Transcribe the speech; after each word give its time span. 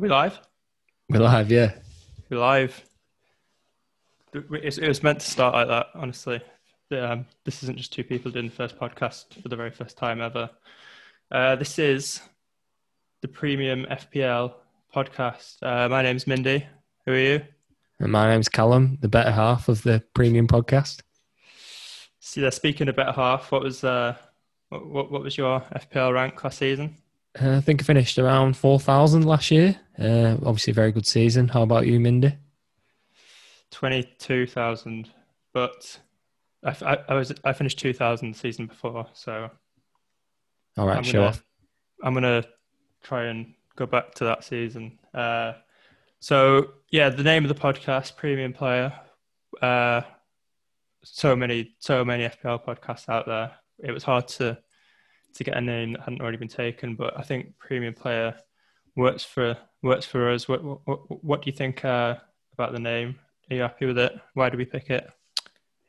Are 0.00 0.02
we 0.02 0.08
live? 0.08 0.40
We're 1.10 1.18
live, 1.18 1.50
yeah. 1.50 1.74
We're 2.30 2.40
live. 2.40 2.82
It 4.32 4.88
was 4.88 5.02
meant 5.02 5.20
to 5.20 5.26
start 5.26 5.52
like 5.52 5.68
that, 5.68 5.88
honestly. 5.94 6.40
Um, 6.90 7.26
this 7.44 7.62
isn't 7.62 7.76
just 7.76 7.92
two 7.92 8.02
people 8.02 8.30
doing 8.30 8.46
the 8.46 8.50
first 8.50 8.78
podcast 8.78 9.42
for 9.42 9.50
the 9.50 9.56
very 9.56 9.70
first 9.70 9.98
time 9.98 10.22
ever. 10.22 10.48
Uh, 11.30 11.56
this 11.56 11.78
is 11.78 12.22
the 13.20 13.28
Premium 13.28 13.84
FPL 13.90 14.54
podcast. 14.96 15.56
Uh, 15.60 15.86
my 15.90 16.00
name's 16.00 16.26
Mindy. 16.26 16.66
Who 17.04 17.12
are 17.12 17.18
you? 17.18 17.42
And 17.98 18.10
my 18.10 18.26
name's 18.30 18.48
Callum, 18.48 18.96
the 19.02 19.08
better 19.08 19.32
half 19.32 19.68
of 19.68 19.82
the 19.82 20.02
Premium 20.14 20.46
podcast. 20.46 21.02
See, 22.20 22.40
they're 22.40 22.50
speaking 22.52 22.88
of 22.88 22.96
better 22.96 23.12
half. 23.12 23.52
What 23.52 23.64
was 23.64 23.84
uh, 23.84 24.16
what, 24.70 25.12
what 25.12 25.22
was 25.22 25.36
your 25.36 25.60
FPL 25.60 26.14
rank 26.14 26.42
last 26.42 26.56
season? 26.56 26.96
Uh, 27.38 27.56
I 27.56 27.60
think 27.60 27.82
I 27.82 27.84
finished 27.84 28.18
around 28.18 28.56
4,000 28.56 29.24
last 29.24 29.50
year. 29.50 29.78
Uh, 29.98 30.36
obviously, 30.44 30.72
a 30.72 30.74
very 30.74 30.92
good 30.92 31.06
season. 31.06 31.48
How 31.48 31.62
about 31.62 31.86
you, 31.86 32.00
Mindy? 32.00 32.36
22,000. 33.70 35.10
But 35.52 36.00
I, 36.64 36.76
I, 36.82 36.98
I, 37.08 37.14
was 37.14 37.32
I 37.44 37.52
finished 37.52 37.78
2,000 37.78 38.34
season 38.34 38.66
before. 38.66 39.06
So. 39.12 39.50
All 40.76 40.86
right, 40.86 40.96
I'm 40.96 41.04
show 41.04 41.18
gonna, 41.18 41.28
off. 41.28 41.44
I'm 42.02 42.14
going 42.14 42.42
to 42.42 42.48
try 43.02 43.26
and 43.26 43.54
go 43.76 43.86
back 43.86 44.14
to 44.16 44.24
that 44.24 44.42
season. 44.42 44.98
Uh, 45.14 45.52
so, 46.18 46.72
yeah, 46.90 47.10
the 47.10 47.22
name 47.22 47.44
of 47.44 47.48
the 47.48 47.60
podcast, 47.60 48.16
Premium 48.16 48.52
Player. 48.52 48.92
Uh, 49.62 50.02
so 51.02 51.36
many, 51.36 51.74
so 51.78 52.04
many 52.04 52.24
FPL 52.24 52.64
podcasts 52.64 53.08
out 53.08 53.26
there. 53.26 53.52
It 53.78 53.92
was 53.92 54.04
hard 54.04 54.28
to 54.28 54.58
to 55.34 55.44
get 55.44 55.56
a 55.56 55.60
name 55.60 55.92
that 55.92 56.02
hadn't 56.02 56.20
already 56.20 56.36
been 56.36 56.48
taken. 56.48 56.94
But 56.96 57.18
I 57.18 57.22
think 57.22 57.58
premium 57.58 57.94
player 57.94 58.34
works 58.96 59.24
for 59.24 59.56
works 59.82 60.06
for 60.06 60.30
us. 60.30 60.48
What 60.48 60.62
what, 60.62 61.24
what 61.24 61.42
do 61.42 61.50
you 61.50 61.56
think 61.56 61.84
uh, 61.84 62.16
about 62.52 62.72
the 62.72 62.78
name? 62.78 63.16
Are 63.50 63.56
you 63.56 63.62
happy 63.62 63.86
with 63.86 63.98
it? 63.98 64.12
Why 64.34 64.48
did 64.48 64.58
we 64.58 64.64
pick 64.64 64.90
it? 64.90 65.08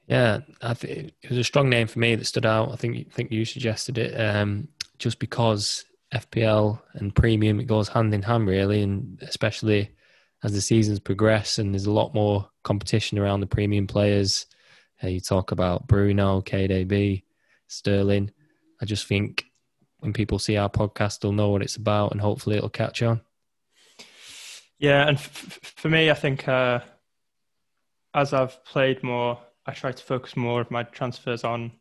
Yeah, 0.08 0.40
I 0.62 0.72
it 0.82 1.14
was 1.30 1.38
a 1.38 1.44
strong 1.44 1.70
name 1.70 1.88
for 1.88 2.00
me 2.00 2.16
that 2.16 2.26
stood 2.26 2.46
out. 2.46 2.72
I 2.72 2.76
think 2.76 3.12
think 3.14 3.32
you 3.32 3.46
suggested 3.46 3.98
it 3.98 4.20
um, 4.20 4.68
just 4.98 5.20
because 5.20 5.86
FPL 6.14 6.82
and 6.94 7.16
premium 7.16 7.60
it 7.60 7.68
goes 7.68 7.88
hand 7.88 8.14
in 8.14 8.22
hand 8.22 8.48
really, 8.48 8.82
and 8.82 9.20
especially 9.22 9.92
as 10.44 10.54
the 10.54 10.62
seasons 10.62 11.00
progress 11.00 11.60
and 11.60 11.74
there's 11.74 11.86
a 11.86 11.92
lot 11.92 12.14
more 12.14 12.50
competition 12.64 13.20
around 13.20 13.42
the 13.42 13.48
premium 13.48 13.88
players. 13.88 14.48
Uh, 15.04 15.08
you 15.08 15.20
talk 15.20 15.52
about 15.52 15.88
Bruno, 15.88 16.42
KDB, 16.42 17.24
Sterling. 17.68 18.32
I 18.82 18.86
just 18.86 19.06
think 19.06 19.46
when 20.00 20.14
people 20.14 20.40
see 20.40 20.58
our 20.58 20.70
podcast, 20.70 21.20
they'll 21.20 21.32
know 21.32 21.50
what 21.50 21.62
it's 21.62 21.76
about, 21.76 22.12
and 22.12 22.20
hopefully 22.20 22.58
it'll 22.58 22.70
catch 22.70 23.04
on. 23.04 23.22
Yeah, 24.80 25.08
and 25.08 25.16
f- 25.18 25.60
for 25.76 25.90
me, 25.90 26.10
I 26.10 26.16
think 26.16 26.48
uh, 26.48 26.80
as 28.16 28.34
I've 28.34 28.64
played 28.66 29.04
more, 29.04 29.40
I 29.68 29.74
try 29.74 29.92
to 29.92 30.04
focus 30.04 30.36
more 30.36 30.60
of 30.60 30.72
my 30.72 30.82
transfers 30.84 31.44
on 31.44 31.72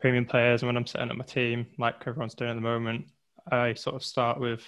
premium 0.00 0.26
players. 0.26 0.62
And 0.62 0.68
when 0.68 0.76
I'm 0.76 0.86
setting 0.86 1.10
up 1.10 1.16
my 1.16 1.24
team, 1.24 1.66
like 1.78 2.02
everyone's 2.06 2.34
doing 2.34 2.50
at 2.50 2.54
the 2.54 2.60
moment, 2.60 3.06
I 3.52 3.74
sort 3.74 3.94
of 3.94 4.02
start 4.02 4.40
with 4.40 4.64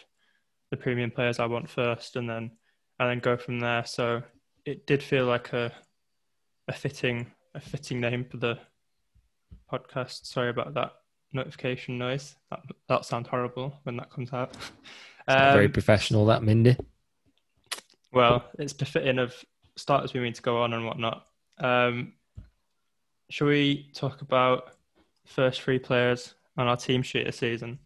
the 0.71 0.77
premium 0.77 1.11
players 1.11 1.41
I 1.41 1.47
want 1.47 1.69
first, 1.69 2.15
and 2.15 2.31
then 2.31 2.53
and 3.01 3.11
then 3.11 3.19
go 3.19 3.37
from 3.37 3.59
there. 3.59 3.85
So 3.85 4.23
it 4.65 4.87
did 4.87 5.03
feel 5.03 5.27
like 5.27 5.53
a 5.53 5.73
a 6.69 6.73
fitting 6.73 7.33
a 7.57 7.61
fitting 7.61 8.01
name 8.01 8.25
for 8.25 8.37
the 8.37 8.61
podcast. 9.73 10.27
Sorry 10.27 10.51
about 10.51 10.75
that 10.75 10.93
notification 11.33 11.99
noise. 11.99 12.37
That 12.51 12.61
that 12.89 13.05
sounds 13.05 13.29
horrible 13.29 13.79
when 13.85 13.97
that 13.97 14.11
comes 14.11 14.33
out. 14.33 14.57
Um, 15.29 15.53
very 15.53 15.69
professional, 15.69 16.27
that 16.27 16.43
Mindy. 16.43 16.77
Well, 18.13 18.45
it's 18.59 18.73
befitting 18.73 19.21
of 19.21 19.33
starters 19.77 20.13
we 20.13 20.19
mean 20.21 20.33
to 20.33 20.43
go 20.43 20.61
on 20.61 20.73
and 20.73 20.85
whatnot. 20.85 21.27
Um, 21.59 22.15
shall 23.31 23.47
we 23.47 23.91
talk 23.95 24.21
about 24.21 24.73
first 25.25 25.63
three 25.63 25.79
players 25.79 26.35
on 26.57 26.67
our 26.67 26.77
team 26.77 27.03
sheet 27.03 27.27
this 27.27 27.37
season? 27.37 27.79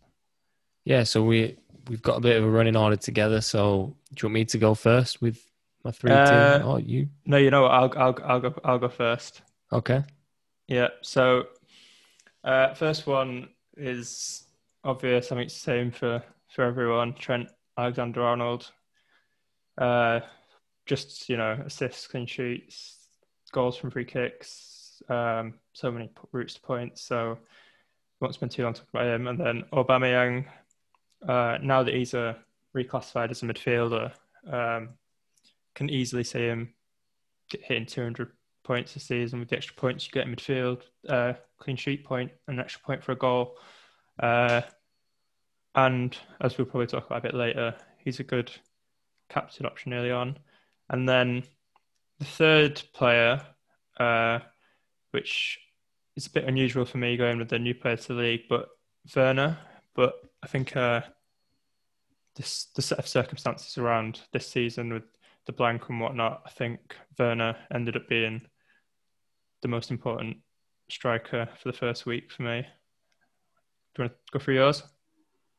Yeah, 0.85 1.05
so 1.05 1.23
we 1.23 1.59
we've 1.89 2.03
got 2.03 2.17
a 2.17 2.21
bit 2.21 2.37
of 2.37 2.45
a 2.45 2.49
running 2.49 2.77
order 2.77 2.97
together. 2.97 3.41
So 3.41 3.97
do 4.15 4.23
you 4.23 4.29
want 4.29 4.35
me 4.35 4.45
to 4.47 4.59
go 4.59 4.75
first 4.75 5.21
with 5.21 5.39
my 5.85 5.91
three 5.91 6.13
uh, 6.13 6.59
team? 6.59 6.67
Oh, 6.67 6.77
you? 6.79 7.09
No, 7.27 7.37
you 7.37 7.51
know 7.51 7.63
what? 7.63 7.71
I'll 7.71 7.93
I'll 7.97 8.19
I'll 8.25 8.41
go 8.41 8.55
I'll 8.65 8.79
go 8.79 8.89
first. 8.89 9.43
Okay. 9.73 10.03
Yeah. 10.69 10.89
So 11.03 11.47
uh, 12.47 12.75
first 12.75 13.07
one 13.07 13.49
is 13.77 14.45
obvious. 14.85 15.31
I 15.31 15.35
mean, 15.35 15.45
it's 15.47 15.55
the 15.55 15.61
same 15.61 15.91
for, 15.91 16.23
for 16.49 16.65
everyone. 16.65 17.15
Trent 17.15 17.49
Alexander 17.77 18.23
Arnold. 18.23 18.71
Uh, 19.77 20.21
just, 20.87 21.29
you 21.29 21.37
know, 21.37 21.61
assists, 21.67 22.07
clean 22.07 22.27
sheets, 22.27 22.97
goals 23.53 23.77
from 23.77 23.91
free 23.91 24.05
kicks, 24.05 25.03
um, 25.09 25.55
so 25.73 25.91
many 25.91 26.09
routes 26.33 26.55
to 26.55 26.61
points. 26.61 27.03
So, 27.03 27.39
won't 28.21 28.35
spend 28.35 28.53
too 28.53 28.63
long 28.63 28.73
talking 28.73 28.89
about 28.95 29.15
him. 29.15 29.27
And 29.27 29.39
then 29.39 29.65
Aubameyang, 29.73 30.47
uh, 31.29 31.59
now 31.61 31.83
that 31.83 31.93
he's 31.93 32.15
a 32.15 32.39
reclassified 32.75 33.31
as 33.31 33.43
a 33.43 33.47
midfielder, 33.47 34.13
um, 34.51 34.91
can 35.75 35.91
easily 35.91 36.25
see 36.25 36.47
him 36.47 36.73
hitting 37.51 37.87
200 37.87 38.33
points 38.65 38.97
a 38.97 39.01
season 39.01 39.41
with 39.41 39.49
the 39.49 39.57
extra 39.57 39.77
points 39.77 40.07
you 40.07 40.13
get 40.13 40.27
in 40.27 40.35
midfield, 40.35 40.83
uh, 41.09 41.35
clean 41.59 41.77
sheet 41.77 42.05
point, 42.05 42.31
an 42.49 42.61
extra 42.61 42.81
point 42.83 43.03
for 43.03 43.13
a 43.13 43.17
goal. 43.17 43.57
Uh, 44.19 44.63
and 45.75 46.17
as 46.41 46.57
we'll 46.57 46.67
probably 46.67 46.87
talk 46.87 47.07
about 47.07 47.19
a 47.19 47.29
bit 47.29 47.35
later, 47.35 47.75
he's 47.99 48.21
a 48.21 48.25
good 48.25 48.51
captain 49.29 49.67
option 49.67 49.93
early 49.93 50.11
on. 50.11 50.39
And 50.89 51.09
then 51.09 51.45
the 52.19 52.25
third 52.25 52.83
player, 52.95 53.43
uh, 53.99 54.39
which 55.11 55.59
is 56.17 56.27
a 56.27 56.31
bit 56.31 56.45
unusual 56.45 56.85
for 56.85 56.99
me 56.99 57.17
going 57.17 57.39
with 57.39 57.49
the 57.49 57.59
new 57.59 57.75
player 57.75 57.97
to 57.97 58.09
the 58.09 58.21
league, 58.21 58.45
but 58.49 58.69
Werner. 59.15 59.59
But 59.95 60.15
I 60.43 60.47
think 60.47 60.77
uh, 60.77 61.03
this 62.37 62.67
the 62.75 62.83
set 62.83 62.99
of 62.99 63.09
circumstances 63.09 63.77
around 63.79 64.21
this 64.33 64.49
season 64.49 64.93
with 64.93 65.05
the 65.47 65.53
blank 65.53 65.89
and 65.89 66.01
whatnot, 66.01 66.43
I 66.47 66.51
think 66.51 66.97
Werner 67.19 67.57
ended 67.73 67.97
up 67.97 68.09
being 68.09 68.43
the 69.63 69.69
most 69.69 69.91
important 69.91 70.39
striker 70.89 71.49
for 71.61 71.71
the 71.71 71.77
first 71.77 72.07
week 72.07 72.31
for 72.31 72.43
me. 72.43 72.67
Do 73.95 74.03
you 74.03 74.09
want 74.09 74.13
to 74.13 74.33
go 74.33 74.39
for 74.39 74.53
yours? 74.53 74.83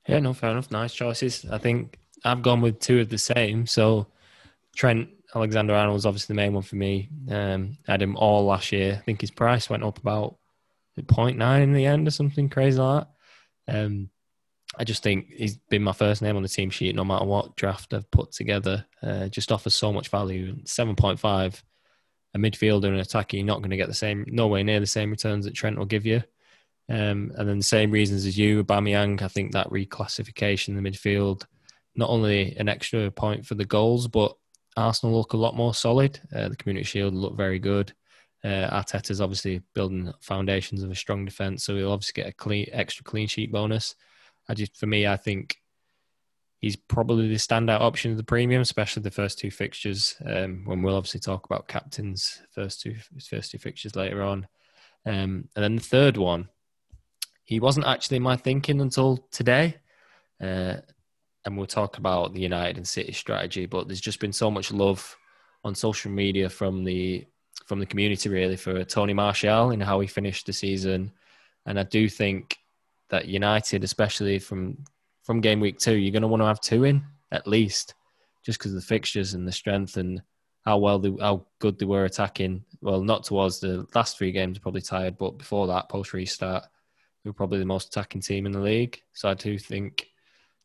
Yeah, 0.07 0.19
no, 0.19 0.33
fair 0.33 0.51
enough. 0.51 0.71
Nice 0.71 0.93
choices. 0.93 1.45
I 1.51 1.57
think 1.57 1.99
I've 2.23 2.41
gone 2.41 2.61
with 2.61 2.79
two 2.79 2.99
of 2.99 3.09
the 3.09 3.17
same. 3.17 3.65
So 3.65 4.07
Trent 4.75 5.09
Alexander 5.35 5.73
Arnold 5.73 5.95
was 5.95 6.05
obviously 6.05 6.33
the 6.33 6.41
main 6.41 6.53
one 6.53 6.63
for 6.63 6.75
me. 6.75 7.09
Um, 7.29 7.77
I 7.87 7.93
had 7.93 8.01
him 8.01 8.15
all 8.15 8.45
last 8.45 8.71
year. 8.71 8.93
I 8.93 9.03
think 9.03 9.21
his 9.21 9.31
price 9.31 9.69
went 9.69 9.83
up 9.83 9.97
about 9.97 10.37
0.9 10.99 11.61
in 11.61 11.73
the 11.73 11.85
end 11.85 12.07
or 12.07 12.11
something 12.11 12.49
crazy 12.49 12.79
like 12.79 13.07
that. 13.67 13.75
Um, 13.85 14.09
I 14.77 14.83
just 14.83 15.03
think 15.03 15.27
he's 15.35 15.57
been 15.57 15.83
my 15.83 15.91
first 15.91 16.21
name 16.21 16.35
on 16.35 16.43
the 16.43 16.49
team 16.49 16.69
sheet 16.69 16.95
no 16.95 17.03
matter 17.03 17.25
what 17.25 17.55
draft 17.55 17.93
I've 17.93 18.09
put 18.11 18.31
together. 18.31 18.85
Uh, 19.01 19.27
just 19.27 19.51
offers 19.51 19.75
so 19.75 19.91
much 19.91 20.09
value. 20.09 20.55
7.5 20.63 21.61
a 22.37 22.39
midfielder 22.39 22.87
and 22.87 22.99
attacker, 22.99 23.37
you're 23.37 23.45
not 23.45 23.59
going 23.59 23.71
to 23.71 23.77
get 23.77 23.87
the 23.87 23.93
same, 23.93 24.25
nowhere 24.27 24.63
near 24.63 24.79
the 24.79 24.85
same 24.85 25.11
returns 25.11 25.45
that 25.45 25.53
Trent 25.53 25.77
will 25.77 25.85
give 25.85 26.05
you. 26.05 26.23
Um, 26.89 27.33
and 27.35 27.49
then 27.49 27.57
the 27.57 27.63
same 27.63 27.91
reasons 27.91 28.25
as 28.25 28.37
you, 28.37 28.63
Aubameyang, 28.63 29.21
I 29.21 29.27
think 29.27 29.51
that 29.51 29.69
reclassification 29.69 30.69
in 30.69 30.81
the 30.81 30.89
midfield, 30.89 31.43
not 31.95 32.09
only 32.09 32.55
an 32.55 32.69
extra 32.69 33.11
point 33.11 33.45
for 33.45 33.55
the 33.55 33.65
goals, 33.65 34.07
but 34.07 34.35
Arsenal 34.77 35.17
look 35.17 35.33
a 35.33 35.37
lot 35.37 35.55
more 35.55 35.73
solid. 35.73 36.19
Uh, 36.33 36.49
the 36.49 36.55
Community 36.55 36.85
Shield 36.85 37.13
look 37.13 37.35
very 37.35 37.59
good. 37.59 37.93
Uh, 38.43 38.69
Arteta's 38.69 39.19
obviously 39.19 39.61
building 39.73 40.13
foundations 40.21 40.83
of 40.83 40.91
a 40.91 40.95
strong 40.95 41.25
defence, 41.25 41.65
so 41.65 41.75
he'll 41.75 41.91
obviously 41.91 42.21
get 42.21 42.29
a 42.29 42.33
clean, 42.33 42.67
extra 42.71 43.03
clean 43.03 43.27
sheet 43.27 43.51
bonus. 43.51 43.95
I 44.47 44.53
just, 44.53 44.77
for 44.77 44.85
me, 44.85 45.07
I 45.07 45.17
think 45.17 45.57
he's 46.59 46.75
probably 46.75 47.27
the 47.27 47.35
standout 47.35 47.81
option 47.81 48.11
of 48.11 48.17
the 48.17 48.23
premium, 48.23 48.61
especially 48.61 49.03
the 49.03 49.11
first 49.11 49.39
two 49.39 49.51
fixtures. 49.51 50.15
Um, 50.25 50.63
when 50.65 50.81
we'll 50.81 50.95
obviously 50.95 51.19
talk 51.19 51.45
about 51.45 51.67
captains 51.67 52.41
first 52.51 52.81
two 52.81 52.95
first 53.29 53.51
two 53.51 53.57
fixtures 53.57 53.95
later 53.95 54.23
on, 54.23 54.47
um, 55.05 55.47
and 55.55 55.63
then 55.63 55.75
the 55.75 55.81
third 55.81 56.17
one, 56.17 56.49
he 57.43 57.59
wasn't 57.59 57.85
actually 57.85 58.19
my 58.19 58.35
thinking 58.35 58.81
until 58.81 59.17
today. 59.31 59.77
Uh, 60.41 60.77
and 61.45 61.55
we'll 61.55 61.65
talk 61.65 61.97
about 61.97 62.33
the 62.33 62.41
United 62.41 62.75
and 62.75 62.87
City 62.87 63.13
strategy, 63.13 63.65
but 63.65 63.87
there's 63.87 64.01
just 64.01 64.19
been 64.19 64.33
so 64.33 64.51
much 64.51 64.71
love 64.71 65.15
on 65.63 65.73
social 65.73 66.11
media 66.11 66.49
from 66.49 66.83
the 66.83 67.25
from 67.65 67.79
the 67.79 67.85
community 67.85 68.29
really 68.29 68.55
for 68.55 68.83
Tony 68.83 69.13
Martial 69.13 69.71
and 69.71 69.81
how 69.81 69.99
he 69.99 70.07
finished 70.07 70.45
the 70.45 70.53
season, 70.53 71.11
and 71.65 71.79
I 71.79 71.83
do 71.83 72.09
think 72.09 72.57
that 73.09 73.27
United, 73.27 73.83
especially 73.83 74.39
from 74.39 74.83
from 75.27 75.41
game 75.41 75.59
week 75.59 75.77
two, 75.77 75.97
you're 75.97 76.13
going 76.13 76.21
to 76.21 76.27
want 76.29 76.41
to 76.41 76.47
have 76.47 76.61
two 76.61 76.85
in 76.85 77.03
at 77.33 77.45
least, 77.45 77.93
just 78.45 78.57
because 78.57 78.71
of 78.71 78.79
the 78.79 78.87
fixtures 78.87 79.33
and 79.33 79.45
the 79.45 79.51
strength 79.51 79.97
and 79.97 80.21
how 80.65 80.77
well 80.77 80.97
they, 80.97 81.13
how 81.19 81.45
good 81.59 81.77
they 81.77 81.85
were 81.85 82.05
attacking. 82.05 82.63
Well, 82.79 83.03
not 83.03 83.25
towards 83.25 83.59
the 83.59 83.85
last 83.93 84.17
three 84.17 84.31
games, 84.31 84.57
probably 84.57 84.81
tired, 84.81 85.17
but 85.17 85.37
before 85.37 85.67
that, 85.67 85.89
post 85.89 86.13
restart, 86.13 86.63
they 87.23 87.29
were 87.29 87.33
probably 87.33 87.59
the 87.59 87.65
most 87.65 87.89
attacking 87.89 88.21
team 88.21 88.45
in 88.45 88.53
the 88.53 88.61
league. 88.61 89.01
So 89.11 89.27
I 89.27 89.33
do 89.33 89.59
think 89.59 90.07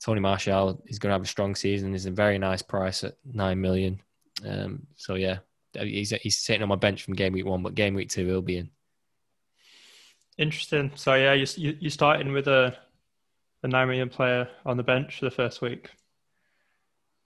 Tony 0.00 0.20
Martial 0.20 0.80
is 0.86 1.00
going 1.00 1.10
to 1.10 1.14
have 1.14 1.22
a 1.22 1.26
strong 1.26 1.56
season. 1.56 1.90
He's 1.90 2.06
a 2.06 2.12
very 2.12 2.38
nice 2.38 2.62
price 2.62 3.02
at 3.02 3.16
nine 3.24 3.60
million. 3.60 4.00
Um, 4.48 4.86
so 4.94 5.16
yeah, 5.16 5.38
he's 5.74 6.10
he's 6.10 6.38
sitting 6.38 6.62
on 6.62 6.68
my 6.68 6.76
bench 6.76 7.02
from 7.02 7.14
game 7.14 7.32
week 7.32 7.46
one, 7.46 7.64
but 7.64 7.74
game 7.74 7.94
week 7.94 8.10
two 8.10 8.26
he'll 8.26 8.42
be 8.42 8.58
in. 8.58 8.70
Interesting. 10.38 10.92
So 10.94 11.14
yeah, 11.14 11.32
you 11.32 11.46
you, 11.56 11.76
you 11.80 11.90
starting 11.90 12.32
with 12.32 12.46
a 12.46 12.76
a 13.62 13.68
nine 13.68 13.88
million 13.88 14.08
player 14.08 14.48
on 14.66 14.76
the 14.76 14.82
bench 14.82 15.18
for 15.18 15.26
the 15.26 15.30
first 15.30 15.62
week. 15.62 15.90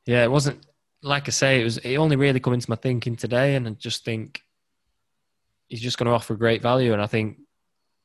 Yeah, 0.05 0.23
it 0.25 0.31
wasn't 0.31 0.65
like 1.03 1.29
I 1.29 1.31
say. 1.31 1.61
It 1.61 1.65
was. 1.65 1.79
It 1.79 1.97
only 1.97 2.17
really 2.17 2.41
come 2.41 2.55
into 2.55 2.71
my 2.71 2.77
thinking 2.77 3.17
today, 3.17 3.55
and 3.55 3.67
I 3.67 3.71
just 3.73 4.05
think 4.05 4.43
he's 5.69 5.81
just 5.81 5.99
going 5.99 6.06
to 6.06 6.12
offer 6.12 6.37
great 6.37 6.62
value. 6.62 6.93
And 6.93 7.03
I 7.03 7.06
think 7.06 7.38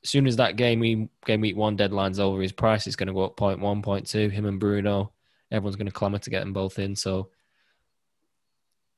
as 0.03 0.09
soon 0.09 0.27
as 0.27 0.37
that 0.37 0.55
game 0.55 0.79
week, 0.79 1.09
game 1.25 1.41
week 1.41 1.55
one 1.55 1.75
deadline's 1.75 2.19
over, 2.19 2.41
his 2.41 2.51
price 2.51 2.87
is 2.87 2.95
going 2.95 3.07
to 3.07 3.13
go 3.13 3.25
up 3.25 3.37
point 3.37 3.59
one, 3.59 3.81
point 3.81 4.07
two. 4.07 4.29
Him 4.29 4.45
and 4.45 4.59
Bruno, 4.59 5.11
everyone's 5.51 5.75
going 5.75 5.87
to 5.87 5.91
clamour 5.91 6.19
to 6.19 6.29
get 6.29 6.39
them 6.39 6.53
both 6.53 6.79
in. 6.79 6.95
So 6.95 7.29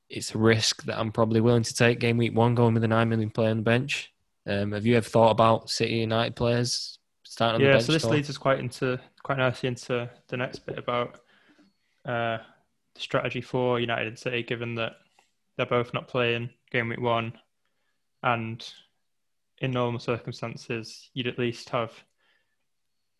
it's 0.08 0.34
a 0.34 0.38
risk 0.38 0.84
that 0.84 0.98
I'm 0.98 1.12
probably 1.12 1.40
willing 1.40 1.62
to 1.62 1.74
take 1.74 1.98
game 1.98 2.16
week 2.16 2.34
one, 2.34 2.54
going 2.54 2.74
with 2.74 2.84
a 2.84 2.88
nine 2.88 3.08
million 3.08 3.30
player 3.30 3.50
on 3.50 3.58
the 3.58 3.62
bench. 3.62 4.12
Um, 4.46 4.72
have 4.72 4.86
you 4.86 4.96
ever 4.96 5.08
thought 5.08 5.30
about 5.30 5.70
City 5.70 5.96
United 5.96 6.36
players 6.36 6.98
starting 7.22 7.62
on 7.62 7.66
yeah, 7.66 7.78
the 7.78 7.84
so 7.84 7.92
this 7.92 8.04
leads 8.04 8.30
us 8.30 8.36
quite 8.36 8.60
into 8.60 9.00
quite 9.24 9.38
nicely 9.38 9.68
into 9.68 10.08
the 10.28 10.36
next 10.36 10.60
bit 10.60 10.78
about 10.78 11.16
uh, 12.04 12.38
the 12.94 13.00
strategy 13.00 13.40
for 13.40 13.80
United 13.80 14.06
and 14.06 14.18
City, 14.18 14.44
given 14.44 14.76
that 14.76 14.92
they're 15.56 15.66
both 15.66 15.92
not 15.92 16.06
playing 16.06 16.50
game 16.70 16.88
week 16.88 17.00
one, 17.00 17.32
and 18.22 18.64
in 19.58 19.72
normal 19.72 19.98
circumstances, 19.98 21.10
you'd 21.14 21.26
at 21.26 21.38
least 21.38 21.70
have 21.70 21.92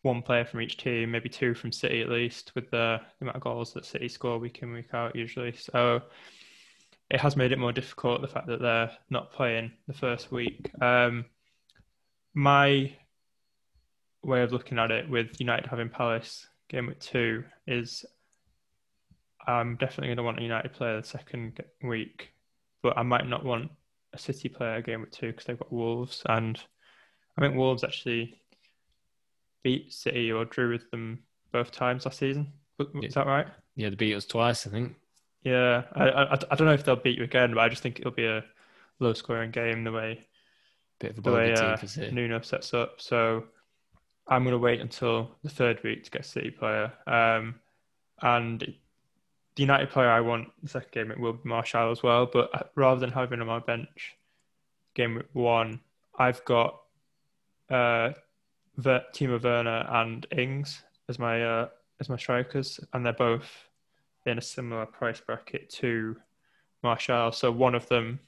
one 0.02 0.22
player 0.22 0.44
from 0.44 0.60
each 0.60 0.76
team, 0.76 1.10
maybe 1.10 1.28
two 1.28 1.54
from 1.54 1.72
City 1.72 2.02
at 2.02 2.10
least, 2.10 2.52
with 2.54 2.70
the, 2.70 3.00
the 3.18 3.24
amount 3.24 3.36
of 3.36 3.42
goals 3.42 3.72
that 3.72 3.86
City 3.86 4.08
score 4.08 4.38
week 4.38 4.60
in 4.62 4.72
week 4.72 4.92
out 4.92 5.16
usually. 5.16 5.52
So 5.52 6.02
it 7.10 7.20
has 7.20 7.36
made 7.36 7.52
it 7.52 7.58
more 7.58 7.72
difficult 7.72 8.20
the 8.20 8.28
fact 8.28 8.46
that 8.48 8.60
they're 8.60 8.90
not 9.08 9.32
playing 9.32 9.72
the 9.86 9.94
first 9.94 10.30
week. 10.30 10.70
Um, 10.82 11.24
my 12.34 12.94
way 14.24 14.42
of 14.42 14.52
looking 14.52 14.78
at 14.78 14.90
it 14.90 15.08
with 15.08 15.40
United 15.40 15.66
having 15.66 15.88
Palace 15.88 16.46
game 16.68 16.86
week 16.86 17.00
two 17.00 17.44
is 17.66 18.04
I'm 19.46 19.76
definitely 19.76 20.08
going 20.08 20.16
to 20.18 20.22
want 20.22 20.38
a 20.38 20.42
United 20.42 20.72
player 20.72 21.00
the 21.00 21.06
second 21.06 21.62
week, 21.82 22.32
but 22.82 22.96
I 22.96 23.02
might 23.02 23.26
not 23.26 23.44
want 23.44 23.70
a 24.12 24.18
City 24.18 24.48
player 24.48 24.80
game 24.80 25.00
week 25.00 25.12
two 25.12 25.28
because 25.28 25.44
they've 25.44 25.58
got 25.58 25.72
Wolves, 25.72 26.22
and 26.26 26.58
I 27.36 27.42
think 27.42 27.56
Wolves 27.56 27.84
actually 27.84 28.40
beat 29.62 29.92
City 29.92 30.32
or 30.32 30.44
drew 30.44 30.72
with 30.72 30.90
them 30.90 31.24
both 31.52 31.70
times 31.70 32.04
last 32.04 32.18
season. 32.18 32.52
Is 33.02 33.14
that 33.14 33.26
right? 33.26 33.46
Yeah, 33.76 33.90
they 33.90 33.96
beat 33.96 34.14
us 34.14 34.24
twice, 34.24 34.66
I 34.66 34.70
think. 34.70 34.94
Yeah, 35.42 35.82
I, 35.94 36.08
I, 36.08 36.32
I 36.32 36.54
don't 36.54 36.66
know 36.66 36.72
if 36.72 36.84
they'll 36.84 36.96
beat 36.96 37.18
you 37.18 37.24
again, 37.24 37.52
but 37.54 37.60
I 37.60 37.68
just 37.68 37.82
think 37.82 38.00
it'll 38.00 38.12
be 38.12 38.26
a 38.26 38.44
low 38.98 39.12
scoring 39.12 39.50
game 39.50 39.84
the 39.84 39.92
way 39.92 40.26
Bit 41.00 41.12
of 41.12 41.18
a 41.18 41.20
the 41.20 41.32
way 41.32 41.52
uh, 41.52 41.56
team 41.60 41.76
for 41.76 41.86
City. 41.86 42.14
Nuno 42.14 42.40
sets 42.40 42.72
up. 42.72 42.94
So 42.98 43.44
I'm 44.26 44.42
going 44.42 44.52
to 44.52 44.58
wait 44.58 44.80
until 44.80 45.30
the 45.42 45.50
third 45.50 45.82
week 45.82 46.04
to 46.04 46.10
get 46.10 46.24
City 46.24 46.50
player. 46.50 46.92
Um, 47.06 47.56
and 48.22 48.60
the 48.60 49.62
United 49.62 49.90
player 49.90 50.10
I 50.10 50.20
want 50.20 50.48
the 50.62 50.68
second 50.68 50.90
game 50.92 51.10
it 51.10 51.18
will 51.18 51.34
be 51.34 51.48
Martial 51.48 51.90
as 51.90 52.02
well. 52.02 52.26
But 52.26 52.50
uh, 52.54 52.62
rather 52.74 53.00
than 53.00 53.10
having 53.10 53.40
him 53.40 53.48
on 53.48 53.60
my 53.60 53.64
bench, 53.64 54.16
game 54.94 55.22
one, 55.32 55.80
I've 56.18 56.44
got 56.44 56.80
uh, 57.70 58.10
Ver- 58.76 59.04
Timo 59.12 59.42
Werner 59.42 59.86
and 59.88 60.26
Ings 60.36 60.82
as 61.08 61.18
my 61.18 61.44
uh, 61.44 61.68
as 62.00 62.08
my 62.08 62.16
strikers, 62.16 62.80
and 62.92 63.04
they're 63.04 63.12
both 63.12 63.68
in 64.26 64.38
a 64.38 64.42
similar 64.42 64.86
price 64.86 65.20
bracket 65.20 65.68
to 65.68 66.16
Martial. 66.82 67.30
So 67.30 67.52
one 67.52 67.74
of 67.74 67.86
them, 67.88 68.20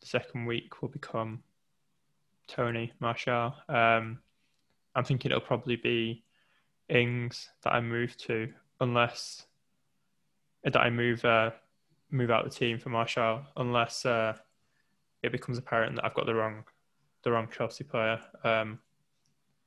the 0.00 0.06
second 0.06 0.46
week, 0.46 0.82
will 0.82 0.88
become 0.88 1.42
Tony 2.48 2.92
Martial. 3.00 3.54
Um, 3.68 4.18
I'm 4.96 5.04
thinking 5.04 5.30
it'll 5.30 5.40
probably 5.42 5.76
be 5.76 6.24
Ings 6.88 7.50
that 7.62 7.74
I 7.74 7.80
move 7.80 8.16
to, 8.18 8.52
unless 8.80 9.46
that 10.64 10.76
I 10.76 10.90
move 10.90 11.24
uh, 11.24 11.50
move 12.10 12.30
out 12.30 12.44
the 12.44 12.50
team 12.50 12.78
for 12.78 12.88
Martial, 12.88 13.42
unless 13.56 14.06
uh, 14.06 14.34
it 15.22 15.32
becomes 15.32 15.58
apparent 15.58 15.96
that 15.96 16.04
I've 16.04 16.14
got 16.14 16.26
the 16.26 16.34
wrong 16.34 16.64
the 17.22 17.30
wrong 17.30 17.48
Chelsea 17.54 17.84
player. 17.84 18.18
Um, 18.42 18.78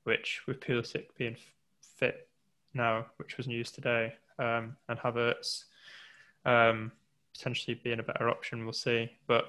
which 0.04 0.42
with 0.48 0.60
Pulisic 0.60 1.06
being 1.18 1.36
fit 1.82 2.28
now, 2.74 3.06
which 3.18 3.38
was 3.38 3.48
news 3.48 3.70
today, 3.72 4.14
um, 4.40 4.76
and 4.88 4.98
Havertz 4.98 5.66
um, 6.46 6.92
potentially 7.34 7.80
being 7.84 8.00
a 8.00 8.04
better 8.04 8.30
option, 8.30 8.64
we'll 8.64 8.74
see. 8.74 9.12
But 9.28 9.46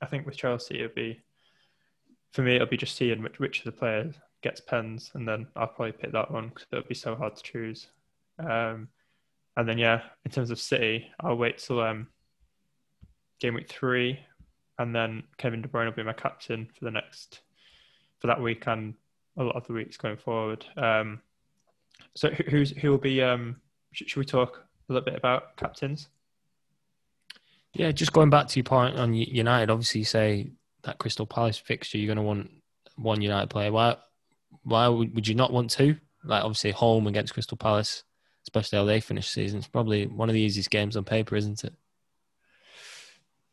I 0.00 0.06
think 0.06 0.26
with 0.26 0.36
Chelsea, 0.36 0.80
it'll 0.80 0.94
be 0.94 1.20
for 2.32 2.42
me, 2.42 2.56
it'll 2.56 2.66
be 2.66 2.76
just 2.76 2.96
seeing 2.96 3.22
which, 3.22 3.38
which 3.38 3.58
of 3.58 3.64
the 3.66 3.72
players 3.72 4.14
gets 4.42 4.60
pens, 4.60 5.10
and 5.14 5.26
then 5.26 5.46
I'll 5.56 5.66
probably 5.66 5.92
pick 5.92 6.12
that 6.12 6.30
one 6.30 6.48
because 6.48 6.66
it'll 6.72 6.88
be 6.88 6.94
so 6.94 7.14
hard 7.14 7.36
to 7.36 7.42
choose. 7.42 7.88
Um, 8.38 8.88
and 9.56 9.68
then 9.68 9.78
yeah, 9.78 10.02
in 10.24 10.30
terms 10.30 10.50
of 10.50 10.58
City, 10.58 11.06
I'll 11.20 11.36
wait 11.36 11.58
till 11.58 11.80
um, 11.80 12.08
game 13.40 13.54
week 13.54 13.68
three, 13.68 14.18
and 14.78 14.94
then 14.94 15.24
Kevin 15.38 15.62
De 15.62 15.68
Bruyne 15.68 15.86
will 15.86 15.92
be 15.92 16.02
my 16.02 16.12
captain 16.12 16.68
for 16.78 16.84
the 16.84 16.90
next 16.90 17.40
for 18.18 18.26
that 18.26 18.40
week 18.40 18.66
and 18.66 18.94
a 19.36 19.42
lot 19.44 19.56
of 19.56 19.66
the 19.66 19.72
weeks 19.72 19.96
going 19.96 20.16
forward. 20.16 20.64
Um, 20.76 21.20
so 22.14 22.30
who's 22.30 22.70
who 22.70 22.90
will 22.90 22.98
be? 22.98 23.22
Um, 23.22 23.60
sh- 23.92 24.04
should 24.06 24.18
we 24.18 24.24
talk 24.24 24.64
a 24.88 24.92
little 24.92 25.04
bit 25.04 25.16
about 25.16 25.56
captains? 25.56 26.08
Yeah, 27.72 27.92
just 27.92 28.12
going 28.12 28.30
back 28.30 28.48
to 28.48 28.58
your 28.58 28.64
point 28.64 28.96
on 28.96 29.14
United, 29.14 29.70
obviously 29.70 30.00
you 30.00 30.04
say 30.04 30.50
that 30.82 30.98
Crystal 30.98 31.26
Palace 31.26 31.56
fixture, 31.56 31.98
you're 31.98 32.12
going 32.12 32.16
to 32.16 32.22
want 32.22 32.50
one 32.96 33.22
United 33.22 33.48
player. 33.48 33.70
Why? 33.70 33.96
Why 34.62 34.88
would, 34.88 35.14
would 35.14 35.28
you 35.28 35.34
not 35.34 35.52
want 35.52 35.70
to? 35.72 35.96
Like 36.24 36.44
obviously 36.44 36.70
home 36.72 37.06
against 37.06 37.32
Crystal 37.32 37.56
Palace, 37.56 38.04
especially 38.44 38.78
how 38.78 38.84
they 38.84 39.00
finish 39.00 39.26
the 39.26 39.42
season. 39.42 39.58
It's 39.58 39.68
probably 39.68 40.06
one 40.06 40.28
of 40.28 40.34
the 40.34 40.40
easiest 40.40 40.70
games 40.70 40.96
on 40.96 41.04
paper, 41.04 41.36
isn't 41.36 41.64
it? 41.64 41.74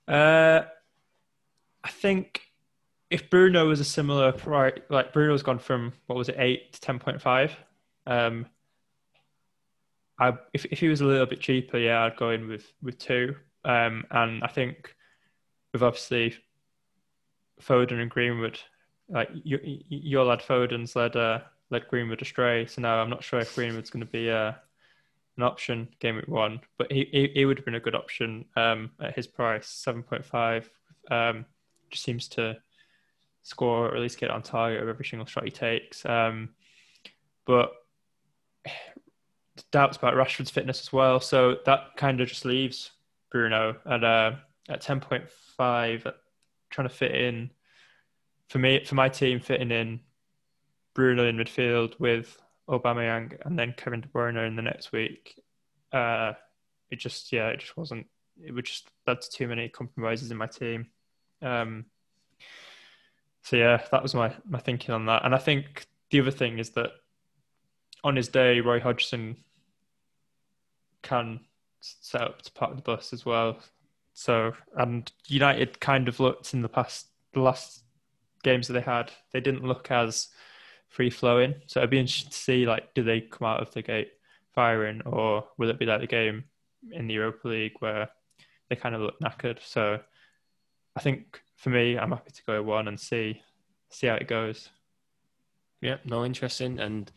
Uh, 0.07 0.63
I 1.83 1.89
think 1.89 2.41
if 3.09 3.29
Bruno 3.29 3.67
was 3.67 3.79
a 3.79 3.85
similar 3.85 4.31
price, 4.31 4.79
like 4.89 5.13
Bruno's 5.13 5.43
gone 5.43 5.59
from 5.59 5.93
what 6.07 6.17
was 6.17 6.29
it 6.29 6.35
eight 6.37 6.73
to 6.73 6.81
ten 6.81 6.99
point 6.99 7.21
five. 7.21 7.55
Um, 8.05 8.47
I 10.19 10.33
if 10.53 10.65
if 10.65 10.79
he 10.79 10.87
was 10.87 11.01
a 11.01 11.05
little 11.05 11.25
bit 11.25 11.39
cheaper, 11.39 11.77
yeah, 11.77 12.03
I'd 12.03 12.17
go 12.17 12.31
in 12.31 12.47
with 12.47 12.65
with 12.81 12.97
two. 12.97 13.35
Um, 13.63 14.05
and 14.11 14.43
I 14.43 14.47
think 14.47 14.93
with 15.73 15.83
obviously 15.83 16.35
Foden 17.61 18.01
and 18.01 18.09
Greenwood, 18.09 18.59
like 19.09 19.29
you, 19.43 19.59
you, 19.63 19.81
your 19.87 20.25
lad 20.25 20.41
Foden's 20.41 20.95
led 20.95 21.15
uh, 21.15 21.39
led 21.69 21.87
Greenwood 21.87 22.21
astray. 22.21 22.65
So 22.65 22.81
now 22.81 23.01
I'm 23.01 23.09
not 23.09 23.23
sure 23.23 23.39
if 23.39 23.55
Greenwood's 23.55 23.89
going 23.89 24.05
to 24.05 24.11
be 24.11 24.29
uh, 24.29 24.53
an 25.37 25.43
option 25.43 25.87
game 25.99 26.15
week 26.15 26.27
one, 26.27 26.59
but 26.77 26.91
he, 26.91 27.07
he, 27.11 27.31
he 27.33 27.45
would 27.45 27.57
have 27.57 27.65
been 27.65 27.75
a 27.75 27.79
good 27.79 27.95
option 27.95 28.45
um, 28.55 28.91
at 29.01 29.15
his 29.15 29.27
price, 29.27 29.67
seven 29.67 30.03
point 30.03 30.25
five. 30.25 30.69
Um, 31.09 31.45
just 31.89 32.03
seems 32.03 32.27
to 32.29 32.57
score 33.43 33.87
or 33.87 33.95
at 33.95 34.01
least 34.01 34.19
get 34.19 34.29
on 34.29 34.41
target 34.41 34.81
of 34.81 34.89
every 34.89 35.05
single 35.05 35.25
shot 35.25 35.45
he 35.45 35.51
takes. 35.51 36.05
Um, 36.05 36.49
but 37.45 37.71
doubts 39.71 39.95
about 39.95 40.15
Rashford's 40.15 40.51
fitness 40.51 40.81
as 40.81 40.91
well, 40.91 41.19
so 41.19 41.57
that 41.65 41.95
kind 41.95 42.19
of 42.19 42.27
just 42.27 42.43
leaves 42.43 42.91
Bruno 43.31 43.77
at 43.85 44.03
uh, 44.03 44.31
at 44.67 44.81
ten 44.81 44.99
point 44.99 45.29
five, 45.55 46.05
trying 46.69 46.89
to 46.89 46.93
fit 46.93 47.15
in 47.15 47.49
for 48.49 48.59
me 48.59 48.83
for 48.85 48.95
my 48.95 49.09
team 49.09 49.39
fitting 49.39 49.71
in 49.71 49.99
Bruno 50.93 51.27
in 51.27 51.37
midfield 51.37 51.99
with 51.99 52.39
Aubameyang 52.69 53.37
and 53.45 53.57
then 53.57 53.73
Kevin 53.77 54.01
De 54.01 54.07
Bruyne 54.07 54.47
in 54.47 54.55
the 54.55 54.61
next 54.61 54.91
week. 54.91 55.41
Uh, 55.91 56.33
it 56.89 56.99
just 56.99 57.31
yeah, 57.31 57.47
it 57.49 57.59
just 57.59 57.77
wasn't. 57.77 58.07
It 58.43 58.53
was 58.53 58.63
just 58.65 58.89
that's 59.05 59.29
too 59.29 59.47
many 59.47 59.69
compromises 59.69 60.31
in 60.31 60.37
my 60.37 60.47
team. 60.47 60.87
Um, 61.41 61.85
so 63.43 63.55
yeah, 63.55 63.81
that 63.91 64.03
was 64.03 64.13
my 64.13 64.33
my 64.47 64.59
thinking 64.59 64.93
on 64.93 65.05
that. 65.05 65.23
And 65.25 65.33
I 65.33 65.37
think 65.37 65.85
the 66.09 66.21
other 66.21 66.31
thing 66.31 66.59
is 66.59 66.71
that 66.71 66.91
on 68.03 68.15
his 68.15 68.27
day, 68.27 68.59
Roy 68.59 68.79
Hodgson 68.79 69.37
can 71.01 71.39
set 71.81 72.21
up 72.21 72.41
to 72.41 72.51
park 72.51 72.75
the 72.75 72.81
bus 72.81 73.13
as 73.13 73.25
well. 73.25 73.59
So 74.13 74.53
and 74.75 75.11
United 75.27 75.79
kind 75.79 76.07
of 76.07 76.19
looked 76.19 76.53
in 76.53 76.61
the 76.61 76.69
past 76.69 77.07
the 77.33 77.41
last 77.41 77.83
games 78.47 78.67
that 78.67 78.73
they 78.73 78.81
had, 78.81 79.11
they 79.33 79.39
didn't 79.39 79.63
look 79.63 79.91
as 79.91 80.29
free 80.87 81.09
flowing. 81.09 81.55
So 81.67 81.79
it'd 81.79 81.89
be 81.89 81.99
interesting 81.99 82.31
to 82.31 82.37
see 82.37 82.65
like 82.65 82.93
do 82.93 83.03
they 83.03 83.21
come 83.21 83.47
out 83.47 83.61
of 83.61 83.73
the 83.73 83.81
gate 83.81 84.11
firing 84.53 85.01
or 85.05 85.45
will 85.57 85.69
it 85.69 85.79
be 85.79 85.85
like 85.85 86.01
the 86.01 86.07
game 86.07 86.45
in 86.91 87.07
the 87.07 87.15
Europa 87.15 87.47
League 87.47 87.75
where 87.79 88.09
they 88.69 88.75
kind 88.75 88.95
of 88.95 89.01
look 89.01 89.19
knackered. 89.19 89.59
So 89.61 89.99
I 90.95 90.99
think 90.99 91.41
for 91.55 91.69
me, 91.69 91.97
I'm 91.97 92.11
happy 92.11 92.31
to 92.31 92.43
go 92.45 92.63
one 92.63 92.87
and 92.87 92.99
see 92.99 93.41
see 93.89 94.07
how 94.07 94.15
it 94.15 94.27
goes. 94.27 94.69
Yeah, 95.81 95.97
no, 96.05 96.25
interesting. 96.25 96.79
And 96.79 97.11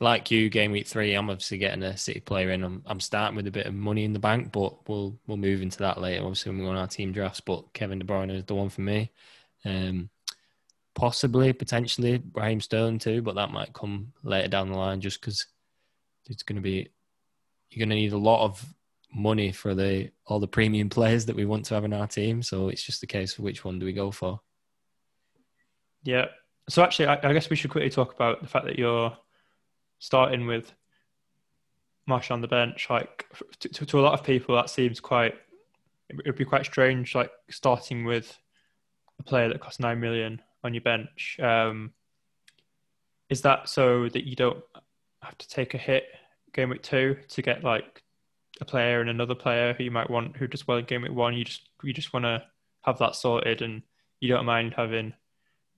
like 0.00 0.30
you, 0.30 0.48
game 0.48 0.72
week 0.72 0.86
three, 0.86 1.14
I'm 1.14 1.30
obviously 1.30 1.58
getting 1.58 1.82
a 1.82 1.96
City 1.96 2.20
player 2.20 2.50
in. 2.50 2.62
I'm, 2.62 2.82
I'm 2.86 3.00
starting 3.00 3.36
with 3.36 3.46
a 3.46 3.52
bit 3.52 3.66
of 3.66 3.74
money 3.74 4.04
in 4.04 4.12
the 4.12 4.18
bank, 4.18 4.52
but 4.52 4.88
we'll 4.88 5.18
we'll 5.26 5.36
move 5.36 5.62
into 5.62 5.78
that 5.78 6.00
later. 6.00 6.22
Obviously, 6.22 6.50
when 6.50 6.58
we 6.58 6.64
go 6.64 6.70
on 6.70 6.76
our 6.76 6.86
team 6.86 7.12
drafts, 7.12 7.40
but 7.40 7.72
Kevin 7.72 7.98
De 7.98 8.04
Bruyne 8.04 8.30
is 8.30 8.44
the 8.44 8.54
one 8.54 8.68
for 8.68 8.82
me. 8.82 9.10
Um, 9.64 10.10
possibly, 10.98 11.52
potentially, 11.52 12.20
Raheem 12.34 12.60
Sterling 12.60 12.98
too, 12.98 13.22
but 13.22 13.36
that 13.36 13.52
might 13.52 13.72
come 13.72 14.12
later 14.24 14.48
down 14.48 14.68
the 14.68 14.76
line, 14.76 15.00
just 15.00 15.20
because 15.20 15.46
it's 16.26 16.42
going 16.42 16.56
to 16.56 16.62
be 16.62 16.88
you're 17.70 17.78
going 17.78 17.90
to 17.90 17.94
need 17.94 18.12
a 18.12 18.18
lot 18.18 18.44
of 18.44 18.74
money 19.14 19.52
for 19.52 19.74
the 19.74 20.10
all 20.26 20.40
the 20.40 20.48
premium 20.48 20.88
players 20.98 21.24
that 21.26 21.36
we 21.36 21.46
want 21.46 21.64
to 21.66 21.74
have 21.74 21.84
in 21.84 21.92
our 21.92 22.08
team. 22.08 22.42
So 22.42 22.68
it's 22.68 22.82
just 22.82 23.00
the 23.00 23.06
case 23.06 23.38
of 23.38 23.44
which 23.44 23.64
one 23.64 23.78
do 23.78 23.86
we 23.86 23.92
go 23.92 24.10
for. 24.10 24.40
Yeah. 26.02 26.26
So 26.68 26.82
actually, 26.82 27.06
I, 27.06 27.20
I 27.22 27.32
guess 27.32 27.48
we 27.48 27.56
should 27.56 27.70
quickly 27.70 27.90
talk 27.90 28.12
about 28.12 28.42
the 28.42 28.48
fact 28.48 28.66
that 28.66 28.78
you're 28.78 29.16
starting 30.00 30.46
with 30.48 30.72
Marsh 32.06 32.32
on 32.32 32.40
the 32.40 32.48
bench. 32.48 32.88
Like 32.90 33.26
to, 33.60 33.68
to, 33.68 33.86
to 33.86 34.00
a 34.00 34.02
lot 34.02 34.14
of 34.14 34.24
people, 34.26 34.56
that 34.56 34.68
seems 34.68 34.98
quite. 34.98 35.36
It 36.10 36.26
would 36.26 36.36
be 36.36 36.44
quite 36.44 36.64
strange, 36.64 37.14
like 37.14 37.30
starting 37.50 38.04
with 38.04 38.36
a 39.20 39.22
player 39.22 39.48
that 39.48 39.60
costs 39.60 39.78
nine 39.78 40.00
million 40.00 40.40
on 40.64 40.74
your 40.74 40.82
bench. 40.82 41.38
Um, 41.40 41.92
is 43.30 43.42
that 43.42 43.68
so 43.68 44.08
that 44.08 44.26
you 44.26 44.36
don't 44.36 44.62
have 45.22 45.36
to 45.38 45.48
take 45.48 45.74
a 45.74 45.78
hit 45.78 46.04
game 46.52 46.70
week 46.70 46.82
two 46.82 47.16
to 47.28 47.42
get 47.42 47.62
like 47.62 48.02
a 48.60 48.64
player 48.64 49.00
and 49.00 49.10
another 49.10 49.34
player 49.34 49.74
who 49.74 49.84
you 49.84 49.90
might 49.90 50.10
want 50.10 50.36
who 50.36 50.48
just 50.48 50.66
well 50.66 50.78
in 50.78 50.84
game 50.84 51.02
week 51.02 51.12
one? 51.12 51.34
You 51.34 51.44
just 51.44 51.68
you 51.82 51.92
just 51.92 52.12
want 52.12 52.24
to 52.24 52.42
have 52.82 52.98
that 52.98 53.14
sorted, 53.14 53.62
and 53.62 53.82
you 54.20 54.28
don't 54.28 54.46
mind 54.46 54.74
having 54.76 55.12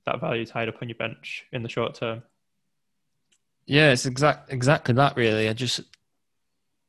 that 0.06 0.20
value 0.20 0.46
tied 0.46 0.68
up 0.68 0.80
on 0.80 0.88
your 0.88 0.96
bench 0.96 1.44
in 1.52 1.62
the 1.62 1.68
short 1.68 1.94
term. 1.94 2.22
Yeah, 3.66 3.92
it's 3.92 4.06
exact 4.06 4.52
exactly 4.52 4.94
that. 4.94 5.16
Really, 5.16 5.48
I 5.48 5.52
just 5.52 5.80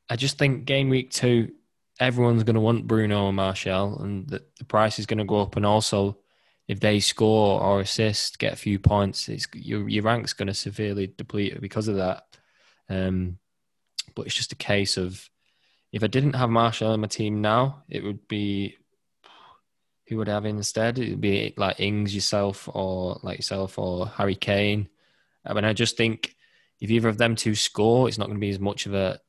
I 0.10 0.15
just 0.15 0.38
think 0.38 0.65
game 0.65 0.89
week 0.89 1.12
two, 1.12 1.51
everyone's 2.00 2.43
going 2.43 2.55
to 2.55 2.62
want 2.62 2.88
Bruno 2.88 3.27
and 3.27 3.36
Martial, 3.36 4.01
and 4.01 4.27
the, 4.27 4.43
the 4.57 4.65
price 4.65 5.00
is 5.00 5.05
going 5.05 5.19
to 5.19 5.25
go 5.25 5.41
up. 5.41 5.55
And 5.55 5.65
also, 5.65 6.17
if 6.72 6.80
they 6.80 7.01
score 7.01 7.62
or 7.62 7.82
assist, 7.82 8.40
get 8.40 8.54
a 8.54 8.56
few 8.56 8.80
points, 8.80 9.28
it's, 9.28 9.46
your 9.54 9.90
your 9.90 10.04
rank's 10.04 10.32
going 10.32 10.48
to 10.48 10.54
severely 10.54 11.06
deplete 11.06 11.60
because 11.60 11.90
of 11.90 11.98
that. 11.98 12.24
Um, 12.88 13.40
but 14.16 14.25
it's 14.25 14.36
just 14.36 14.54
a 14.54 14.56
case 14.56 14.96
of 14.96 15.30
if 15.92 16.01
I 16.01 16.08
didn't 16.08 16.38
have 16.38 16.50
Martial 16.50 16.92
on 16.92 17.01
my 17.01 17.08
team 17.08 17.42
now, 17.42 17.84
it 17.90 18.01
would 18.01 18.25
be 18.30 18.78
who 20.08 20.16
would 20.16 20.30
I 20.30 20.36
have 20.36 20.46
instead? 20.46 20.98
It 20.98 21.10
would 21.10 21.20
be 21.20 21.54
like 21.58 21.82
Ings 21.82 22.16
yourself 22.16 22.70
or 22.72 23.20
like 23.22 23.40
yourself 23.40 23.78
or 23.78 24.08
Harry 24.08 24.36
Kane. 24.36 24.88
I 25.46 25.51
mean, 25.51 25.66
I 25.66 25.74
just 25.74 25.98
think 25.98 26.38
if 26.80 26.90
either 26.90 27.10
of 27.10 27.18
them 27.18 27.36
two 27.36 27.54
score, 27.54 28.08
it's 28.08 28.18
not 28.18 28.28
going 28.28 28.38
to 28.38 28.48
be 28.48 28.50
as 28.50 28.62
much 28.62 28.86
of 28.86 28.94
a 28.94 29.20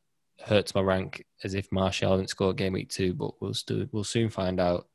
hurt 0.44 0.66
to 0.66 0.76
my 0.76 0.82
rank 0.82 1.24
as 1.42 1.54
if 1.54 1.72
Martial 1.72 2.16
didn't 2.18 2.30
score 2.30 2.52
game 2.52 2.74
week 2.74 2.90
two. 2.90 3.14
But 3.14 3.42
we'll 3.42 3.54
we'll 3.90 4.04
soon 4.04 4.28
find 4.28 4.60
out. 4.60 4.86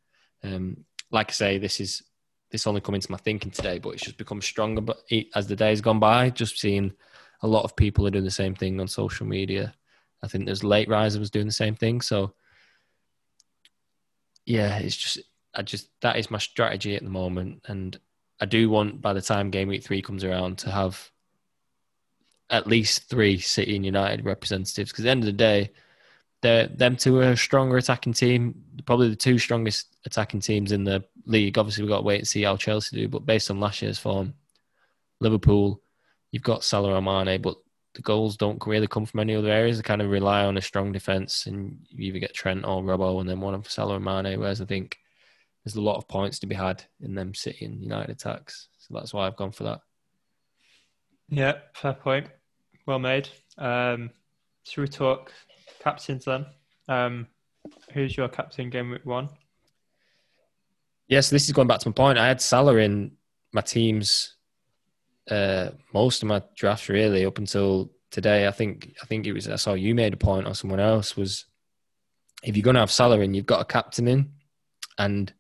Um, 0.46 0.86
like 1.12 1.32
I 1.32 1.34
say, 1.34 1.58
this 1.58 1.82
is 1.82 2.04
this 2.50 2.68
only 2.68 2.82
come 2.82 2.96
into 2.96 3.12
my 3.12 3.18
thinking 3.18 3.52
today, 3.52 3.80
but 3.80 3.90
it's 3.90 4.04
just 4.04 4.18
become 4.18 4.42
stronger. 4.42 4.82
But 4.82 5.00
as 5.36 5.48
the 5.48 5.56
days 5.56 5.82
gone 5.82 6.00
by, 6.00 6.30
just 6.30 6.60
seeing 6.60 6.94
a 7.42 7.48
lot 7.48 7.64
of 7.64 7.76
people 7.76 8.08
are 8.08 8.12
doing 8.12 8.24
the 8.24 8.32
same 8.32 8.56
thing 8.56 8.80
on 8.80 8.88
social 8.88 9.26
media. 9.26 9.74
I 10.24 10.28
think 10.28 10.46
there's 10.46 10.64
late 10.64 10.90
risers 10.90 11.30
doing 11.30 11.46
the 11.46 11.52
same 11.52 11.76
thing. 11.76 12.02
So 12.02 12.34
yeah, 14.46 14.78
it's 14.78 14.96
just 14.96 15.20
I 15.54 15.62
just 15.62 15.90
that 16.02 16.18
is 16.18 16.32
my 16.32 16.38
strategy 16.38 16.96
at 16.96 17.04
the 17.04 17.10
moment, 17.10 17.64
and 17.68 18.00
I 18.40 18.46
do 18.46 18.70
want 18.70 19.02
by 19.02 19.14
the 19.14 19.22
time 19.22 19.52
game 19.52 19.68
week 19.68 19.84
three 19.84 20.02
comes 20.02 20.24
around 20.24 20.60
to 20.60 20.72
have 20.72 21.12
at 22.50 22.66
least 22.66 23.10
three 23.10 23.40
City 23.40 23.76
and 23.76 23.86
United 23.86 24.24
representatives 24.24 24.92
because 24.92 25.04
at 25.04 25.08
the 25.08 25.12
end 25.12 25.24
of 25.24 25.26
the 25.26 25.34
day, 25.34 25.72
they're 26.42 26.68
them 26.68 26.96
two 26.96 27.18
are 27.18 27.32
a 27.32 27.38
stronger 27.38 27.78
attacking 27.78 28.14
team, 28.14 28.64
probably 28.86 29.10
the 29.10 29.16
two 29.16 29.38
strongest 29.40 29.96
attacking 30.06 30.42
teams 30.42 30.72
in 30.72 30.84
the 30.84 31.04
league. 31.26 31.58
Obviously, 31.58 31.84
we've 31.84 31.90
got 31.90 31.98
to 31.98 32.04
wait 32.04 32.20
and 32.20 32.28
see 32.28 32.44
how 32.44 32.58
Chelsea 32.58 32.96
do, 32.96 33.08
but 33.08 33.26
based 33.26 33.50
on 33.50 33.60
last 33.60 33.82
year's 33.82 33.98
form, 33.98 34.34
Liverpool, 35.20 35.82
you've 36.32 36.44
got 36.44 36.64
Salah 36.64 36.96
and 36.96 37.06
Mane, 37.06 37.42
but 37.42 37.58
the 37.96 38.02
goals 38.02 38.38
don't 38.38 38.62
really 38.68 38.88
come 38.88 39.06
from 39.06 39.22
any 39.22 39.36
other 39.36 39.50
areas. 39.50 39.78
They 39.78 39.84
kind 39.84 40.02
of 40.02 40.12
rely 40.12 40.46
on 40.46 40.58
a 40.58 40.62
strong 40.62 40.92
defence, 40.92 41.48
and 41.48 41.80
you 41.90 42.06
either 42.10 42.20
get 42.20 42.34
Trent 42.34 42.66
or 42.66 42.84
Robbo, 42.84 43.20
and 43.20 43.30
then 43.30 43.40
one 43.40 43.56
of 43.56 43.70
Salah 43.70 43.96
and 43.96 44.06
Mane. 44.06 44.40
Whereas 44.40 44.62
I 44.62 44.66
think 44.66 44.98
there's 45.66 45.76
a 45.76 45.82
lot 45.82 45.98
of 45.98 46.08
points 46.08 46.40
to 46.40 46.48
be 46.48 46.56
had 46.56 46.84
in 47.02 47.16
them 47.16 47.34
City 47.34 47.66
and 47.66 47.82
United 47.82 48.12
attacks, 48.12 48.68
so 48.78 48.94
that's 48.94 49.14
why 49.14 49.26
I've 49.26 49.36
gone 49.36 49.52
for 49.52 49.64
that. 49.64 49.82
Yeah, 51.30 51.54
fair 51.74 51.94
point. 51.94 52.28
Well 52.86 53.00
made. 53.00 53.28
Um, 53.58 54.12
should 54.64 54.82
we 54.82 54.88
talk 54.88 55.34
captains 55.82 56.26
then? 56.26 56.46
Um, 56.88 57.28
who's 57.94 58.16
your 58.16 58.30
captain 58.30 58.70
game 58.70 58.92
week 58.92 59.06
one? 59.06 59.26
Yes, 59.26 59.32
yeah, 61.08 61.22
so 61.22 61.36
this 61.36 61.46
is 61.46 61.54
going 61.54 61.68
back 61.68 61.80
to 61.80 61.90
my 61.90 61.94
point. 61.94 62.18
I 62.18 62.28
had 62.28 62.42
Salah 62.42 62.78
in 62.78 63.12
my 63.54 63.62
team's 63.62 64.36
uh, 65.30 65.70
most 65.94 66.22
of 66.22 66.30
my 66.30 66.42
drafts 66.56 66.90
really 66.90 67.26
up 67.26 67.38
until 67.38 67.92
today. 68.12 68.48
I 68.48 68.52
think 68.52 68.96
I 69.02 69.06
think 69.06 69.26
it 69.26 69.34
was 69.34 69.48
I 69.48 69.56
saw 69.56 69.74
you 69.74 69.96
made 69.96 70.14
a 70.14 70.18
point 70.18 70.48
or 70.48 70.54
someone 70.54 70.80
else 70.80 71.16
was 71.16 71.46
if 72.44 72.56
you're 72.56 72.64
going 72.64 72.76
to 72.76 72.82
have 72.82 72.92
Salah 72.92 73.20
in, 73.20 73.34
you've 73.34 73.46
got 73.46 73.62
a 73.62 73.66
captain 73.66 74.08
in, 74.08 74.32
and 74.98 75.34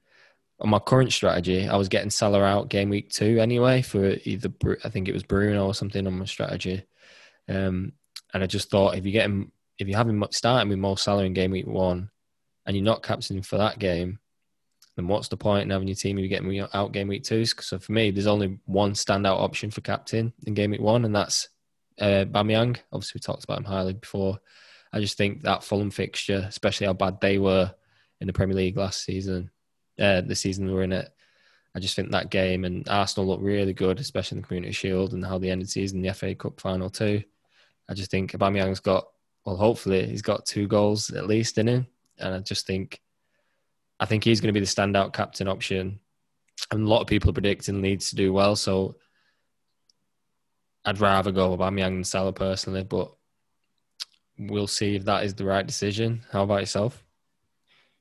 on 0.60 0.69
my 0.69 0.79
current 0.79 1.13
strategy, 1.13 1.67
I 1.67 1.77
was 1.77 1.89
getting 1.89 2.10
Salah 2.10 2.43
out 2.43 2.69
game 2.69 2.89
week 2.89 3.12
two 3.12 3.39
anyway 3.39 3.81
for 3.81 4.15
either 4.24 4.51
I 4.84 4.89
think 4.89 5.07
it 5.07 5.13
was 5.13 5.24
Bruno 5.24 5.67
or 5.67 5.74
something 5.74 6.05
on 6.07 6.17
my 6.17 6.25
strategy. 6.25 6.84
Um, 7.48 7.93
and 8.34 8.43
I 8.43 8.48
just 8.48 8.69
thought 8.69 8.98
if 8.98 9.05
you 9.05 9.12
get 9.12 9.25
him, 9.25 9.51
if 9.79 9.88
you 9.88 9.96
have 9.96 10.10
him 10.10 10.24
starting 10.31 10.69
with 10.69 10.79
Mo 10.79 10.96
Salah 10.96 11.24
in 11.24 11.34
game 11.34 11.51
week 11.51 11.67
one, 11.67 12.10
and 12.65 12.75
you're 12.75 12.84
not 12.84 13.03
captaining 13.03 13.43
for 13.43 13.57
that 13.57 13.79
game, 13.79 14.19
then 14.96 15.07
what's 15.07 15.27
the 15.27 15.38
point 15.38 15.63
in 15.63 15.69
having 15.69 15.88
your 15.88 15.96
team 15.96 16.17
you 16.17 16.27
get 16.27 16.43
me 16.43 16.62
out 16.74 16.91
game 16.91 17.07
week 17.07 17.24
two? 17.24 17.46
So 17.46 17.79
for 17.79 17.91
me, 17.91 18.12
there's 18.12 18.27
only 18.27 18.60
one 18.65 18.93
standout 18.93 19.39
option 19.39 19.72
for 19.72 19.81
captain 19.81 20.34
in 20.46 20.53
game 20.53 20.72
week 20.72 20.81
one, 20.81 21.05
and 21.05 21.15
that's 21.15 21.50
uh, 22.01 22.25
Bamiyang. 22.25 22.77
Obviously, 22.91 23.13
we 23.15 23.19
talked 23.19 23.43
about 23.43 23.60
him 23.60 23.65
highly 23.65 23.93
before. 23.93 24.39
I 24.91 25.00
just 25.00 25.17
think 25.17 25.43
that 25.43 25.63
Fulham 25.63 25.91
fixture, 25.91 26.46
especially 26.48 26.88
how 26.88 26.93
bad 26.93 27.22
they 27.22 27.38
were 27.38 27.74
in 28.19 28.27
the 28.27 28.34
Premier 28.34 28.55
League 28.55 28.77
last 28.77 29.03
season, 29.03 29.51
uh, 30.00 30.22
the 30.22 30.36
season 30.36 30.65
we 30.65 30.74
were 30.74 30.84
in 30.84 30.93
it, 30.93 31.10
I 31.75 31.79
just 31.79 31.96
think 31.96 32.12
that 32.12 32.31
game 32.31 32.65
and 32.65 32.88
Arsenal 32.89 33.27
looked 33.27 33.43
really 33.43 33.74
good, 33.74 34.00
especially 34.00 34.38
in 34.38 34.41
the 34.41 34.48
Community 34.48 34.74
Shield 34.74 35.13
and 35.13 35.24
how 35.24 35.38
they 35.38 35.51
ended 35.51 35.67
the 35.67 35.72
season, 35.72 36.01
the 36.01 36.13
FA 36.13 36.34
Cup 36.34 36.60
final 36.60 36.89
too. 36.89 37.22
I 37.88 37.93
just 37.93 38.10
think 38.10 38.31
Aubameyang's 38.31 38.79
got, 38.79 39.07
well, 39.48 39.56
hopefully 39.56 40.06
he's 40.06 40.22
got 40.22 40.46
two 40.46 40.68
goals 40.68 41.10
at 41.10 41.25
least 41.25 41.58
in 41.58 41.70
him. 41.70 41.88
And 42.20 42.36
I 42.36 42.39
just 42.39 42.68
think, 42.68 43.00
I 43.98 44.06
think 44.06 44.25
he's 44.25 44.42
going 44.42 44.54
to 44.54 44.60
be 44.60 44.60
the 44.60 44.66
standout 44.66 45.13
captain 45.13 45.48
option. 45.48 46.01
And 46.70 46.84
a 46.84 46.89
lot 46.89 47.00
of 47.00 47.08
people 47.08 47.30
are 47.30 47.34
predicting 47.34 47.82
Leeds 47.82 48.10
to 48.10 48.18
do 48.18 48.34
well. 48.34 48.58
So 48.58 48.98
I'd 50.84 51.00
rather 51.00 51.32
go 51.32 51.51
with 51.51 51.62
Aubameyang 51.62 51.96
than 51.96 52.04
Salah 52.04 52.34
personally, 52.34 52.84
but 52.84 53.10
we'll 54.38 54.68
see 54.68 54.96
if 54.98 55.06
that 55.06 55.24
is 55.24 55.34
the 55.34 55.46
right 55.46 55.66
decision. 55.66 56.25
How 56.30 56.44
about 56.44 56.60
yourself? 56.60 57.01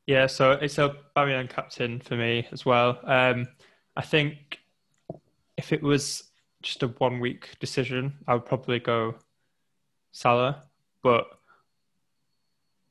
Yeah, 0.08 0.26
so 0.26 0.50
it's 0.50 0.78
a 0.78 0.96
Aubameyang 1.16 1.48
captain 1.48 2.00
for 2.00 2.16
me 2.16 2.48
as 2.50 2.66
well. 2.66 2.98
Um, 3.04 3.46
I 3.94 4.02
think 4.02 4.58
if 5.56 5.72
it 5.72 5.80
was 5.80 6.24
just 6.62 6.82
a 6.82 6.88
one 6.88 7.20
week 7.20 7.50
decision, 7.60 8.14
I 8.26 8.34
would 8.34 8.46
probably 8.46 8.80
go 8.80 9.14
Salah, 10.10 10.64
but 11.04 11.35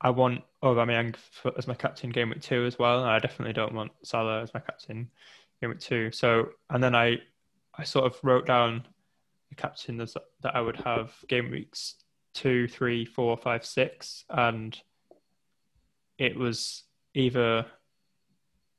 I 0.06 0.12
want 0.12 0.44
oh, 0.62 0.76
Aubameyang 0.76 1.16
for, 1.16 1.52
as 1.58 1.68
my 1.68 1.74
captain 1.74 2.12
game 2.12 2.30
week 2.30 2.40
two 2.40 2.64
as 2.66 2.78
well. 2.78 3.04
I 3.04 3.18
definitely 3.18 3.54
don't 3.54 3.74
want 3.74 3.92
Salah 4.04 4.44
as 4.44 4.54
my 4.54 4.60
captain 4.60 5.10
game 5.60 5.72
week 5.72 5.80
two. 5.80 6.12
So, 6.12 6.50
and 6.70 6.84
then 6.84 6.94
I, 6.94 7.18
I 7.76 7.86
sort 7.86 8.06
of 8.06 8.16
wrote 8.22 8.46
down 8.46 8.86
the 9.50 9.56
captain 9.56 9.98
that 9.98 10.12
I 10.56 10.62
would 10.62 10.76
have 10.76 11.12
game 11.28 11.50
weeks 11.50 11.96
two, 12.36 12.68
three, 12.68 13.04
four, 13.04 13.36
five, 13.36 13.66
six, 13.66 14.26
and 14.30 14.80
it 16.20 16.38
was 16.38 16.84
either 17.16 17.66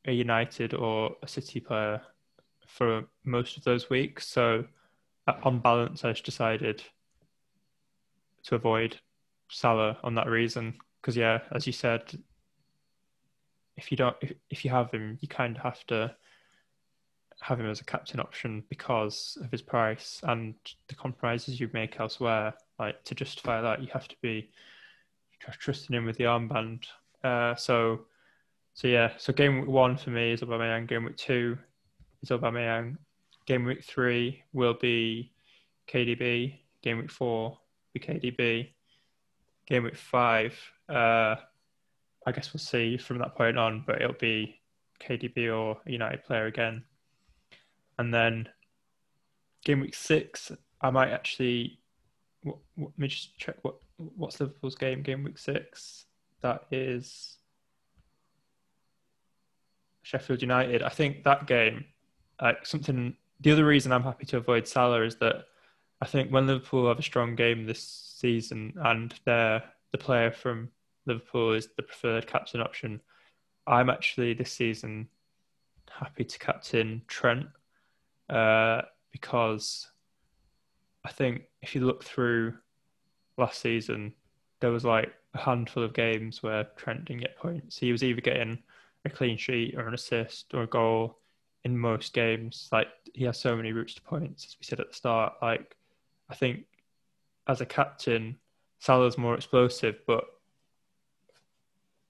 a 0.05 0.13
United 0.13 0.75
or 0.75 1.17
a 1.25 1.27
City 1.27 1.59
player 1.59 2.03
for 2.69 3.03
most 3.25 3.57
of 3.57 3.65
those 3.65 3.91
weeks. 3.91 4.29
So, 4.29 4.65
uh, 5.27 5.33
on 5.43 5.59
balance, 5.59 6.05
I 6.05 6.13
just 6.13 6.25
decided 6.25 6.85
to 8.45 8.55
avoid 8.55 8.97
Salah 9.51 9.99
on 10.05 10.15
that 10.15 10.29
reason. 10.29 10.75
Because 11.07 11.17
yeah, 11.17 11.39
as 11.53 11.69
you 11.69 11.73
said, 11.73 12.03
if 13.77 13.93
you 13.93 13.97
don't, 13.97 14.17
if, 14.21 14.33
if 14.51 14.65
you 14.65 14.73
have 14.73 14.91
him, 14.91 15.19
you 15.21 15.29
kind 15.29 15.57
of 15.57 15.63
have 15.63 15.87
to 15.87 16.13
have 17.43 17.61
him 17.61 17.71
as 17.71 17.81
a 17.81 17.85
captain 17.85 18.19
option 18.19 18.65
because 18.69 19.39
of 19.41 19.53
his 19.53 19.63
price 19.63 20.21
and 20.25 20.57
the 20.89 20.97
compromises 20.97 21.61
you 21.61 21.71
make 21.73 22.01
elsewhere. 22.01 22.55
Like 22.81 23.05
to 23.05 23.15
justify 23.15 23.61
that, 23.61 23.81
you 23.81 23.87
have 23.93 24.09
to 24.09 24.17
be 24.21 24.51
trusting 25.61 25.95
him 25.95 26.07
with 26.07 26.17
the 26.17 26.25
armband. 26.25 26.87
Uh, 27.23 27.55
so, 27.55 28.07
so 28.75 28.89
yeah. 28.89 29.13
So 29.17 29.33
game 29.33 29.65
one 29.65 29.97
for 29.97 30.11
me 30.11 30.33
is 30.33 30.41
Aubameyang. 30.41 30.89
Game 30.89 31.05
week 31.05 31.19
two 31.19 31.57
is 32.21 32.31
Aubameyang. 32.31 32.97
Game 33.47 33.65
week 33.65 33.85
three 33.85 34.43
will 34.53 34.75
be 34.75 35.31
KDB. 35.87 36.59
Game 36.83 36.99
week 36.99 37.13
four 37.13 37.61
be 37.95 38.01
KDB. 38.01 38.71
Game 39.69 39.85
week 39.85 39.97
five, 39.97 40.59
uh, 40.89 41.37
I 42.27 42.33
guess 42.33 42.53
we'll 42.53 42.61
see 42.61 42.97
from 42.97 43.19
that 43.19 43.37
point 43.37 43.59
on, 43.59 43.85
but 43.87 44.01
it'll 44.03 44.15
be 44.15 44.61
KDB 45.01 45.55
or 45.57 45.79
United 45.87 46.25
player 46.25 46.47
again. 46.47 46.85
And 47.99 48.13
then 48.13 48.49
game 49.65 49.81
week 49.81 49.95
six, 49.95 50.53
I 50.81 50.91
might 50.91 51.11
actually. 51.11 51.79
What, 52.43 52.57
what, 52.77 52.91
let 52.91 52.99
me 52.99 53.09
just 53.09 53.37
check 53.39 53.57
what 53.63 53.77
what's 53.97 54.41
Liverpool's 54.41 54.75
game. 54.75 55.03
Game 55.03 55.25
week 55.25 55.39
six. 55.39 56.05
That 56.43 56.65
is 56.71 57.39
Sheffield 60.03 60.43
United. 60.43 60.83
I 60.83 60.91
think 60.91 61.25
that 61.25 61.47
game, 61.47 61.85
like 62.41 62.67
something. 62.67 63.17
The 63.41 63.53
other 63.53 63.67
reason 63.67 63.93
I'm 63.93 64.03
happy 64.03 64.25
to 64.27 64.39
avoid 64.39 64.67
Salah 64.67 65.03
is 65.03 65.17
that 65.17 65.45
I 66.01 66.07
think 66.07 66.31
when 66.31 66.47
Liverpool 66.47 66.89
have 66.89 66.99
a 66.99 67.03
strong 67.03 67.37
game 67.37 67.67
this 67.67 68.15
season 68.17 68.75
and 68.83 69.15
they're 69.25 69.63
the 69.93 69.99
player 69.99 70.31
from 70.31 70.71
Liverpool 71.07 71.53
is 71.53 71.69
the 71.77 71.83
preferred 71.83 72.27
captain 72.27 72.61
option, 72.61 73.01
I'm 73.67 73.91
actually 73.91 74.35
this 74.35 74.53
season 74.53 75.09
happy 75.91 76.25
to 76.25 76.39
captain 76.39 77.03
Trent 77.07 77.47
uh, 78.29 78.83
because 79.13 79.89
I 81.05 81.11
think 81.11 81.43
if 81.63 81.75
you 81.75 81.85
look 81.85 82.05
through 82.05 82.55
last 83.37 83.61
season, 83.61 84.15
there 84.61 84.71
was 84.71 84.85
like 84.85 85.13
a 85.35 85.39
handful 85.39 85.83
of 85.83 85.95
games 85.95 86.43
where 86.43 86.65
Trent 86.77 87.05
didn't 87.05 87.23
get 87.23 87.37
points. 87.37 87.79
He 87.79 87.93
was 87.93 88.03
either 88.03 88.21
getting 88.21 88.59
a 89.05 89.11
clean 89.11 89.37
sheet 89.37 89.75
or 89.77 89.87
an 89.87 89.95
assist 89.95 90.55
or 90.55 90.63
a 90.63 90.67
goal 90.67 91.19
in 91.65 91.77
most 91.77 92.13
games. 92.13 92.69
Like 92.73 92.89
he 93.15 93.25
has 93.25 93.39
so 93.39 93.57
many 93.57 93.73
routes 93.73 93.95
to 93.95 94.03
points, 94.03 94.45
as 94.47 94.57
we 94.59 94.65
said 94.65 94.81
at 94.81 94.89
the 94.89 94.95
start. 94.95 95.35
Like 95.43 95.77
I 96.29 96.35
think 96.35 96.65
as 97.47 97.61
a 97.61 97.67
captain, 97.67 98.37
Salah's 98.79 99.19
more 99.19 99.35
explosive, 99.35 99.97
but 100.07 100.25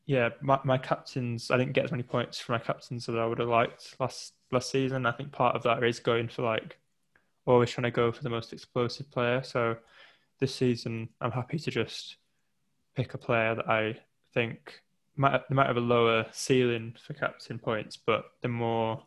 yeah, 0.06 0.30
my, 0.40 0.58
my 0.64 0.78
captains, 0.78 1.50
I 1.50 1.56
didn't 1.56 1.72
get 1.72 1.84
as 1.84 1.90
many 1.90 2.04
points 2.04 2.38
for 2.38 2.52
my 2.52 2.58
captains 2.58 3.08
as 3.08 3.16
I 3.16 3.26
would 3.26 3.40
have 3.40 3.48
liked 3.48 3.96
last 3.98 4.34
last 4.52 4.70
season. 4.70 5.04
I 5.04 5.12
think 5.12 5.32
part 5.32 5.56
of 5.56 5.64
that 5.64 5.82
is 5.82 5.98
going 5.98 6.28
for 6.28 6.42
like 6.42 6.78
always 7.44 7.70
trying 7.70 7.84
to 7.84 7.90
go 7.90 8.12
for 8.12 8.22
the 8.22 8.30
most 8.30 8.52
explosive 8.52 9.10
player. 9.10 9.42
So 9.42 9.76
this 10.38 10.54
season, 10.54 11.08
I'm 11.20 11.32
happy 11.32 11.58
to 11.58 11.70
just 11.70 12.16
pick 12.94 13.14
a 13.14 13.18
player 13.18 13.56
that 13.56 13.68
I 13.68 13.96
think 14.32 14.80
might 15.16 15.42
they 15.48 15.54
might 15.56 15.66
have 15.66 15.76
a 15.76 15.80
lower 15.80 16.26
ceiling 16.30 16.94
for 17.04 17.14
captain 17.14 17.58
points, 17.58 17.96
but 17.96 18.26
they're 18.40 18.50
more 18.50 19.02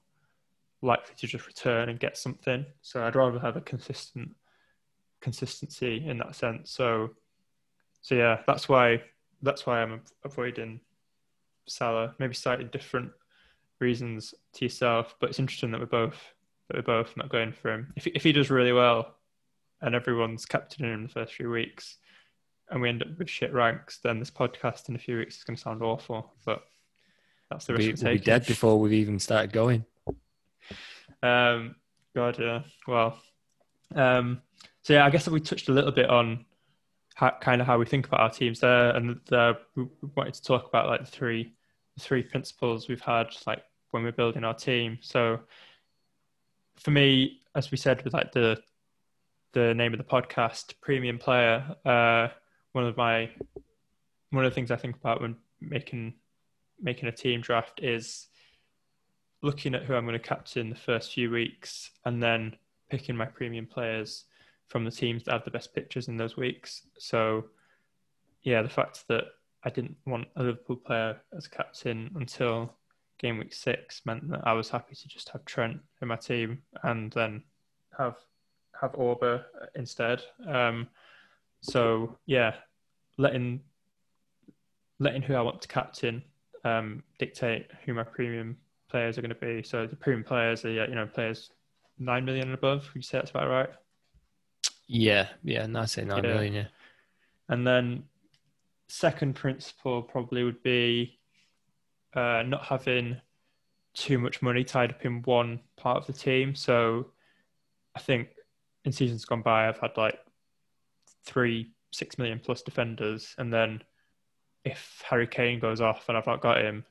likely 0.82 1.16
to 1.16 1.28
just 1.28 1.48
return 1.48 1.88
and 1.88 2.00
get 2.00 2.18
something. 2.18 2.66
So 2.82 3.06
I'd 3.06 3.16
rather 3.16 3.40
have 3.40 3.56
a 3.56 3.62
consistent 3.62 4.36
consistency 5.22 6.04
in 6.06 6.18
that 6.18 6.36
sense. 6.36 6.72
So 6.72 7.12
so 8.02 8.16
yeah, 8.16 8.42
that's 8.46 8.68
why 8.68 9.02
that's 9.42 9.66
why 9.66 9.82
I'm 9.82 10.02
avoiding 10.26 10.82
Salah, 11.72 12.16
maybe 12.20 12.34
slightly 12.34 12.66
different 12.66 13.12
reasons 13.80 14.34
to 14.54 14.66
yourself, 14.66 15.16
but 15.20 15.30
it's 15.30 15.40
interesting 15.40 15.72
that 15.72 15.80
we're 15.80 15.86
both 15.86 16.18
that 16.68 16.78
we're 16.78 17.04
both 17.04 17.16
not 17.18 17.30
going 17.30 17.52
for 17.52 17.74
him. 17.74 17.94
If 17.96 18.08
if 18.08 18.24
he 18.24 18.32
does 18.32 18.50
really 18.50 18.74
well, 18.74 19.16
and 19.82 19.96
everyone's 19.96 20.46
captaining 20.46 20.94
him 20.94 21.00
in 21.00 21.08
the 21.08 21.14
first 21.14 21.34
few 21.34 21.50
weeks, 21.50 21.98
and 22.70 22.82
we 22.82 22.90
end 22.90 23.02
up 23.02 23.18
with 23.18 23.30
shit 23.30 23.54
ranks, 23.54 24.00
then 24.04 24.20
this 24.20 24.32
podcast 24.32 24.90
in 24.90 24.96
a 24.96 25.00
few 25.00 25.18
weeks 25.18 25.38
is 25.38 25.44
going 25.44 25.56
to 25.56 25.62
sound 25.62 25.82
awful. 25.82 26.34
But 26.46 26.64
that's 27.50 27.66
the 27.66 27.74
risk 27.74 28.04
we'll 28.04 28.14
be 28.14 28.20
dead 28.20 28.46
before 28.46 28.80
we've 28.80 28.94
even 28.94 29.20
started 29.20 29.52
going. 29.52 29.86
Um, 31.24 31.76
God, 32.16 32.38
yeah. 32.40 32.62
Well, 32.88 33.20
um, 33.96 34.42
so 34.84 34.94
yeah, 34.94 35.06
I 35.06 35.10
guess 35.10 35.28
we 35.28 35.40
touched 35.40 35.70
a 35.70 35.74
little 35.74 35.92
bit 35.92 36.10
on 36.10 36.46
how, 37.16 37.36
kind 37.42 37.62
of 37.62 37.68
how 37.68 37.78
we 37.78 37.86
think 37.86 38.08
about 38.08 38.22
our 38.22 38.30
teams 38.30 38.60
there, 38.60 38.96
and 38.96 39.20
uh, 39.32 39.56
we 39.76 39.88
wanted 40.16 40.36
to 40.36 40.44
talk 40.44 40.68
about 40.68 40.88
like 40.88 41.02
the 41.02 41.08
three 41.08 41.54
three 42.00 42.24
principles 42.24 42.88
we've 42.88 43.02
had 43.02 43.28
like 43.46 43.64
when 43.92 44.04
we're 44.04 44.12
building 44.12 44.44
our 44.44 44.54
team. 44.54 44.98
So 45.02 45.40
for 46.78 46.92
me, 46.92 47.42
as 47.56 47.72
we 47.72 47.78
said 47.78 48.04
with 48.04 48.14
like 48.14 48.32
the 48.32 48.62
the 49.54 49.74
name 49.74 49.94
of 49.94 49.98
the 49.98 50.04
podcast, 50.04 50.76
premium 50.82 51.18
player, 51.18 51.76
uh, 51.86 52.30
one 52.74 52.86
of 52.86 52.96
my 52.98 53.30
one 54.32 54.46
of 54.46 54.52
the 54.52 54.56
things 54.56 54.72
I 54.72 54.76
think 54.76 54.96
about 54.96 55.22
when 55.22 55.36
making 55.60 56.14
making 56.82 57.10
a 57.10 57.12
team 57.12 57.42
draft 57.42 57.82
is 57.84 58.28
looking 59.42 59.74
at 59.74 59.84
who 59.84 59.96
I'm 59.96 60.06
going 60.06 60.14
to 60.14 60.20
captain 60.20 60.70
the 60.70 60.76
first 60.76 61.14
few 61.14 61.32
weeks 61.32 61.92
and 62.06 62.22
then 62.22 62.56
picking 62.90 63.16
my 63.16 63.26
premium 63.26 63.66
players 63.66 64.26
from 64.68 64.86
the 64.86 64.92
teams 64.92 65.24
that 65.24 65.32
have 65.32 65.46
the 65.46 65.52
best 65.52 65.74
fixtures 65.74 66.08
in 66.08 66.18
those 66.18 66.38
weeks. 66.38 66.84
So 66.98 67.46
yeah, 68.44 68.62
the 68.62 68.70
fact 68.70 69.06
that 69.08 69.26
I 69.64 69.70
didn't 69.70 69.98
want 70.06 70.28
a 70.36 70.44
Liverpool 70.44 70.78
player 70.78 71.18
as 71.36 71.48
captain 71.48 72.12
until 72.16 72.74
game 73.20 73.38
week 73.38 73.54
six 73.54 74.02
meant 74.06 74.30
that 74.30 74.48
I 74.48 74.54
was 74.54 74.70
happy 74.70 74.96
to 74.96 75.08
just 75.08 75.30
have 75.30 75.44
Trent 75.46 75.80
in 76.02 76.08
my 76.08 76.16
team 76.16 76.62
and 76.84 77.12
then 77.12 77.44
have 77.98 78.16
have 78.80 78.94
Auba 78.94 79.44
instead. 79.76 80.24
Um, 80.48 80.88
so 81.62 82.18
yeah, 82.26 82.56
letting 83.18 83.60
letting 85.00 85.22
who 85.22 85.36
I 85.36 85.42
want 85.42 85.62
to 85.62 85.68
captain 85.68 86.24
um, 86.64 87.04
dictate 87.18 87.68
who 87.86 87.94
my 87.94 88.04
premium 88.04 88.58
players 88.90 89.18
are 89.18 89.22
going 89.22 89.30
to 89.30 89.36
be. 89.36 89.64
So 89.64 89.86
the 89.86 89.96
premium 89.96 90.24
players 90.24 90.64
are 90.66 90.72
you 90.72 90.96
know 90.96 91.06
players 91.06 91.52
nine 91.98 92.26
million 92.26 92.48
and 92.48 92.54
above. 92.54 92.90
Would 92.94 92.96
you 92.96 93.02
say 93.02 93.18
that's 93.18 93.32
about 93.32 93.50
right? 93.50 93.70
Yeah, 94.88 95.28
yeah, 95.44 95.68
I 95.76 95.86
say 95.86 96.06
nine 96.06 96.24
yeah. 96.24 96.34
million. 96.34 96.54
yeah. 96.54 96.66
And 97.50 97.66
then 97.66 98.04
second 98.90 99.36
principle 99.36 100.02
probably 100.02 100.44
would 100.44 100.62
be 100.64 101.20
uh, 102.16 102.44
not 102.46 102.66
having 102.66 103.18
too 103.94 104.18
much 104.18 104.42
money 104.42 104.64
tied 104.64 104.92
up 104.92 105.06
in 105.06 105.22
one 105.24 105.60
part 105.78 105.98
of 105.98 106.08
the 106.08 106.14
team. 106.14 106.56
So 106.56 107.12
I 107.96 108.00
think 108.00 108.30
in 108.86 108.92
seasons 108.92 109.26
gone 109.26 109.42
by, 109.42 109.68
I've 109.68 109.80
had 109.80 109.96
like 109.96 110.20
three, 111.24 111.72
six 111.92 112.18
million 112.18 112.40
plus 112.40 112.62
defenders. 112.62 113.36
And 113.38 113.54
then 113.54 113.82
if 114.66 115.04
Harry 115.08 115.28
Kane 115.28 115.60
goes 115.60 115.82
off 115.82 116.10
and 116.10 116.18
I've 116.18 116.28
not 116.28 116.42
got 116.42 116.62
him, 116.62 116.84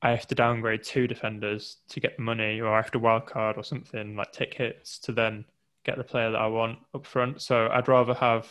I 0.00 0.10
have 0.10 0.26
to 0.28 0.34
downgrade 0.34 0.84
two 0.84 1.06
defenders 1.06 1.78
to 1.88 2.00
get 2.00 2.16
the 2.16 2.22
money, 2.22 2.60
or 2.60 2.72
I 2.72 2.76
have 2.76 2.92
to 2.92 3.00
wildcard 3.00 3.56
or 3.58 3.64
something, 3.64 4.16
like 4.16 4.32
take 4.32 4.54
hits 4.54 4.98
to 5.00 5.12
then 5.12 5.44
get 5.84 5.98
the 5.98 6.04
player 6.04 6.30
that 6.30 6.40
I 6.40 6.46
want 6.46 6.78
up 6.94 7.04
front. 7.04 7.42
So 7.42 7.68
I'd 7.70 7.88
rather 7.88 8.14
have 8.14 8.48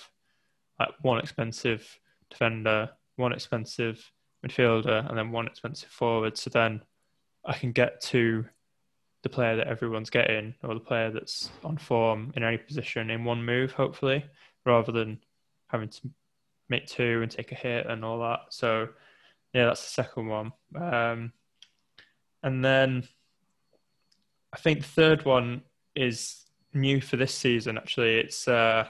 like 0.80 0.90
one 1.02 1.20
expensive 1.20 1.98
defender, 2.30 2.90
one 3.16 3.34
expensive 3.34 4.12
midfielder, 4.46 5.08
and 5.08 5.18
then 5.18 5.32
one 5.32 5.48
expensive 5.48 5.90
forward. 5.90 6.38
So 6.38 6.50
then 6.50 6.82
I 7.46 7.54
can 7.54 7.72
get 7.72 8.02
to 8.02 8.46
the 9.24 9.30
player 9.30 9.56
that 9.58 9.68
everyone's 9.68 10.10
getting 10.10 10.54
or 10.64 10.74
the 10.74 10.80
player 10.80 11.12
that's 11.12 11.50
on 11.64 11.78
form 11.78 12.32
in 12.36 12.44
any 12.44 12.58
position 12.58 13.10
in 13.10 13.24
one 13.24 13.44
move, 13.44 13.72
hopefully, 13.72 14.26
rather 14.66 14.92
than 14.92 15.20
having 15.68 15.90
to 15.90 16.10
make 16.70 16.86
two 16.86 17.22
and 17.22 17.32
take 17.32 17.52
a 17.52 17.56
hit 17.56 17.88
and 17.88 18.04
all 18.04 18.20
that. 18.20 18.40
So 18.50 18.90
yeah, 19.54 19.66
that's 19.66 19.84
the 19.84 20.04
second 20.04 20.28
one. 20.28 20.52
Um, 20.76 21.34
and 22.44 22.64
then 22.64 23.08
I 24.54 24.58
think 24.58 24.80
the 24.80 24.88
third 24.88 25.26
one 25.26 25.62
is 25.96 26.46
new 26.74 27.02
for 27.02 27.18
this 27.18 27.34
season. 27.34 27.78
Actually, 27.78 28.20
it's 28.20 28.48
uh, 28.48 28.88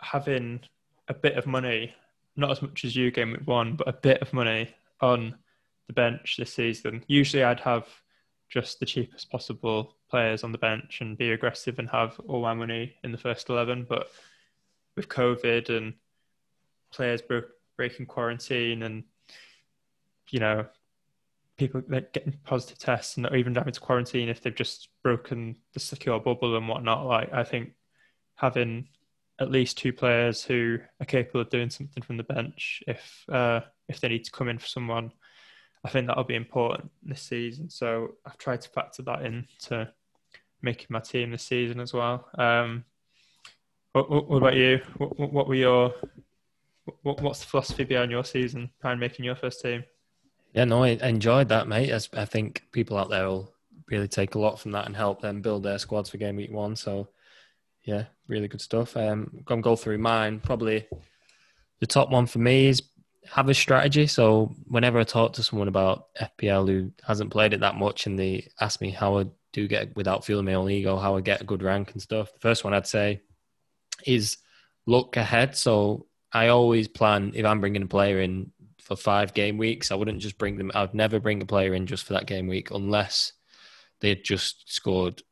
having 0.00 0.60
a 1.08 1.14
bit 1.14 1.36
of 1.36 1.46
money, 1.46 1.94
not 2.36 2.50
as 2.50 2.62
much 2.62 2.84
as 2.84 2.96
you 2.96 3.10
game 3.10 3.32
with 3.32 3.46
one, 3.46 3.76
but 3.76 3.88
a 3.88 3.92
bit 3.92 4.22
of 4.22 4.32
money 4.32 4.74
on 5.00 5.34
the 5.86 5.92
bench 5.92 6.36
this 6.38 6.54
season. 6.54 7.04
Usually, 7.06 7.44
I'd 7.44 7.60
have 7.60 7.86
just 8.48 8.80
the 8.80 8.86
cheapest 8.86 9.30
possible 9.30 9.96
players 10.10 10.44
on 10.44 10.52
the 10.52 10.58
bench 10.58 11.00
and 11.00 11.16
be 11.16 11.32
aggressive 11.32 11.78
and 11.78 11.88
have 11.88 12.20
all 12.28 12.42
my 12.42 12.54
money 12.54 12.94
in 13.02 13.12
the 13.12 13.18
first 13.18 13.48
eleven. 13.48 13.86
But 13.88 14.08
with 14.96 15.08
COVID 15.08 15.70
and 15.70 15.94
players 16.92 17.22
breaking 17.76 18.06
quarantine 18.06 18.82
and 18.82 19.04
you 20.30 20.38
know 20.38 20.66
people 21.56 21.80
getting 21.80 22.34
positive 22.44 22.78
tests 22.78 23.16
and 23.16 23.22
not 23.22 23.36
even 23.36 23.54
having 23.54 23.72
to 23.72 23.80
quarantine 23.80 24.28
if 24.28 24.40
they've 24.40 24.54
just 24.54 24.88
broken 25.02 25.56
the 25.72 25.80
secure 25.80 26.18
bubble 26.18 26.56
and 26.56 26.68
whatnot. 26.68 27.06
Like 27.06 27.32
I 27.32 27.44
think 27.44 27.72
having 28.34 28.88
at 29.40 29.50
least 29.50 29.78
two 29.78 29.92
players 29.92 30.42
who 30.42 30.78
are 31.00 31.06
capable 31.06 31.40
of 31.40 31.50
doing 31.50 31.70
something 31.70 32.02
from 32.02 32.16
the 32.16 32.22
bench 32.22 32.82
if 32.86 33.24
uh, 33.30 33.60
if 33.88 34.00
they 34.00 34.08
need 34.08 34.24
to 34.24 34.30
come 34.30 34.48
in 34.48 34.58
for 34.58 34.66
someone, 34.66 35.12
I 35.84 35.88
think 35.88 36.06
that'll 36.06 36.24
be 36.24 36.34
important 36.34 36.90
this 37.02 37.22
season. 37.22 37.68
So 37.70 38.14
I've 38.24 38.38
tried 38.38 38.60
to 38.62 38.68
factor 38.68 39.02
that 39.02 39.24
into 39.24 39.90
making 40.62 40.86
my 40.90 41.00
team 41.00 41.30
this 41.30 41.42
season 41.42 41.80
as 41.80 41.92
well. 41.92 42.28
Um, 42.38 42.84
what, 43.92 44.08
what, 44.08 44.36
about 44.38 44.56
you? 44.56 44.80
What, 44.96 45.32
what 45.32 45.48
were 45.48 45.54
your 45.54 45.94
what's 47.02 47.40
the 47.40 47.46
philosophy 47.46 47.84
behind 47.84 48.10
your 48.10 48.24
season 48.24 48.70
behind 48.80 48.98
making 48.98 49.24
your 49.24 49.36
first 49.36 49.60
team? 49.60 49.84
Yeah, 50.52 50.64
no, 50.64 50.82
I 50.82 50.88
enjoyed 50.88 51.48
that, 51.48 51.68
mate. 51.68 51.92
I 52.12 52.24
think 52.24 52.62
people 52.72 52.98
out 52.98 53.08
there 53.08 53.26
will 53.26 53.52
really 53.90 54.08
take 54.08 54.34
a 54.34 54.38
lot 54.38 54.60
from 54.60 54.72
that 54.72 54.86
and 54.86 54.94
help 54.94 55.20
them 55.20 55.40
build 55.40 55.62
their 55.62 55.78
squads 55.78 56.10
for 56.10 56.18
game 56.18 56.36
week 56.36 56.52
one. 56.52 56.76
So, 56.76 57.08
yeah, 57.84 58.04
really 58.28 58.48
good 58.48 58.60
stuff. 58.60 58.96
Um, 58.96 59.42
gonna 59.44 59.62
go 59.62 59.76
through 59.76 59.98
mine. 59.98 60.40
Probably 60.40 60.86
the 61.80 61.86
top 61.86 62.10
one 62.10 62.26
for 62.26 62.38
me 62.38 62.68
is 62.68 62.82
have 63.30 63.48
a 63.48 63.54
strategy. 63.54 64.06
So 64.06 64.54
whenever 64.66 64.98
I 64.98 65.04
talk 65.04 65.34
to 65.34 65.42
someone 65.42 65.68
about 65.68 66.06
FPL 66.20 66.68
who 66.68 66.92
hasn't 67.06 67.30
played 67.30 67.52
it 67.52 67.60
that 67.60 67.76
much, 67.76 68.06
and 68.06 68.18
they 68.18 68.48
ask 68.60 68.80
me 68.80 68.90
how 68.90 69.18
I 69.18 69.26
do 69.52 69.68
get 69.68 69.94
without 69.96 70.24
feeling 70.24 70.44
my 70.44 70.54
own 70.54 70.70
ego, 70.70 70.96
how 70.96 71.16
I 71.16 71.20
get 71.20 71.40
a 71.40 71.44
good 71.44 71.62
rank 71.62 71.92
and 71.92 72.02
stuff. 72.02 72.32
The 72.32 72.40
first 72.40 72.64
one 72.64 72.74
I'd 72.74 72.86
say 72.86 73.20
is 74.06 74.38
look 74.86 75.16
ahead. 75.16 75.56
So 75.56 76.06
I 76.32 76.48
always 76.48 76.88
plan 76.88 77.32
if 77.34 77.44
I'm 77.44 77.60
bringing 77.60 77.82
a 77.82 77.86
player 77.86 78.20
in 78.20 78.52
for 78.80 78.96
five 78.96 79.34
game 79.34 79.58
weeks, 79.58 79.90
I 79.90 79.94
wouldn't 79.94 80.20
just 80.20 80.38
bring 80.38 80.56
them. 80.56 80.72
I'd 80.74 80.94
never 80.94 81.20
bring 81.20 81.42
a 81.42 81.46
player 81.46 81.74
in 81.74 81.86
just 81.86 82.04
for 82.04 82.14
that 82.14 82.26
game 82.26 82.48
week 82.48 82.70
unless 82.70 83.32
they 84.00 84.08
had 84.08 84.24
just 84.24 84.72
scored. 84.72 85.22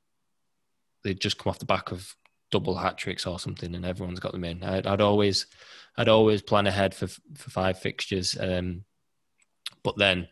They'd 1.03 1.21
just 1.21 1.39
come 1.39 1.51
off 1.51 1.59
the 1.59 1.65
back 1.65 1.91
of 1.91 2.15
double 2.51 2.77
hat 2.77 2.99
tricks 2.99 3.27
or 3.27 3.39
something, 3.39 3.75
and 3.75 3.85
everyone's 3.85 4.21
got 4.21 4.33
them 4.33 4.45
in. 4.45 4.63
I'd, 4.63 4.87
I'd 4.87 5.01
always, 5.01 5.47
I'd 5.97 6.09
always 6.09 6.43
plan 6.43 6.67
ahead 6.67 6.95
for 6.95 7.07
for 7.07 7.51
five 7.51 7.79
fixtures. 7.79 8.37
Um, 8.39 8.85
but 9.83 9.97
then, 9.97 10.29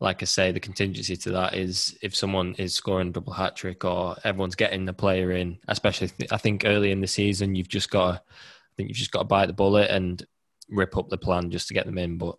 like 0.00 0.22
I 0.22 0.26
say, 0.26 0.52
the 0.52 0.60
contingency 0.60 1.16
to 1.16 1.30
that 1.32 1.54
is 1.54 1.96
if 2.02 2.14
someone 2.14 2.54
is 2.54 2.74
scoring 2.74 3.12
double 3.12 3.32
hat 3.32 3.56
trick 3.56 3.84
or 3.84 4.16
everyone's 4.24 4.54
getting 4.54 4.84
the 4.84 4.92
player 4.92 5.32
in, 5.32 5.58
especially 5.68 6.10
I 6.30 6.36
think 6.36 6.64
early 6.64 6.90
in 6.90 7.00
the 7.00 7.06
season, 7.06 7.54
you've 7.54 7.68
just 7.68 7.90
got 7.90 8.12
to, 8.12 8.18
I 8.18 8.72
think 8.76 8.88
you've 8.88 8.98
just 8.98 9.12
got 9.12 9.20
to 9.20 9.24
bite 9.24 9.46
the 9.46 9.52
bullet 9.52 9.90
and 9.90 10.24
rip 10.68 10.96
up 10.96 11.08
the 11.08 11.18
plan 11.18 11.50
just 11.50 11.68
to 11.68 11.74
get 11.74 11.86
them 11.86 11.98
in. 11.98 12.18
But 12.18 12.36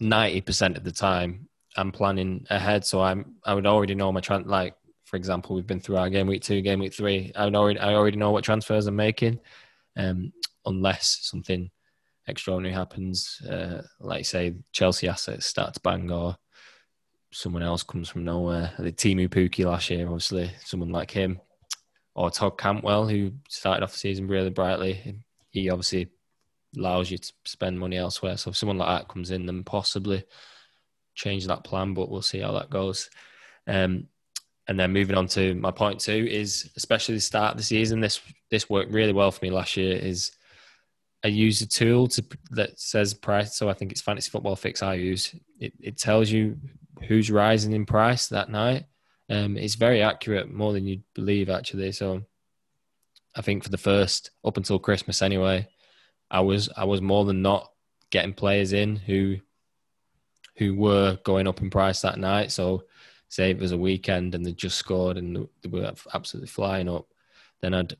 ninety 0.00 0.40
percent 0.40 0.76
of 0.76 0.84
the 0.84 0.92
time, 0.92 1.48
I'm 1.76 1.92
planning 1.92 2.46
ahead, 2.50 2.84
so 2.84 3.02
I'm 3.02 3.36
I 3.44 3.54
would 3.54 3.66
already 3.66 3.94
know 3.94 4.12
my 4.12 4.20
trans 4.20 4.46
like 4.46 4.74
for 5.06 5.16
example, 5.16 5.54
we've 5.54 5.66
been 5.66 5.80
through 5.80 5.96
our 5.96 6.10
game 6.10 6.26
week 6.26 6.42
two, 6.42 6.60
game 6.60 6.80
week 6.80 6.92
three. 6.92 7.32
I 7.36 7.44
already 7.44 7.78
I 7.78 7.94
already 7.94 8.16
know 8.16 8.32
what 8.32 8.44
transfers 8.44 8.88
I'm 8.88 8.96
making, 8.96 9.38
um, 9.96 10.32
unless 10.66 11.20
something 11.22 11.70
extraordinary 12.26 12.74
happens, 12.74 13.40
uh, 13.48 13.82
like 14.00 14.26
say 14.26 14.56
Chelsea 14.72 15.08
assets 15.08 15.46
start 15.46 15.74
to 15.74 15.80
bang 15.80 16.10
or 16.10 16.36
someone 17.30 17.62
else 17.62 17.84
comes 17.84 18.08
from 18.08 18.24
nowhere. 18.24 18.72
The 18.80 18.90
Teemu 18.90 19.28
Pukki 19.28 19.64
last 19.64 19.90
year, 19.90 20.06
obviously, 20.06 20.50
someone 20.64 20.90
like 20.90 21.12
him, 21.12 21.40
or 22.14 22.28
Todd 22.30 22.58
Cantwell 22.58 23.06
who 23.06 23.30
started 23.48 23.84
off 23.84 23.92
the 23.92 23.98
season 23.98 24.26
really 24.26 24.50
brightly. 24.50 25.20
He 25.50 25.70
obviously 25.70 26.08
allows 26.76 27.12
you 27.12 27.18
to 27.18 27.32
spend 27.44 27.78
money 27.78 27.96
elsewhere. 27.96 28.36
So 28.36 28.50
if 28.50 28.56
someone 28.56 28.78
like 28.78 28.88
that 28.88 29.08
comes 29.08 29.30
in, 29.30 29.46
then 29.46 29.62
possibly 29.62 30.24
change 31.14 31.46
that 31.46 31.62
plan, 31.62 31.94
but 31.94 32.10
we'll 32.10 32.22
see 32.22 32.40
how 32.40 32.52
that 32.52 32.70
goes. 32.70 33.08
Um, 33.68 34.08
and 34.68 34.78
then 34.78 34.92
moving 34.92 35.16
on 35.16 35.26
to 35.28 35.54
my 35.54 35.70
point 35.70 36.00
two 36.00 36.26
is 36.30 36.70
especially 36.76 37.14
the 37.14 37.20
start 37.20 37.52
of 37.52 37.56
the 37.56 37.62
season. 37.62 38.00
This 38.00 38.20
this 38.50 38.68
worked 38.68 38.92
really 38.92 39.12
well 39.12 39.30
for 39.30 39.44
me 39.44 39.50
last 39.50 39.76
year. 39.76 39.96
Is 39.96 40.32
I 41.24 41.28
use 41.28 41.60
a 41.60 41.66
tool 41.66 42.08
to 42.08 42.24
that 42.50 42.78
says 42.78 43.14
price. 43.14 43.56
So 43.56 43.68
I 43.68 43.74
think 43.74 43.92
it's 43.92 44.00
Fantasy 44.00 44.30
Football 44.30 44.56
Fix 44.56 44.82
I 44.82 44.94
use. 44.94 45.34
It, 45.58 45.72
it 45.80 45.98
tells 45.98 46.30
you 46.30 46.56
who's 47.06 47.30
rising 47.30 47.72
in 47.72 47.86
price 47.86 48.28
that 48.28 48.48
night. 48.48 48.84
Um, 49.28 49.56
it's 49.56 49.74
very 49.74 50.02
accurate, 50.02 50.52
more 50.52 50.72
than 50.72 50.86
you'd 50.86 51.02
believe 51.14 51.50
actually. 51.50 51.92
So 51.92 52.22
I 53.34 53.42
think 53.42 53.64
for 53.64 53.70
the 53.70 53.78
first 53.78 54.30
up 54.44 54.56
until 54.56 54.78
Christmas 54.78 55.22
anyway, 55.22 55.68
I 56.30 56.40
was 56.40 56.68
I 56.76 56.84
was 56.84 57.00
more 57.00 57.24
than 57.24 57.42
not 57.42 57.70
getting 58.10 58.32
players 58.32 58.72
in 58.72 58.96
who 58.96 59.36
who 60.56 60.74
were 60.74 61.18
going 61.24 61.46
up 61.46 61.60
in 61.60 61.70
price 61.70 62.00
that 62.00 62.18
night. 62.18 62.50
So 62.50 62.84
say 63.28 63.50
it 63.50 63.58
was 63.58 63.72
a 63.72 63.78
weekend 63.78 64.34
and 64.34 64.44
they 64.44 64.52
just 64.52 64.78
scored 64.78 65.16
and 65.16 65.48
they 65.62 65.68
were 65.68 65.92
absolutely 66.14 66.48
flying 66.48 66.88
up, 66.88 67.06
then 67.60 67.74
I'd 67.74 67.96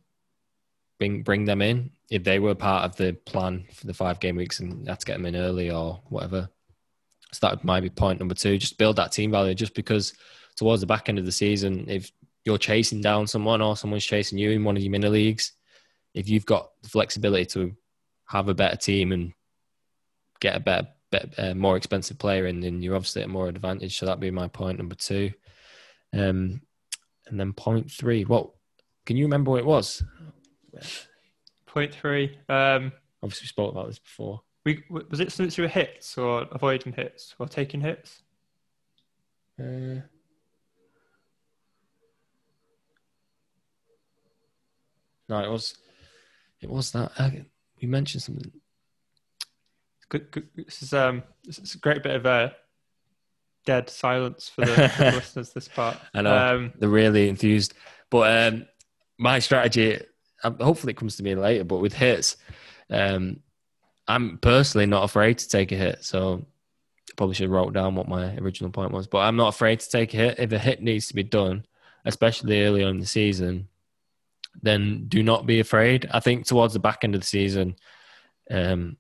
bring 0.99 1.23
bring 1.23 1.45
them 1.45 1.62
in 1.62 1.91
if 2.11 2.25
they 2.25 2.39
were 2.39 2.55
part 2.55 2.85
of 2.85 2.97
the 2.97 3.12
plan 3.27 3.65
for 3.73 3.87
the 3.87 3.95
five 3.95 4.21
game 4.21 4.37
weeks 4.37 4.61
and 4.61 4.89
had 4.89 5.01
to 5.01 5.07
get 5.07 5.15
them 5.15 5.27
in 5.27 5.37
early 5.37 5.71
or 5.71 6.01
whatever. 6.09 6.49
So 7.33 7.49
that 7.49 7.65
might 7.65 7.81
be 7.81 7.91
point 7.91 8.19
number 8.19 8.35
two. 8.35 8.59
Just 8.59 8.79
build 8.79 8.97
that 8.97 9.12
team 9.12 9.31
value. 9.31 9.55
Just 9.55 9.75
because 9.75 10.15
towards 10.57 10.81
the 10.81 10.87
back 10.87 11.09
end 11.09 11.19
of 11.19 11.27
the 11.27 11.33
season, 11.33 11.87
if 11.89 12.12
you're 12.45 12.59
chasing 12.59 13.01
down 13.01 13.27
someone 13.27 13.61
or 13.61 13.77
someone's 13.77 14.07
chasing 14.07 14.39
you 14.39 14.51
in 14.51 14.65
one 14.65 14.77
of 14.77 14.83
your 14.83 14.93
mini 14.93 15.09
leagues, 15.09 15.53
if 16.15 16.29
you've 16.29 16.47
got 16.47 16.71
the 16.83 16.89
flexibility 16.89 17.45
to 17.47 17.75
have 18.27 18.49
a 18.49 18.55
better 18.55 18.77
team 18.77 19.12
and 19.12 19.33
get 20.41 20.57
a 20.57 20.61
better 20.61 20.89
uh, 21.38 21.55
more 21.55 21.76
expensive 21.76 22.18
player 22.18 22.46
in, 22.46 22.61
then 22.61 22.83
you're 22.83 22.96
obviously 22.96 23.22
at 23.22 23.29
more 23.29 23.48
advantage. 23.48 23.98
So 23.98 24.07
that'd 24.07 24.20
be 24.20 24.31
my 24.31 24.48
point 24.48 24.79
number 24.79 24.94
two. 24.94 25.33
Um, 26.12 26.61
and 27.29 27.40
then 27.40 27.52
point 27.52 27.90
three. 27.90 28.24
What 28.24 28.50
can 29.05 29.16
you 29.16 29.24
remember 29.24 29.50
what 29.52 29.61
it 29.61 29.66
was? 29.66 30.02
Point 31.66 31.94
three. 31.94 32.38
Um, 32.48 32.92
obviously, 33.22 33.44
we 33.44 33.48
spoke 33.48 33.72
about 33.72 33.88
this 33.88 33.98
before. 33.98 34.42
We 34.64 34.83
was 34.88 35.20
it 35.20 35.31
something 35.31 35.50
to 35.50 35.62
do 35.62 35.68
hits 35.68 36.18
or 36.18 36.46
avoiding 36.50 36.92
hits 36.92 37.35
or 37.38 37.46
taking 37.46 37.81
hits? 37.81 38.22
Uh, 39.61 40.02
no, 45.29 45.38
it 45.38 45.50
was. 45.50 45.76
It 46.61 46.70
was 46.70 46.90
that. 46.92 47.12
Uh, 47.18 47.31
we 47.81 47.87
mentioned 47.87 48.22
something 48.22 48.50
good, 50.09 50.31
good, 50.31 50.49
this 50.55 50.83
is 50.83 50.92
um, 50.92 51.23
this 51.45 51.59
is 51.59 51.75
a 51.75 51.79
great 51.79 52.03
bit 52.03 52.16
of 52.16 52.27
a 52.27 52.55
dead 53.66 53.90
silence 53.90 54.49
for 54.49 54.64
the, 54.64 54.88
for 54.88 55.05
the 55.05 55.12
listeners. 55.16 55.53
This 55.53 55.69
part, 55.69 55.99
I 56.14 56.23
know 56.23 56.37
um, 56.37 56.73
they're 56.79 56.88
really 56.88 57.29
enthused. 57.29 57.75
But 58.11 58.53
um, 58.53 58.66
my 59.19 59.38
strategy, 59.40 60.01
um, 60.45 60.57
hopefully, 60.59 60.92
it 60.92 60.97
comes 60.97 61.16
to 61.16 61.23
me 61.23 61.35
later. 61.35 61.64
But 61.64 61.79
with 61.79 61.92
hits, 61.92 62.37
um, 62.90 63.40
I'm 64.09 64.38
personally 64.38 64.87
not 64.87 65.05
afraid 65.05 65.38
to 65.38 65.49
take 65.49 65.73
a 65.73 65.77
hit. 65.77 66.05
So 66.05 66.47
I 67.11 67.12
probably 67.16 67.35
should 67.35 67.45
have 67.45 67.51
wrote 67.51 67.75
down 67.75 67.97
what 67.97 68.09
my 68.09 68.37
original 68.37 68.71
point 68.71 68.92
was. 68.92 69.07
But 69.07 69.19
I'm 69.19 69.37
not 69.37 69.49
afraid 69.49 69.81
to 69.81 69.90
take 69.90 70.14
a 70.14 70.16
hit 70.16 70.38
if 70.38 70.53
a 70.53 70.59
hit 70.59 70.81
needs 70.81 71.09
to 71.09 71.14
be 71.14 71.25
done, 71.25 71.66
especially 72.05 72.64
early 72.64 72.85
on 72.85 72.90
in 72.90 73.01
the 73.01 73.07
season. 73.07 73.69
Then 74.62 75.05
do 75.09 75.23
not 75.23 75.45
be 75.45 75.61
afraid. 75.61 76.09
I 76.12 76.21
think 76.21 76.47
towards 76.47 76.73
the 76.73 76.79
back 76.79 77.05
end 77.05 77.14
of 77.14 77.21
the 77.21 77.27
season, 77.27 77.77
um, 78.51 78.97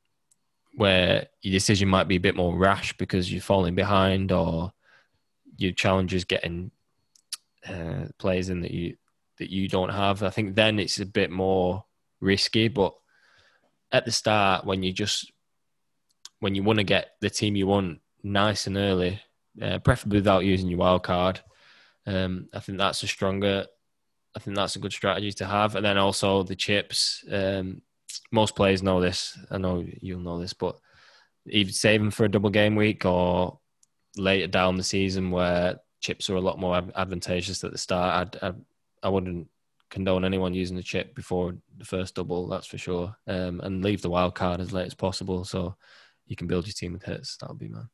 where 0.76 1.26
your 1.40 1.52
decision 1.52 1.88
might 1.88 2.06
be 2.06 2.16
a 2.16 2.20
bit 2.20 2.36
more 2.36 2.54
rash 2.54 2.94
because 2.98 3.32
you're 3.32 3.40
falling 3.40 3.74
behind 3.74 4.30
or 4.30 4.74
your 5.56 5.72
challengers 5.72 6.24
getting 6.24 6.70
uh, 7.66 8.04
players 8.18 8.50
in 8.50 8.60
that 8.60 8.70
you 8.70 8.96
that 9.38 9.50
you 9.50 9.68
don't 9.68 9.88
have. 9.88 10.22
I 10.22 10.28
think 10.28 10.54
then 10.54 10.78
it's 10.78 11.00
a 11.00 11.06
bit 11.06 11.30
more 11.30 11.84
risky. 12.20 12.68
But 12.68 12.94
at 13.90 14.04
the 14.04 14.12
start, 14.12 14.66
when 14.66 14.82
you 14.82 14.92
just 14.92 15.32
when 16.40 16.54
you 16.54 16.62
want 16.62 16.78
to 16.78 16.84
get 16.84 17.12
the 17.20 17.30
team 17.30 17.56
you 17.56 17.66
want 17.66 18.00
nice 18.22 18.66
and 18.66 18.76
early, 18.76 19.22
uh, 19.60 19.78
preferably 19.78 20.18
without 20.18 20.44
using 20.44 20.68
your 20.68 20.80
wild 20.80 21.04
card, 21.04 21.40
um, 22.06 22.50
I 22.52 22.60
think 22.60 22.76
that's 22.76 23.02
a 23.02 23.06
stronger. 23.06 23.64
I 24.34 24.40
think 24.40 24.56
that's 24.56 24.76
a 24.76 24.80
good 24.80 24.92
strategy 24.92 25.32
to 25.32 25.46
have. 25.46 25.74
And 25.74 25.86
then 25.86 25.96
also 25.96 26.42
the 26.42 26.54
chips. 26.54 27.24
Um, 27.32 27.80
most 28.30 28.56
players 28.56 28.82
know 28.82 29.00
this. 29.00 29.38
I 29.50 29.58
know 29.58 29.84
you'll 30.00 30.20
know 30.20 30.40
this, 30.40 30.52
but 30.52 30.78
either 31.48 31.72
save 31.72 32.00
them 32.00 32.10
for 32.10 32.24
a 32.24 32.30
double 32.30 32.50
game 32.50 32.76
week 32.76 33.04
or 33.04 33.58
later 34.16 34.46
down 34.46 34.76
the 34.76 34.82
season 34.82 35.30
where 35.30 35.76
chips 36.00 36.28
are 36.30 36.36
a 36.36 36.40
lot 36.40 36.58
more 36.58 36.76
advantageous 36.96 37.62
at 37.64 37.72
the 37.72 37.78
start. 37.78 38.34
I'd, 38.34 38.42
I'd, 38.42 38.56
I 39.02 39.08
wouldn't 39.08 39.48
condone 39.90 40.24
anyone 40.24 40.54
using 40.54 40.76
the 40.76 40.82
chip 40.82 41.14
before 41.14 41.56
the 41.78 41.84
first 41.84 42.14
double, 42.14 42.48
that's 42.48 42.66
for 42.66 42.78
sure. 42.78 43.16
Um, 43.26 43.60
and 43.60 43.84
leave 43.84 44.02
the 44.02 44.10
wild 44.10 44.34
card 44.34 44.60
as 44.60 44.72
late 44.72 44.86
as 44.86 44.94
possible 44.94 45.44
so 45.44 45.76
you 46.26 46.36
can 46.36 46.46
build 46.46 46.66
your 46.66 46.72
team 46.72 46.92
with 46.92 47.04
hits. 47.04 47.36
That 47.36 47.48
would 47.48 47.58
be 47.58 47.68
mine. 47.68 47.88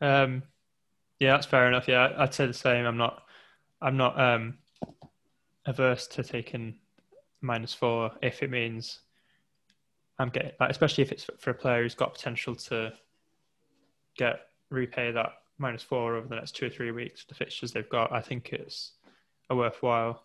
Um, 0.00 0.42
yeah, 1.18 1.32
that's 1.32 1.46
fair 1.46 1.66
enough. 1.68 1.88
Yeah, 1.88 2.12
I'd 2.16 2.34
say 2.34 2.46
the 2.46 2.52
same. 2.52 2.84
I'm 2.84 2.96
not. 2.96 3.22
I'm 3.80 3.96
not 3.96 4.20
um, 4.20 4.58
averse 5.66 6.06
to 6.08 6.22
taking 6.24 6.78
minus 7.40 7.72
four 7.72 8.10
if 8.22 8.42
it 8.42 8.50
means 8.50 9.00
I'm 10.18 10.30
getting, 10.30 10.52
like, 10.58 10.70
especially 10.70 11.02
if 11.02 11.12
it's 11.12 11.26
for 11.38 11.50
a 11.50 11.54
player 11.54 11.82
who's 11.82 11.94
got 11.94 12.14
potential 12.14 12.54
to 12.56 12.92
get 14.16 14.40
repay 14.70 15.12
that 15.12 15.30
minus 15.58 15.82
four 15.82 16.16
over 16.16 16.28
the 16.28 16.34
next 16.34 16.56
two 16.56 16.66
or 16.66 16.70
three 16.70 16.90
weeks, 16.90 17.24
the 17.24 17.34
fixtures 17.34 17.72
they've 17.72 17.88
got. 17.88 18.12
I 18.12 18.20
think 18.20 18.52
it's 18.52 18.92
a 19.50 19.56
worthwhile 19.56 20.24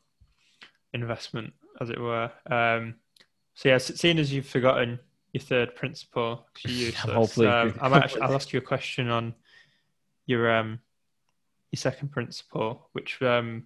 investment, 0.94 1.54
as 1.80 1.90
it 1.90 2.00
were. 2.00 2.32
Um, 2.50 2.96
so 3.56 3.70
yeah, 3.70 3.78
seeing 3.78 4.20
as 4.20 4.34
you've 4.34 4.48
forgotten 4.48 5.00
your 5.32 5.42
third 5.42 5.76
principle, 5.76 6.46
you 6.66 6.74
used 6.88 7.08
um, 7.08 7.78
I 7.82 7.88
might 7.88 8.04
actually, 8.04 8.22
I'll 8.24 8.36
ask 8.36 8.52
you 8.54 8.60
a 8.60 8.64
question 8.64 9.10
on 9.10 9.34
your 10.26 10.52
um, 10.52 10.80
your 11.72 11.78
second 11.78 12.12
principle, 12.12 12.90
which 12.94 13.22
um, 13.22 13.66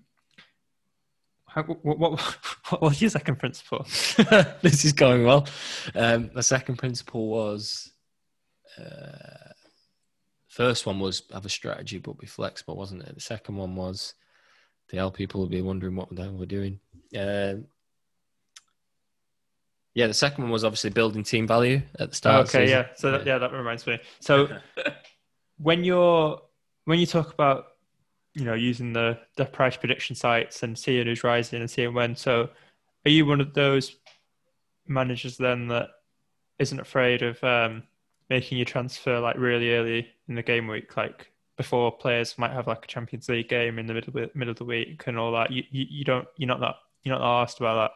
what, 1.64 2.00
what, 2.00 2.20
what 2.70 2.82
was 2.82 3.02
your 3.02 3.10
second 3.10 3.38
principle? 3.38 3.84
this 4.62 4.86
is 4.86 4.94
going 4.94 5.24
well. 5.24 5.48
Um, 5.96 6.30
the 6.34 6.44
second 6.44 6.78
principle 6.78 7.28
was 7.28 7.92
uh, 8.80 9.52
first 10.48 10.86
one 10.86 11.00
was 11.00 11.24
have 11.32 11.46
a 11.46 11.50
strategy 11.50 11.98
but 12.00 12.18
be 12.18 12.28
flexible, 12.28 12.76
wasn't 12.76 13.04
it? 13.04 13.16
The 13.16 13.22
second 13.22 13.56
one 13.56 13.76
was 13.76 14.14
the 14.90 14.98
hell 14.98 15.12
people 15.12 15.42
will 15.42 15.50
be 15.50 15.62
wondering 15.62 15.96
what 15.96 16.14
the 16.16 16.24
hell 16.24 16.34
we're 16.34 16.46
doing. 16.46 16.80
Uh, 17.16 17.56
Yeah, 19.94 20.08
the 20.08 20.14
second 20.14 20.44
one 20.44 20.52
was 20.52 20.64
obviously 20.64 20.92
building 20.92 21.24
team 21.24 21.48
value 21.48 21.82
at 22.00 22.10
the 22.10 22.16
start. 22.16 22.48
okay, 22.48 22.70
yeah. 22.70 22.88
So 22.96 23.12
that, 23.12 23.26
yeah, 23.26 23.40
that 23.40 23.52
reminds 23.52 23.86
me. 23.88 24.00
So 24.20 24.48
when 25.58 25.84
you're 25.84 26.42
when 26.86 27.00
you 27.00 27.06
talk 27.06 27.34
about 27.34 27.66
you 28.38 28.46
know 28.46 28.54
using 28.54 28.94
the 28.94 29.18
the 29.36 29.46
price 29.46 29.76
prediction 29.76 30.16
sites 30.16 30.64
and 30.64 30.78
seeing 30.78 31.08
who's 31.08 31.24
rising 31.24 31.60
and 31.60 31.70
seeing 31.70 31.94
when, 31.94 32.16
so 32.16 32.50
are 33.06 33.12
you 33.12 33.26
one 33.26 33.42
of 33.42 33.54
those 33.54 33.96
managers 34.88 35.38
then 35.38 35.68
that 35.68 35.90
isn't 36.60 36.80
afraid 36.80 37.22
of 37.22 37.44
um, 37.44 37.84
making 38.30 38.58
your 38.58 38.66
transfer 38.66 39.20
like 39.20 39.38
really 39.38 39.74
early 39.74 40.08
in 40.28 40.36
the 40.36 40.44
game 40.44 40.68
week, 40.68 40.96
like 40.96 41.32
before 41.58 41.92
players 41.92 42.38
might 42.38 42.52
have 42.52 42.68
like 42.68 42.86
a 42.86 42.88
Champions 42.88 43.28
League 43.28 43.50
game 43.50 43.80
in 43.80 43.88
the 43.88 43.94
middle 43.94 44.18
of, 44.18 44.36
middle 44.36 44.52
of 44.52 44.58
the 44.58 44.66
week 44.66 45.04
and 45.08 45.18
all 45.18 45.32
that? 45.32 45.52
You, 45.52 45.64
you 45.72 45.86
you 45.90 46.06
don't 46.06 46.28
you're 46.38 46.48
not 46.48 46.60
that 46.60 46.76
you're 47.04 47.18
not 47.18 47.22
that 47.22 47.42
asked 47.44 47.60
about 47.60 47.76
that 47.76 47.92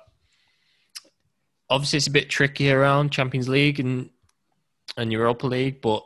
obviously 1.72 1.98
it's 1.98 2.08
a 2.08 2.12
bit 2.12 2.30
tricky 2.30 2.70
around 2.70 3.12
Champions 3.12 3.50
League 3.50 3.80
and 3.80 4.10
and 4.98 5.12
Europa 5.12 5.48
League, 5.48 5.82
but 5.82 6.04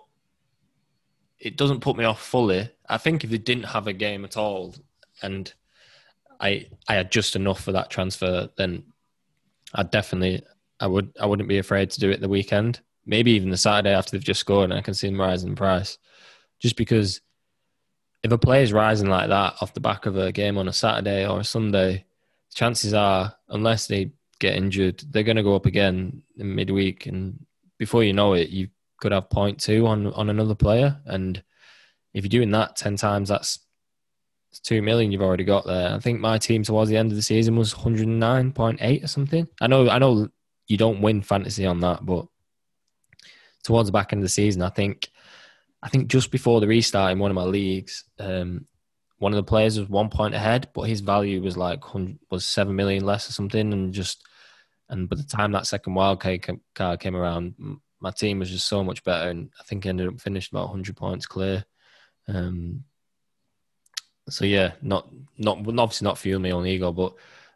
it 1.39 1.58
doesn't 1.58 1.82
put 1.82 1.98
me 1.98 2.06
off 2.06 2.21
fully. 2.21 2.69
I 2.88 2.98
think 2.98 3.24
if 3.24 3.30
they 3.30 3.38
didn't 3.38 3.65
have 3.65 3.88
a 3.88 3.93
game 3.93 4.26
at 4.26 4.38
all 4.38 4.76
and 5.21 5.54
I 6.39 6.67
I 6.88 6.95
had 6.95 7.12
just 7.12 7.36
enough 7.36 7.62
for 7.62 7.71
that 7.71 7.89
transfer, 7.89 8.50
then 8.58 8.84
I 9.74 9.84
definitely 9.84 10.43
I 10.80 10.88
would 10.88 11.13
I 11.19 11.26
wouldn't 11.26 11.50
be 11.50 11.58
afraid 11.58 11.89
to 11.91 12.00
do 12.00 12.10
it 12.10 12.21
the 12.21 12.30
weekend. 12.30 12.82
Maybe 13.06 13.32
even 13.32 13.50
the 13.50 13.58
Saturday 13.58 13.93
after 13.93 14.12
they've 14.12 14.24
just 14.24 14.39
scored 14.39 14.71
and 14.71 14.80
I 14.80 14.82
can 14.82 14.93
see 14.93 15.08
them 15.08 15.19
rising 15.19 15.50
in 15.50 15.56
price. 15.56 15.98
Just 16.60 16.76
because 16.76 17.21
if 18.24 18.32
a 18.32 18.38
player's 18.38 18.74
rising 18.74 19.08
like 19.08 19.30
that 19.30 19.56
off 19.62 19.76
the 19.76 19.80
back 19.80 20.08
of 20.08 20.17
a 20.17 20.32
game 20.32 20.58
on 20.58 20.67
a 20.67 20.74
Saturday 20.74 21.28
or 21.28 21.41
a 21.41 21.43
Sunday, 21.43 22.06
chances 22.56 22.91
are, 22.91 23.36
unless 23.50 23.86
they 23.86 24.13
get 24.39 24.56
injured, 24.56 25.04
they're 25.12 25.21
going 25.21 25.38
to 25.38 25.43
go 25.43 25.56
up 25.56 25.67
again 25.67 26.24
in 26.36 26.56
midweek, 26.56 27.06
and 27.06 27.45
before 27.78 28.04
you 28.04 28.13
know 28.13 28.34
it, 28.34 28.50
you 28.50 28.69
could 29.06 29.12
have 29.12 29.30
point 29.30 29.60
two 29.60 29.86
on 29.86 30.08
on 30.13 30.32
another 30.32 30.56
player, 30.56 31.00
and 31.06 31.44
if 32.15 32.24
you're 32.24 32.30
doing 32.30 32.50
that 32.50 32.76
ten 32.76 32.96
times, 32.96 33.30
that's 33.30 33.60
two 34.63 34.82
million 34.82 35.12
you've 35.12 35.22
already 35.22 35.44
got 35.44 35.68
there. 35.68 35.94
I 35.94 36.00
think 36.00 36.20
my 36.20 36.39
team 36.39 36.63
towards 36.63 36.89
the 36.89 36.98
end 36.98 37.12
of 37.12 37.15
the 37.15 37.22
season 37.22 37.56
was 37.56 37.76
109.8 37.76 39.04
or 39.04 39.08
something. 39.08 39.48
I 39.62 39.68
know, 39.68 39.88
I 39.89 40.00
know 40.00 40.30
you 40.65 40.78
don't 40.78 41.02
win 41.02 41.22
fantasy 41.22 41.68
on 41.68 41.82
that, 41.82 42.04
but 42.04 42.26
towards 43.63 43.89
the 43.89 43.94
back 43.94 44.12
end 44.12 44.22
of 44.22 44.26
the 44.26 44.30
season, 44.30 44.63
I 44.63 44.70
think, 44.70 45.10
I 45.84 45.89
think 45.89 46.08
just 46.08 46.32
before 46.32 46.62
the 46.62 46.68
restart 46.68 47.12
in 47.12 47.20
one 47.20 47.30
of 47.30 47.36
my 47.36 47.44
leagues, 47.44 48.06
um, 48.18 48.65
one 49.20 49.34
of 49.34 49.38
the 49.38 49.44
players 49.44 49.78
was 49.78 49.88
one 49.88 50.10
point 50.10 50.34
ahead, 50.34 50.70
but 50.74 50.84
his 50.84 51.02
value 51.02 51.44
was 51.44 51.58
like 51.58 51.84
was 52.32 52.44
seven 52.44 52.76
million 52.76 53.06
less 53.06 53.30
or 53.30 53.34
something, 53.34 53.72
and 53.72 53.94
just 53.94 54.26
and 54.89 55.08
by 55.10 55.15
the 55.15 55.24
time 55.24 55.52
that 55.52 55.68
second 55.68 55.94
wild 55.94 56.20
card 56.22 57.00
came 57.00 57.15
around, 57.15 57.56
my 58.00 58.12
team 58.12 58.40
was 58.40 58.50
just 58.50 58.68
so 58.68 58.84
much 58.84 59.04
better, 59.04 59.30
and 59.30 59.50
I 59.60 59.64
think 59.64 59.86
I 59.86 59.90
ended 59.90 60.08
up 60.08 60.20
finished 60.20 60.52
about 60.52 60.70
hundred 60.70 60.96
points 60.96 61.26
clear. 61.26 61.66
Um, 62.28 62.84
so 64.30 64.46
yeah, 64.46 64.74
not 64.82 65.10
not 65.38 65.58
obviously 65.58 66.06
not 66.06 66.18
fuel 66.18 66.40
me 66.40 66.52
on 66.52 66.66
ego, 66.66 66.92
but 66.92 67.14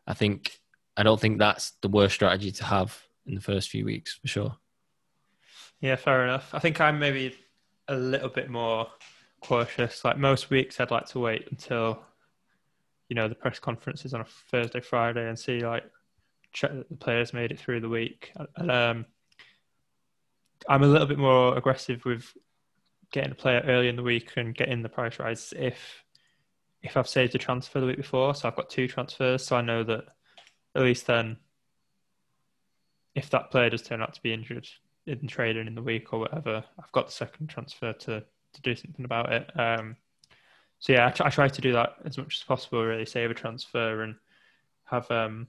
I 0.08 0.13
think 0.13 0.60
I 0.95 1.04
don't 1.04 1.19
think 1.19 1.39
that's 1.39 1.71
the 1.82 1.88
worst 1.89 2.15
strategy 2.15 2.52
to 2.52 2.63
have 2.63 3.02
in 3.25 3.36
the 3.36 3.41
first 3.41 3.69
few 3.69 3.86
weeks 3.86 4.15
for 4.15 4.28
sure. 4.28 4.56
Yeah, 5.82 5.95
fair 5.95 6.23
enough. 6.25 6.49
I 6.54 6.60
think 6.60 6.82
I'm 6.82 6.99
maybe 6.99 7.38
a 7.88 7.95
little 7.95 8.30
bit 8.30 8.49
more 8.49 8.88
cautious. 9.41 10.04
Like 10.04 10.17
most 10.17 10.49
weeks, 10.49 10.80
I'd 10.80 10.91
like 10.91 11.08
to 11.08 11.19
wait 11.19 11.47
until 11.49 11.99
you 13.08 13.15
know 13.15 13.28
the 13.28 13.36
press 13.36 13.60
conferences 13.60 14.13
on 14.13 14.21
a 14.21 14.25
Thursday, 14.52 14.82
Friday, 14.82 15.28
and 15.28 15.38
see 15.38 15.60
like 15.62 15.84
check 16.54 16.71
that 16.71 16.89
the 16.89 16.95
players 16.95 17.34
made 17.34 17.52
it 17.52 17.60
through 17.60 17.82
the 17.82 17.89
week. 17.89 18.32
And 18.56 18.71
um, 18.71 19.06
I'm 20.67 20.83
a 20.83 20.87
little 20.87 21.07
bit 21.07 21.17
more 21.17 21.57
aggressive 21.57 22.03
with 22.05 22.33
getting 23.11 23.31
a 23.31 23.35
player 23.35 23.63
early 23.65 23.87
in 23.87 23.95
the 23.95 24.03
week 24.03 24.33
and 24.35 24.55
getting 24.55 24.83
the 24.83 24.89
price 24.89 25.19
rise 25.19 25.53
if 25.57 26.03
if 26.81 26.95
I've 26.95 27.07
saved 27.07 27.35
a 27.35 27.37
transfer 27.37 27.79
the 27.81 27.87
week 27.87 27.97
before. 27.97 28.33
So 28.35 28.47
I've 28.47 28.55
got 28.55 28.69
two 28.69 28.87
transfers, 28.87 29.45
so 29.45 29.55
I 29.57 29.61
know 29.61 29.83
that 29.83 30.05
at 30.75 30.83
least 30.83 31.07
then, 31.07 31.37
if 33.15 33.29
that 33.31 33.51
player 33.51 33.69
does 33.69 33.81
turn 33.81 34.01
out 34.01 34.13
to 34.13 34.21
be 34.21 34.33
injured 34.33 34.67
in 35.05 35.27
trading 35.27 35.67
in 35.67 35.75
the 35.75 35.81
week 35.81 36.13
or 36.13 36.19
whatever, 36.19 36.63
I've 36.81 36.91
got 36.91 37.07
the 37.07 37.11
second 37.11 37.47
transfer 37.47 37.93
to 37.93 38.23
to 38.53 38.61
do 38.61 38.75
something 38.75 39.05
about 39.05 39.31
it. 39.31 39.59
Um, 39.59 39.95
so 40.79 40.93
yeah, 40.93 41.13
I, 41.19 41.29
try 41.29 41.47
to 41.47 41.61
do 41.61 41.73
that 41.73 41.95
as 42.05 42.17
much 42.17 42.37
as 42.37 42.43
possible. 42.43 42.83
Really 42.83 43.05
save 43.05 43.29
a 43.29 43.33
transfer 43.33 44.03
and 44.03 44.15
have 44.85 45.09
um, 45.11 45.47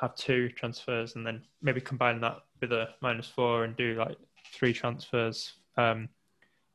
have 0.00 0.16
two 0.16 0.48
transfers, 0.50 1.14
and 1.14 1.26
then 1.26 1.42
maybe 1.62 1.80
combine 1.80 2.20
that 2.22 2.38
with 2.60 2.72
a 2.72 2.88
minus 3.00 3.28
four 3.28 3.64
and 3.64 3.76
do 3.76 3.94
like 3.94 4.18
three 4.52 4.72
transfers 4.72 5.52
um, 5.76 6.08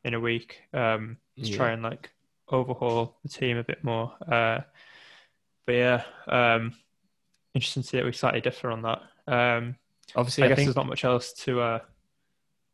in 0.04 0.14
a 0.14 0.20
week 0.20 0.62
um, 0.74 1.18
to 1.38 1.44
yeah. 1.44 1.58
try 1.58 1.72
and 1.72 1.84
like 1.84 2.12
overhaul 2.50 3.18
the 3.24 3.30
team 3.30 3.58
a 3.58 3.64
bit 3.64 3.84
more. 3.84 4.14
Uh, 4.22 4.60
but 5.66 5.74
yeah, 5.74 6.04
um, 6.28 6.74
interesting 7.54 7.84
to 7.84 7.90
see 7.90 7.98
that 7.98 8.06
we 8.06 8.12
slightly 8.12 8.42
differ 8.42 8.72
on 8.72 8.82
that. 8.82 9.02
Um, 9.28 9.76
Obviously, 10.16 10.44
I, 10.44 10.46
I 10.46 10.50
guess 10.50 10.58
think... 10.58 10.68
there's 10.68 10.76
not 10.76 10.88
much 10.88 11.06
else 11.06 11.34
to 11.34 11.62
uh, 11.62 11.80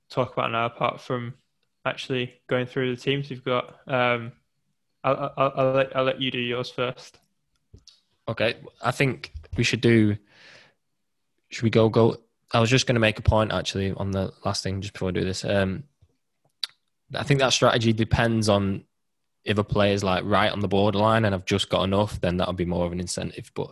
talk 0.09 0.33
about 0.33 0.51
now 0.51 0.65
apart 0.65 0.99
from 0.99 1.35
actually 1.85 2.41
going 2.47 2.65
through 2.65 2.95
the 2.95 3.01
teams 3.01 3.29
we've 3.29 3.43
got. 3.43 3.79
Um, 3.87 4.31
I'll, 5.03 5.33
I'll, 5.37 5.53
I'll, 5.55 5.71
let, 5.71 5.95
I'll 5.95 6.03
let 6.03 6.19
you 6.19 6.31
do 6.31 6.39
yours 6.39 6.69
first. 6.69 7.19
Okay, 8.27 8.55
I 8.81 8.91
think 8.91 9.33
we 9.55 9.63
should 9.63 9.81
do. 9.81 10.17
Should 11.49 11.63
we 11.63 11.69
go? 11.69 11.89
Go. 11.89 12.17
I 12.51 12.59
was 12.59 12.69
just 12.69 12.87
going 12.87 12.95
to 12.95 13.01
make 13.01 13.19
a 13.19 13.23
point 13.23 13.51
actually 13.51 13.93
on 13.93 14.11
the 14.11 14.33
last 14.43 14.63
thing 14.63 14.81
just 14.81 14.93
before 14.93 15.09
I 15.09 15.11
do 15.11 15.23
this. 15.23 15.45
Um, 15.45 15.83
I 17.13 17.23
think 17.23 17.39
that 17.39 17.53
strategy 17.53 17.93
depends 17.93 18.49
on 18.49 18.85
if 19.43 19.57
a 19.57 19.63
player 19.63 19.93
is 19.93 20.03
like 20.03 20.23
right 20.25 20.51
on 20.51 20.59
the 20.59 20.67
borderline 20.67 21.25
and 21.25 21.33
I've 21.33 21.45
just 21.45 21.69
got 21.69 21.83
enough, 21.83 22.19
then 22.21 22.37
that'll 22.37 22.53
be 22.53 22.65
more 22.65 22.85
of 22.85 22.91
an 22.91 22.99
incentive. 22.99 23.51
But 23.53 23.71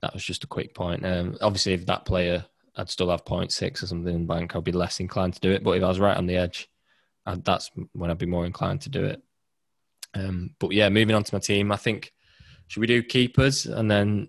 that 0.00 0.12
was 0.12 0.24
just 0.24 0.44
a 0.44 0.48
quick 0.48 0.74
point. 0.74 1.04
Um, 1.04 1.36
obviously, 1.40 1.74
if 1.74 1.86
that 1.86 2.04
player 2.04 2.44
I'd 2.76 2.90
still 2.90 3.10
have 3.10 3.24
0.6 3.24 3.82
or 3.82 3.86
something 3.86 4.14
in 4.14 4.26
bank, 4.26 4.56
I'd 4.56 4.64
be 4.64 4.72
less 4.72 5.00
inclined 5.00 5.34
to 5.34 5.40
do 5.40 5.50
it. 5.50 5.62
But 5.62 5.72
if 5.72 5.82
I 5.82 5.88
was 5.88 6.00
right 6.00 6.16
on 6.16 6.26
the 6.26 6.36
edge, 6.36 6.70
I'd, 7.26 7.44
that's 7.44 7.70
when 7.92 8.10
I'd 8.10 8.18
be 8.18 8.26
more 8.26 8.46
inclined 8.46 8.80
to 8.82 8.88
do 8.88 9.04
it. 9.04 9.22
Um, 10.14 10.54
but 10.58 10.72
yeah, 10.72 10.88
moving 10.88 11.14
on 11.14 11.24
to 11.24 11.34
my 11.34 11.40
team, 11.40 11.72
I 11.72 11.76
think 11.76 12.12
should 12.68 12.80
we 12.80 12.86
do 12.86 13.02
keepers 13.02 13.66
and 13.66 13.90
then 13.90 14.28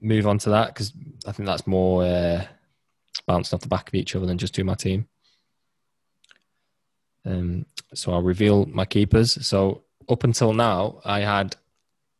move 0.00 0.26
on 0.26 0.38
to 0.38 0.50
that 0.50 0.68
because 0.68 0.92
I 1.26 1.32
think 1.32 1.46
that's 1.46 1.66
more 1.66 2.04
uh, 2.04 2.44
bouncing 3.26 3.56
off 3.56 3.62
the 3.62 3.68
back 3.68 3.88
of 3.88 3.94
each 3.94 4.14
other 4.14 4.26
than 4.26 4.38
just 4.38 4.54
do 4.54 4.64
my 4.64 4.74
team. 4.74 5.08
Um, 7.24 7.66
so 7.92 8.12
I'll 8.12 8.22
reveal 8.22 8.66
my 8.66 8.84
keepers. 8.84 9.44
So 9.46 9.82
up 10.08 10.24
until 10.24 10.52
now, 10.52 11.00
I 11.04 11.20
had 11.20 11.56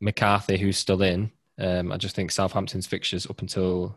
McCarthy, 0.01 0.59
who's 0.59 0.79
still 0.79 1.03
in. 1.03 1.31
Um, 1.59 1.93
I 1.93 1.97
just 1.97 2.17
think 2.17 2.31
Southampton's 2.31 2.87
fixtures 2.87 3.27
up 3.27 3.41
until 3.41 3.97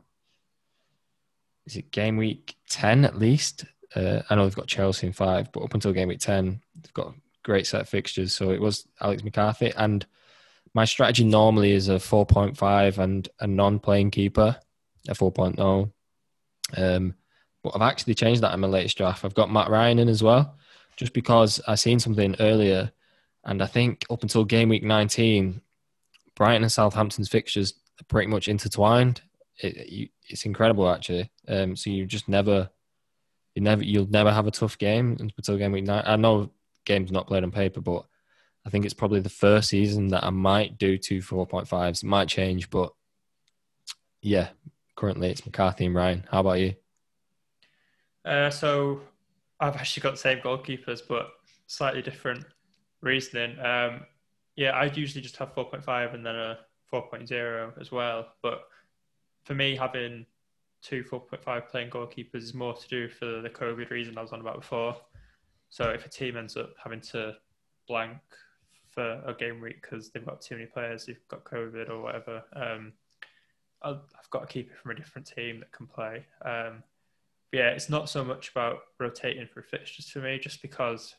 is 1.65 1.75
it 1.75 1.91
game 1.91 2.17
week 2.17 2.55
ten 2.69 3.03
at 3.05 3.17
least 3.17 3.65
uh, 3.95 4.21
I 4.29 4.35
know 4.35 4.43
they've 4.43 4.55
got 4.55 4.67
Chelsea 4.67 5.07
in 5.07 5.13
five, 5.13 5.51
but 5.51 5.63
up 5.63 5.73
until 5.73 5.93
game 5.93 6.09
week 6.09 6.19
10, 6.19 6.61
they've 6.81 6.93
got 6.93 7.07
a 7.07 7.13
great 7.43 7.65
set 7.65 7.81
of 7.81 7.89
fixtures. 7.89 8.33
So 8.33 8.51
it 8.51 8.61
was 8.61 8.87
Alex 9.01 9.23
McCarthy. 9.23 9.73
And 9.75 10.05
my 10.73 10.85
strategy 10.85 11.23
normally 11.23 11.71
is 11.71 11.89
a 11.89 11.95
4.5 11.95 12.97
and 12.97 13.27
a 13.39 13.47
non 13.47 13.79
playing 13.79 14.11
keeper, 14.11 14.57
a 15.07 15.13
4.0. 15.13 15.91
Um, 16.75 17.15
but 17.63 17.73
I've 17.75 17.81
actually 17.81 18.15
changed 18.15 18.41
that 18.41 18.53
in 18.53 18.59
my 18.59 18.67
latest 18.67 18.97
draft. 18.97 19.25
I've 19.25 19.33
got 19.33 19.51
Matt 19.51 19.69
Ryan 19.69 19.99
in 19.99 20.09
as 20.09 20.23
well, 20.23 20.57
just 20.95 21.13
because 21.13 21.59
I 21.67 21.75
seen 21.75 21.99
something 21.99 22.35
earlier. 22.39 22.91
And 23.43 23.61
I 23.61 23.65
think 23.65 24.05
up 24.09 24.21
until 24.21 24.45
game 24.45 24.69
week 24.69 24.83
19, 24.83 25.61
Brighton 26.35 26.63
and 26.63 26.71
Southampton's 26.71 27.29
fixtures 27.29 27.73
are 27.99 28.05
pretty 28.05 28.27
much 28.27 28.47
intertwined. 28.47 29.21
It, 29.61 30.11
it's 30.27 30.45
incredible, 30.45 30.89
actually. 30.89 31.31
Um, 31.47 31.75
so 31.75 31.89
you 31.89 32.05
just 32.05 32.29
never 32.29 32.69
you 33.55 33.61
never 33.61 33.83
you'll 33.83 34.09
never 34.09 34.31
have 34.31 34.47
a 34.47 34.51
tough 34.51 34.77
game 34.77 35.17
until 35.19 35.57
game 35.57 35.71
week 35.71 35.83
nine. 35.83 36.03
I 36.05 36.15
know 36.15 36.51
games 36.85 37.11
not 37.11 37.27
played 37.27 37.43
on 37.43 37.51
paper, 37.51 37.81
but 37.81 38.05
I 38.65 38.69
think 38.69 38.85
it's 38.85 38.93
probably 38.93 39.19
the 39.19 39.29
first 39.29 39.69
season 39.69 40.09
that 40.09 40.23
I 40.23 40.29
might 40.29 40.77
do 40.77 40.97
two 40.97 41.21
four 41.21 41.45
point 41.45 41.67
fives. 41.67 42.03
It 42.03 42.07
might 42.07 42.29
change, 42.29 42.69
but 42.69 42.93
yeah, 44.21 44.49
currently 44.99 45.29
it's 45.29 45.45
McCarthy 45.45 45.85
and 45.85 45.95
Ryan. 45.95 46.25
How 46.29 46.41
about 46.41 46.59
you? 46.59 46.75
Uh, 48.25 48.49
so 48.49 48.99
I've 49.59 49.77
actually 49.77 50.01
got 50.01 50.11
the 50.11 50.17
same 50.17 50.39
goalkeepers, 50.39 50.99
but 51.07 51.29
slightly 51.67 52.01
different 52.01 52.43
reasoning. 53.01 53.57
Um, 53.59 54.01
yeah, 54.57 54.75
I'd 54.75 54.97
usually 54.97 55.21
just 55.21 55.37
have 55.37 55.55
4.5 55.55 56.13
and 56.13 56.25
then 56.25 56.35
a 56.35 56.59
4.0 56.91 57.79
as 57.79 57.91
well. 57.93 58.27
But 58.43 58.63
for 59.45 59.55
me, 59.55 59.77
having 59.77 60.25
two 60.81 61.03
4.5 61.03 61.69
playing 61.69 61.91
goalkeepers 61.91 62.43
is 62.43 62.53
more 62.53 62.73
to 62.73 62.87
do 62.89 63.07
for 63.07 63.41
the 63.41 63.49
COVID 63.49 63.89
reason 63.91 64.17
I 64.17 64.21
was 64.21 64.33
on 64.33 64.41
about 64.41 64.59
before. 64.59 64.97
So 65.69 65.85
if 65.91 66.05
a 66.05 66.09
team 66.09 66.35
ends 66.35 66.57
up 66.57 66.73
having 66.83 66.99
to 67.01 67.35
blank 67.87 68.17
for 68.89 69.21
a 69.25 69.33
game 69.33 69.61
week 69.61 69.81
because 69.81 70.09
they've 70.09 70.25
got 70.25 70.41
too 70.41 70.55
many 70.55 70.67
players 70.67 71.05
who've 71.05 71.27
got 71.29 71.45
COVID 71.45 71.89
or 71.89 72.01
whatever, 72.01 72.43
um, 72.53 72.91
I've 73.81 74.29
got 74.29 74.43
a 74.43 74.47
keeper 74.47 74.73
from 74.81 74.91
a 74.91 74.95
different 74.95 75.27
team 75.27 75.59
that 75.59 75.71
can 75.71 75.87
play. 75.87 76.25
Um, 76.43 76.83
yeah, 77.51 77.69
it's 77.69 77.89
not 77.89 78.09
so 78.09 78.23
much 78.23 78.49
about 78.49 78.79
rotating 78.99 79.47
for 79.51 79.61
fixtures 79.61 80.09
for 80.09 80.19
me, 80.19 80.37
just 80.37 80.61
because 80.61 81.15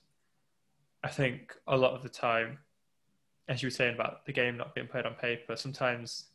I 1.02 1.08
think 1.08 1.56
a 1.66 1.76
lot 1.76 1.94
of 1.94 2.02
the 2.02 2.08
time, 2.08 2.58
as 3.48 3.62
you 3.62 3.66
were 3.66 3.70
saying 3.70 3.94
about 3.94 4.26
the 4.26 4.32
game 4.32 4.56
not 4.56 4.74
being 4.74 4.86
played 4.86 5.06
on 5.06 5.14
paper, 5.14 5.56
sometimes 5.56 6.26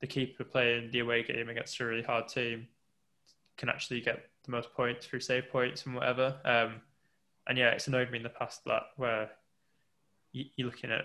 the 0.00 0.06
keeper 0.06 0.42
playing 0.44 0.90
the 0.90 0.98
away 0.98 1.22
game 1.22 1.48
against 1.48 1.78
a 1.80 1.84
really 1.84 2.02
hard 2.02 2.26
team 2.28 2.66
can 3.56 3.68
actually 3.68 4.00
get 4.00 4.28
the 4.44 4.50
most 4.50 4.72
points 4.74 5.06
through 5.06 5.20
save 5.20 5.48
points 5.50 5.86
and 5.86 5.94
whatever. 5.94 6.36
Um, 6.44 6.80
and 7.46 7.56
yeah, 7.58 7.70
it's 7.70 7.86
annoyed 7.86 8.10
me 8.10 8.18
in 8.18 8.22
the 8.22 8.28
past 8.28 8.64
that 8.64 8.82
where 8.96 9.30
you're 10.32 10.66
looking 10.66 10.90
at 10.90 11.04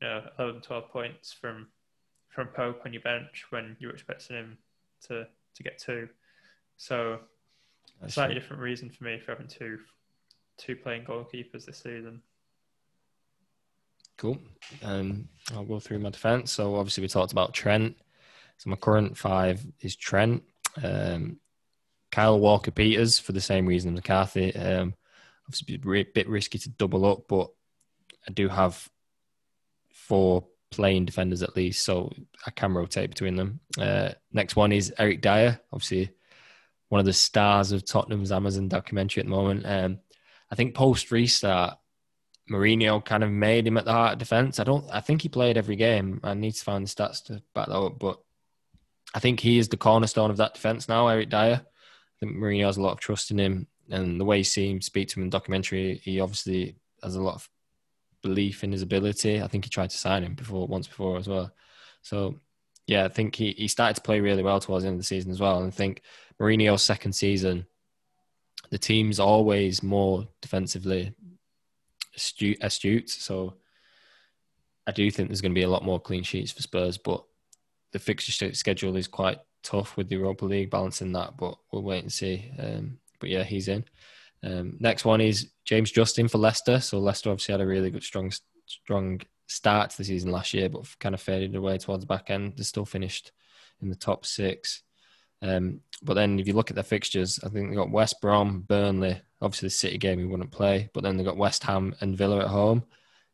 you 0.00 0.08
know 0.08 0.22
11, 0.38 0.62
12 0.62 0.88
points 0.90 1.32
from 1.32 1.68
from 2.32 2.48
Pope 2.48 2.80
on 2.84 2.92
your 2.92 3.02
bench 3.02 3.44
when 3.50 3.76
you're 3.78 3.92
expecting 3.92 4.36
him 4.36 4.58
to 5.06 5.26
to 5.54 5.62
get 5.62 5.78
two. 5.78 6.08
So 6.76 7.20
a 8.00 8.10
slightly 8.10 8.34
different 8.34 8.62
reason 8.62 8.90
for 8.90 9.04
me 9.04 9.20
for 9.20 9.32
having 9.32 9.46
two 9.46 9.78
two 10.56 10.74
playing 10.76 11.04
goalkeepers 11.04 11.66
this 11.66 11.78
season. 11.78 12.22
Cool. 14.16 14.38
Um, 14.82 15.28
I'll 15.52 15.64
go 15.64 15.78
through 15.78 15.98
my 15.98 16.10
defence. 16.10 16.52
So 16.52 16.76
obviously 16.76 17.02
we 17.02 17.08
talked 17.08 17.32
about 17.32 17.54
Trent. 17.54 17.96
So 18.58 18.70
my 18.70 18.76
current 18.76 19.16
five 19.16 19.64
is 19.80 19.96
Trent, 19.96 20.42
um, 20.82 21.38
Kyle 22.10 22.38
Walker 22.38 22.70
Peters 22.70 23.18
for 23.18 23.32
the 23.32 23.40
same 23.40 23.66
reason 23.66 23.92
as 23.92 23.96
McCarthy. 23.96 24.54
Um, 24.54 24.94
obviously 25.46 25.74
a 25.74 26.04
bit 26.04 26.28
risky 26.28 26.58
to 26.58 26.68
double 26.70 27.04
up, 27.04 27.24
but 27.28 27.50
I 28.28 28.32
do 28.32 28.48
have 28.48 28.88
four 29.92 30.46
playing 30.72 31.04
defenders 31.04 31.42
at 31.42 31.56
least, 31.56 31.84
so 31.84 32.10
I 32.46 32.50
can 32.50 32.74
rotate 32.74 33.10
between 33.10 33.36
them. 33.36 33.60
Uh, 33.78 34.10
next 34.32 34.56
one 34.56 34.72
is 34.72 34.92
Eric 34.98 35.20
Dier, 35.20 35.60
obviously 35.72 36.10
one 36.92 36.98
of 36.98 37.06
the 37.06 37.12
stars 37.14 37.72
of 37.72 37.86
Tottenham's 37.86 38.30
Amazon 38.30 38.68
documentary 38.68 39.22
at 39.22 39.24
the 39.24 39.30
moment. 39.30 39.64
Um, 39.64 40.00
I 40.50 40.54
think 40.56 40.74
post 40.74 41.10
restart, 41.10 41.78
Mourinho 42.50 43.02
kind 43.02 43.24
of 43.24 43.30
made 43.30 43.66
him 43.66 43.78
at 43.78 43.86
the 43.86 43.92
heart 43.92 44.12
of 44.12 44.18
defence. 44.18 44.60
I 44.60 44.64
don't. 44.64 44.84
I 44.92 45.00
think 45.00 45.22
he 45.22 45.30
played 45.30 45.56
every 45.56 45.76
game. 45.76 46.20
I 46.22 46.34
need 46.34 46.52
to 46.52 46.62
find 46.62 46.84
the 46.84 46.90
stats 46.90 47.24
to 47.24 47.42
back 47.54 47.68
that 47.68 47.74
up, 47.74 47.98
but 47.98 48.20
I 49.14 49.20
think 49.20 49.40
he 49.40 49.56
is 49.56 49.68
the 49.70 49.78
cornerstone 49.78 50.30
of 50.30 50.36
that 50.36 50.52
defence 50.52 50.86
now. 50.86 51.08
Eric 51.08 51.30
Dier. 51.30 51.62
I 51.64 52.14
think 52.20 52.36
Mourinho 52.36 52.66
has 52.66 52.76
a 52.76 52.82
lot 52.82 52.92
of 52.92 53.00
trust 53.00 53.30
in 53.30 53.40
him, 53.40 53.68
and 53.88 54.20
the 54.20 54.26
way 54.26 54.36
you 54.36 54.44
see 54.44 54.70
him 54.70 54.82
speak 54.82 55.08
to 55.08 55.18
him 55.18 55.22
in 55.22 55.30
the 55.30 55.38
documentary, 55.38 55.94
he 56.04 56.20
obviously 56.20 56.76
has 57.02 57.16
a 57.16 57.22
lot 57.22 57.36
of 57.36 57.48
belief 58.22 58.64
in 58.64 58.72
his 58.72 58.82
ability. 58.82 59.42
I 59.42 59.48
think 59.48 59.64
he 59.64 59.70
tried 59.70 59.90
to 59.90 59.96
sign 59.96 60.24
him 60.24 60.34
before 60.34 60.66
once 60.66 60.86
before 60.86 61.18
as 61.18 61.28
well. 61.28 61.52
So 62.02 62.40
yeah, 62.86 63.04
I 63.04 63.08
think 63.08 63.34
he, 63.34 63.52
he 63.52 63.68
started 63.68 63.94
to 63.96 64.02
play 64.02 64.20
really 64.20 64.42
well 64.42 64.60
towards 64.60 64.84
the 64.84 64.88
end 64.88 64.94
of 64.94 65.00
the 65.00 65.06
season 65.06 65.30
as 65.30 65.40
well. 65.40 65.58
And 65.58 65.68
I 65.68 65.70
think 65.70 66.02
Mourinho's 66.40 66.82
second 66.82 67.12
season, 67.12 67.66
the 68.70 68.78
team's 68.78 69.20
always 69.20 69.82
more 69.82 70.26
defensively 70.40 71.14
astute, 72.16 72.58
astute. 72.60 73.10
So 73.10 73.54
I 74.86 74.92
do 74.92 75.10
think 75.10 75.28
there's 75.28 75.40
going 75.40 75.52
to 75.52 75.58
be 75.58 75.64
a 75.64 75.70
lot 75.70 75.84
more 75.84 76.00
clean 76.00 76.22
sheets 76.22 76.52
for 76.52 76.62
Spurs, 76.62 76.98
but 76.98 77.24
the 77.92 77.98
fixture 77.98 78.54
schedule 78.54 78.96
is 78.96 79.06
quite 79.06 79.38
tough 79.62 79.96
with 79.96 80.08
the 80.08 80.16
Europa 80.16 80.44
League 80.44 80.70
balancing 80.70 81.12
that. 81.12 81.36
But 81.36 81.56
we'll 81.70 81.82
wait 81.82 82.02
and 82.02 82.12
see. 82.12 82.50
Um, 82.58 82.98
but 83.20 83.30
yeah, 83.30 83.44
he's 83.44 83.68
in. 83.68 83.84
Um, 84.44 84.76
next 84.80 85.04
one 85.04 85.20
is 85.20 85.50
James 85.64 85.90
Justin 85.90 86.28
for 86.28 86.38
Leicester. 86.38 86.80
So 86.80 86.98
Leicester 86.98 87.30
obviously 87.30 87.52
had 87.52 87.60
a 87.60 87.66
really 87.66 87.90
good, 87.90 88.02
strong, 88.02 88.32
strong 88.66 89.20
start 89.46 89.90
to 89.90 89.98
the 89.98 90.04
season 90.04 90.30
last 90.30 90.54
year, 90.54 90.68
but 90.68 90.86
kind 90.98 91.14
of 91.14 91.20
faded 91.20 91.54
away 91.54 91.78
towards 91.78 92.02
the 92.02 92.08
back 92.08 92.30
end. 92.30 92.54
They're 92.56 92.64
still 92.64 92.84
finished 92.84 93.32
in 93.80 93.88
the 93.88 93.96
top 93.96 94.26
six. 94.26 94.82
Um, 95.42 95.80
but 96.02 96.14
then 96.14 96.38
if 96.38 96.46
you 96.46 96.54
look 96.54 96.70
at 96.70 96.76
their 96.76 96.84
fixtures, 96.84 97.40
I 97.44 97.48
think 97.48 97.70
they 97.70 97.76
got 97.76 97.90
West 97.90 98.20
Brom, 98.20 98.60
Burnley, 98.60 99.20
obviously 99.40 99.66
the 99.66 99.70
City 99.70 99.98
game 99.98 100.18
he 100.20 100.24
wouldn't 100.24 100.52
play, 100.52 100.88
but 100.94 101.02
then 101.02 101.16
they 101.16 101.24
got 101.24 101.36
West 101.36 101.64
Ham 101.64 101.94
and 102.00 102.16
Villa 102.16 102.40
at 102.40 102.48
home. 102.48 102.84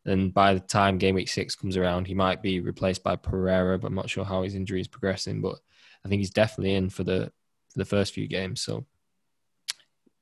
And 0.07 0.33
by 0.33 0.55
the 0.55 0.61
time 0.61 0.97
game 0.97 1.15
week 1.17 1.29
six 1.29 1.55
comes 1.55 1.77
around, 1.77 2.07
he 2.07 2.15
might 2.15 2.41
be 2.41 2.61
replaced 2.61 3.03
by 3.03 3.17
Pereira, 3.17 3.79
but 3.79 3.89
I'm 3.89 3.95
not 3.95 4.09
sure 4.09 4.25
how 4.25 4.43
his 4.43 4.55
injury 4.55 4.81
is 4.81 4.89
progressing. 4.89 5.43
But 5.43 5.59
I 6.05 6.09
think 6.09 6.21
he's 6.21 6.31
definitely 6.31 6.75
in 6.75 6.89
for 6.89 7.05
the 7.05 7.31
for 7.71 7.79
the 7.79 7.85
first 7.85 8.15
few 8.15 8.27
games. 8.27 8.63
So 8.63 8.87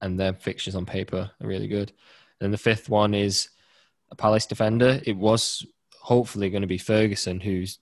and 0.00 0.18
their 0.18 0.34
fixtures 0.34 0.74
on 0.74 0.86
paper 0.86 1.30
are 1.40 1.46
really 1.46 1.68
good. 1.68 1.92
And 2.40 2.52
the 2.52 2.58
fifth 2.58 2.88
one 2.88 3.14
is 3.14 3.48
a 4.10 4.14
Palace 4.14 4.46
defender. 4.46 5.00
It 5.04 5.16
was 5.16 5.66
hopefully 6.00 6.50
going 6.50 6.62
to 6.62 6.68
be 6.68 6.78
Ferguson, 6.78 7.40
who's 7.40 7.78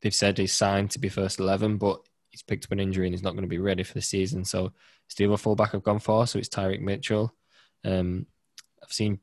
they've 0.00 0.14
said 0.14 0.38
he's 0.38 0.52
signed 0.52 0.90
to 0.92 0.98
be 0.98 1.08
first 1.08 1.38
eleven, 1.38 1.76
but 1.76 2.00
he's 2.30 2.42
picked 2.42 2.64
up 2.64 2.72
an 2.72 2.80
injury 2.80 3.06
and 3.06 3.14
he's 3.14 3.22
not 3.22 3.32
going 3.32 3.42
to 3.42 3.48
be 3.48 3.58
ready 3.58 3.82
for 3.82 3.94
the 3.94 4.02
season. 4.02 4.44
So 4.44 4.72
it's 5.06 5.14
the 5.14 5.26
other 5.26 5.36
fullback 5.36 5.74
I've 5.74 5.82
gone 5.82 5.98
for. 5.98 6.26
So 6.26 6.38
it's 6.38 6.48
Tyrick 6.48 6.80
Mitchell. 6.80 7.34
Um, 7.84 8.26
I've 8.82 8.92
seen 8.92 9.20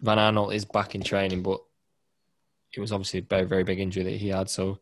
Van 0.00 0.18
Aanholt 0.18 0.54
is 0.54 0.64
back 0.64 0.94
in 0.94 1.02
training, 1.02 1.42
but 1.42 1.60
it 2.76 2.80
was 2.80 2.92
obviously 2.92 3.20
a 3.20 3.22
very 3.22 3.44
very 3.44 3.64
big 3.64 3.80
injury 3.80 4.04
that 4.04 4.10
he 4.10 4.28
had. 4.28 4.50
So 4.50 4.80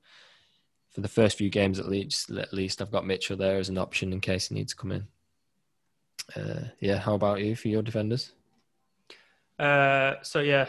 for 0.91 1.01
the 1.01 1.09
first 1.09 1.39
few 1.39 1.51
games 1.51 1.79
at 1.79 1.89
least, 1.89 2.31
at 2.31 2.53
least 2.53 2.83
I've 2.83 2.91
got 2.91 3.07
Mitchell 3.07 3.37
there 3.37 3.59
as 3.59 3.69
an 3.69 3.79
option 3.79 4.13
in 4.13 4.21
case 4.21 4.49
he 4.49 4.57
needs 4.57 4.73
to 4.73 4.77
come 4.77 4.93
in. 4.93 5.07
Uh, 6.37 6.69
yeah, 6.81 6.99
how 6.99 7.15
about 7.15 7.41
you 7.41 7.57
for 7.57 7.69
your 7.69 7.83
defenders? 7.83 8.33
Uh, 9.59 10.15
so 10.23 10.41
yeah, 10.41 10.67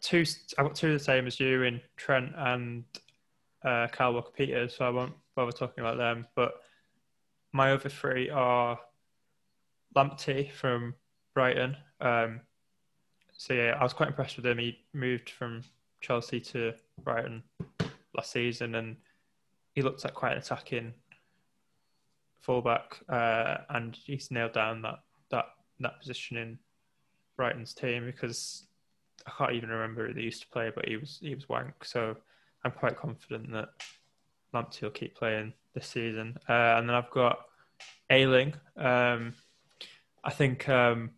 two. 0.00 0.24
I've 0.56 0.66
got 0.66 0.74
two 0.74 0.92
the 0.92 0.98
same 0.98 1.26
as 1.26 1.40
you 1.40 1.62
in 1.62 1.80
Trent 1.96 2.32
and 2.36 2.84
uh, 3.64 3.88
Kyle 3.88 4.14
Walker 4.14 4.32
Peters, 4.36 4.76
so 4.76 4.84
I 4.84 4.90
won't 4.90 5.14
bother 5.34 5.52
talking 5.52 5.82
about 5.82 5.96
them. 5.96 6.26
But 6.34 6.54
my 7.52 7.72
other 7.72 7.88
three 7.88 8.30
are 8.30 8.78
Lamptey 9.96 10.52
from 10.52 10.94
Brighton. 11.34 11.76
Um, 12.00 12.40
so 13.32 13.54
yeah, 13.54 13.76
I 13.78 13.82
was 13.82 13.92
quite 13.92 14.08
impressed 14.08 14.36
with 14.36 14.46
him. 14.46 14.58
He 14.58 14.78
moved 14.92 15.30
from 15.30 15.62
Chelsea 16.00 16.40
to 16.40 16.74
Brighton 17.02 17.42
last 18.14 18.32
season, 18.32 18.74
and 18.74 18.96
he 19.74 19.82
looked 19.82 20.04
like 20.04 20.14
quite 20.14 20.32
an 20.32 20.38
attacking 20.38 20.94
fullback, 22.48 22.98
uh, 23.10 23.58
and 23.68 23.94
he's 24.06 24.30
nailed 24.30 24.54
down 24.54 24.80
that 24.80 25.00
that 25.30 25.44
that 25.80 26.00
position 26.00 26.38
in 26.38 26.58
Brighton's 27.36 27.74
team 27.74 28.06
because 28.06 28.66
I 29.26 29.32
can't 29.36 29.52
even 29.52 29.68
remember 29.68 30.06
who 30.06 30.14
they 30.14 30.22
used 30.22 30.40
to 30.40 30.48
play, 30.48 30.72
but 30.74 30.88
he 30.88 30.96
was 30.96 31.18
he 31.20 31.34
was 31.34 31.46
wank. 31.46 31.84
So 31.84 32.16
I'm 32.64 32.72
quite 32.72 32.96
confident 32.96 33.52
that 33.52 33.68
Lamptey 34.54 34.80
will 34.82 34.90
keep 34.90 35.14
playing 35.14 35.52
this 35.74 35.86
season. 35.86 36.38
Uh, 36.48 36.76
and 36.78 36.88
then 36.88 36.96
I've 36.96 37.10
got 37.10 37.38
Ayling. 38.08 38.54
Um, 38.78 39.34
I 40.24 40.30
think 40.30 40.66
um, 40.70 41.10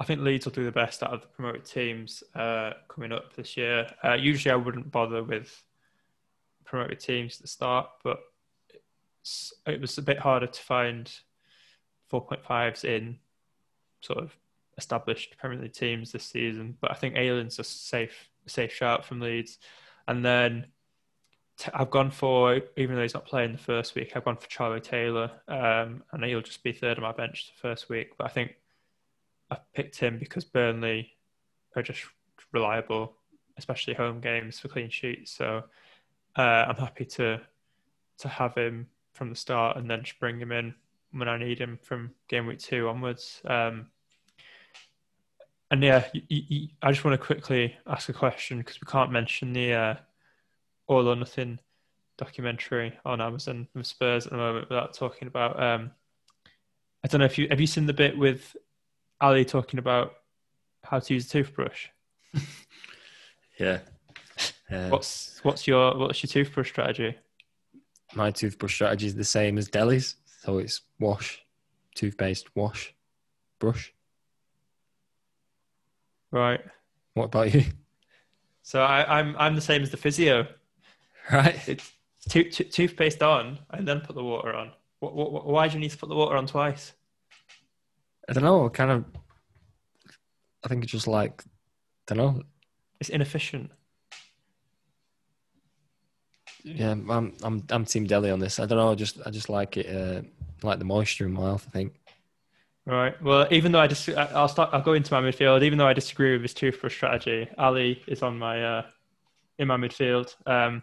I 0.00 0.04
think 0.04 0.22
Leeds 0.22 0.46
will 0.46 0.52
do 0.52 0.64
the 0.64 0.72
best 0.72 1.02
out 1.02 1.12
of 1.12 1.20
the 1.20 1.26
promoted 1.26 1.66
teams 1.66 2.22
uh, 2.34 2.70
coming 2.88 3.12
up 3.12 3.36
this 3.36 3.54
year. 3.54 3.86
Uh, 4.02 4.14
usually, 4.14 4.52
I 4.52 4.56
wouldn't 4.56 4.90
bother 4.90 5.22
with 5.22 5.62
promoted 6.64 7.00
teams 7.00 7.36
at 7.36 7.42
the 7.42 7.48
start, 7.48 7.90
but 8.02 8.20
it 9.66 9.80
was 9.80 9.98
a 9.98 10.02
bit 10.02 10.18
harder 10.18 10.46
to 10.46 10.60
find 10.60 11.10
4.5s 12.12 12.84
in 12.84 13.18
sort 14.00 14.18
of 14.18 14.36
established 14.76 15.36
Premier 15.38 15.60
League 15.60 15.72
teams 15.72 16.12
this 16.12 16.24
season. 16.24 16.76
But 16.80 16.90
I 16.90 16.94
think 16.94 17.16
Ayling's 17.16 17.58
a 17.58 17.64
safe 17.64 18.28
safe 18.46 18.72
shout 18.72 19.04
from 19.04 19.20
Leeds. 19.20 19.58
And 20.06 20.24
then 20.24 20.66
I've 21.72 21.90
gone 21.90 22.10
for, 22.10 22.60
even 22.76 22.96
though 22.96 23.02
he's 23.02 23.14
not 23.14 23.24
playing 23.24 23.52
the 23.52 23.58
first 23.58 23.94
week, 23.94 24.12
I've 24.14 24.24
gone 24.24 24.36
for 24.36 24.48
Charlie 24.48 24.80
Taylor. 24.80 25.30
Um, 25.48 26.02
and 26.12 26.24
he'll 26.24 26.42
just 26.42 26.62
be 26.62 26.72
third 26.72 26.98
on 26.98 27.02
my 27.02 27.12
bench 27.12 27.52
the 27.54 27.60
first 27.60 27.88
week. 27.88 28.16
But 28.18 28.26
I 28.26 28.30
think 28.30 28.56
I 29.50 29.58
picked 29.74 29.98
him 29.98 30.18
because 30.18 30.44
Burnley 30.44 31.12
are 31.76 31.82
just 31.82 32.02
reliable, 32.52 33.14
especially 33.56 33.94
home 33.94 34.20
games 34.20 34.58
for 34.58 34.68
clean 34.68 34.90
sheets. 34.90 35.32
So 35.32 35.64
uh, 36.36 36.64
I'm 36.68 36.76
happy 36.76 37.04
to 37.06 37.40
to 38.16 38.28
have 38.28 38.54
him 38.54 38.86
from 39.14 39.30
the 39.30 39.36
start 39.36 39.76
and 39.76 39.90
then 39.90 40.02
just 40.02 40.20
bring 40.20 40.38
him 40.38 40.52
in 40.52 40.74
when 41.12 41.28
I 41.28 41.38
need 41.38 41.58
him 41.58 41.78
from 41.82 42.10
game 42.28 42.46
week 42.46 42.58
two 42.58 42.88
onwards. 42.88 43.40
Um, 43.44 43.86
and 45.70 45.82
yeah, 45.82 46.04
I 46.82 46.92
just 46.92 47.04
want 47.04 47.18
to 47.18 47.26
quickly 47.26 47.76
ask 47.86 48.08
a 48.08 48.12
question 48.12 48.58
because 48.58 48.80
we 48.80 48.86
can't 48.90 49.10
mention 49.10 49.52
the 49.52 49.72
uh, 49.72 49.94
All 50.86 51.08
or 51.08 51.16
Nothing 51.16 51.58
documentary 52.16 52.96
on 53.04 53.20
Amazon 53.20 53.66
from 53.72 53.82
Spurs 53.82 54.26
at 54.26 54.32
the 54.32 54.38
moment 54.38 54.68
without 54.68 54.94
talking 54.94 55.26
about. 55.26 55.60
Um, 55.60 55.90
I 57.02 57.08
don't 57.08 57.20
know 57.20 57.24
if 57.24 57.38
you 57.38 57.48
have 57.50 57.60
you 57.60 57.66
seen 57.66 57.86
the 57.86 57.92
bit 57.92 58.16
with 58.16 58.56
Alli 59.20 59.44
talking 59.44 59.78
about 59.78 60.14
how 60.82 60.98
to 60.98 61.14
use 61.14 61.26
a 61.26 61.30
toothbrush. 61.30 61.88
yeah. 63.58 64.88
What's 64.88 65.40
what's 65.42 65.66
your 65.66 65.96
what's 65.96 66.22
your 66.22 66.28
toothbrush 66.28 66.70
strategy? 66.70 67.16
My 68.14 68.30
toothbrush 68.30 68.74
strategy 68.74 69.06
is 69.06 69.14
the 69.14 69.24
same 69.24 69.58
as 69.58 69.68
Dele's. 69.68 70.16
So 70.42 70.58
it's 70.58 70.82
wash, 71.00 71.42
toothpaste, 71.94 72.54
wash, 72.54 72.94
brush. 73.58 73.92
Right. 76.30 76.60
What 77.14 77.26
about 77.26 77.54
you? 77.54 77.64
So 78.62 78.82
I, 78.82 79.20
am 79.20 79.28
I'm, 79.28 79.36
I'm 79.38 79.54
the 79.54 79.60
same 79.60 79.82
as 79.82 79.90
the 79.90 79.96
physio. 79.96 80.46
Right. 81.32 81.56
It's 81.68 81.92
to, 82.30 82.44
to, 82.44 82.64
toothpaste 82.64 83.22
on 83.22 83.58
and 83.70 83.86
then 83.86 84.00
put 84.00 84.16
the 84.16 84.24
water 84.24 84.54
on. 84.54 84.72
What, 85.00 85.14
what, 85.14 85.46
why 85.46 85.68
do 85.68 85.74
you 85.74 85.80
need 85.80 85.90
to 85.90 85.98
put 85.98 86.08
the 86.08 86.14
water 86.14 86.36
on 86.36 86.46
twice? 86.46 86.92
I 88.28 88.32
don't 88.32 88.44
know. 88.44 88.68
Kind 88.70 88.90
of. 88.90 89.04
I 90.64 90.68
think 90.68 90.82
it's 90.82 90.92
just 90.92 91.06
like, 91.06 91.42
I 92.10 92.14
don't 92.14 92.18
know. 92.18 92.42
It's 93.00 93.10
inefficient. 93.10 93.70
Yeah, 96.64 96.92
I'm 96.92 97.34
I'm 97.42 97.62
I'm 97.68 97.84
Team 97.84 98.06
Dele 98.06 98.30
on 98.30 98.40
this. 98.40 98.58
I 98.58 98.64
don't 98.64 98.78
know. 98.78 98.92
I 98.92 98.94
just 98.94 99.18
I 99.26 99.30
just 99.30 99.50
like 99.50 99.76
it, 99.76 99.94
uh, 99.94 100.22
like 100.66 100.78
the 100.78 100.84
moisture 100.86 101.26
in 101.26 101.32
my 101.32 101.42
mouth. 101.42 101.64
I 101.68 101.70
think. 101.70 102.00
Right. 102.86 103.20
Well, 103.22 103.46
even 103.50 103.70
though 103.70 103.80
I 103.80 103.86
just 103.86 104.08
I'll 104.08 104.48
start. 104.48 104.70
I'll 104.72 104.82
go 104.82 104.94
into 104.94 105.12
my 105.12 105.20
midfield. 105.20 105.62
Even 105.62 105.78
though 105.78 105.86
I 105.86 105.92
disagree 105.92 106.32
with 106.32 106.42
his 106.42 106.54
toothbrush 106.54 106.94
strategy, 106.96 107.48
Alli 107.58 108.02
is 108.06 108.22
on 108.22 108.38
my 108.38 108.64
uh, 108.64 108.82
in 109.58 109.68
my 109.68 109.76
midfield. 109.76 110.34
Um, 110.46 110.82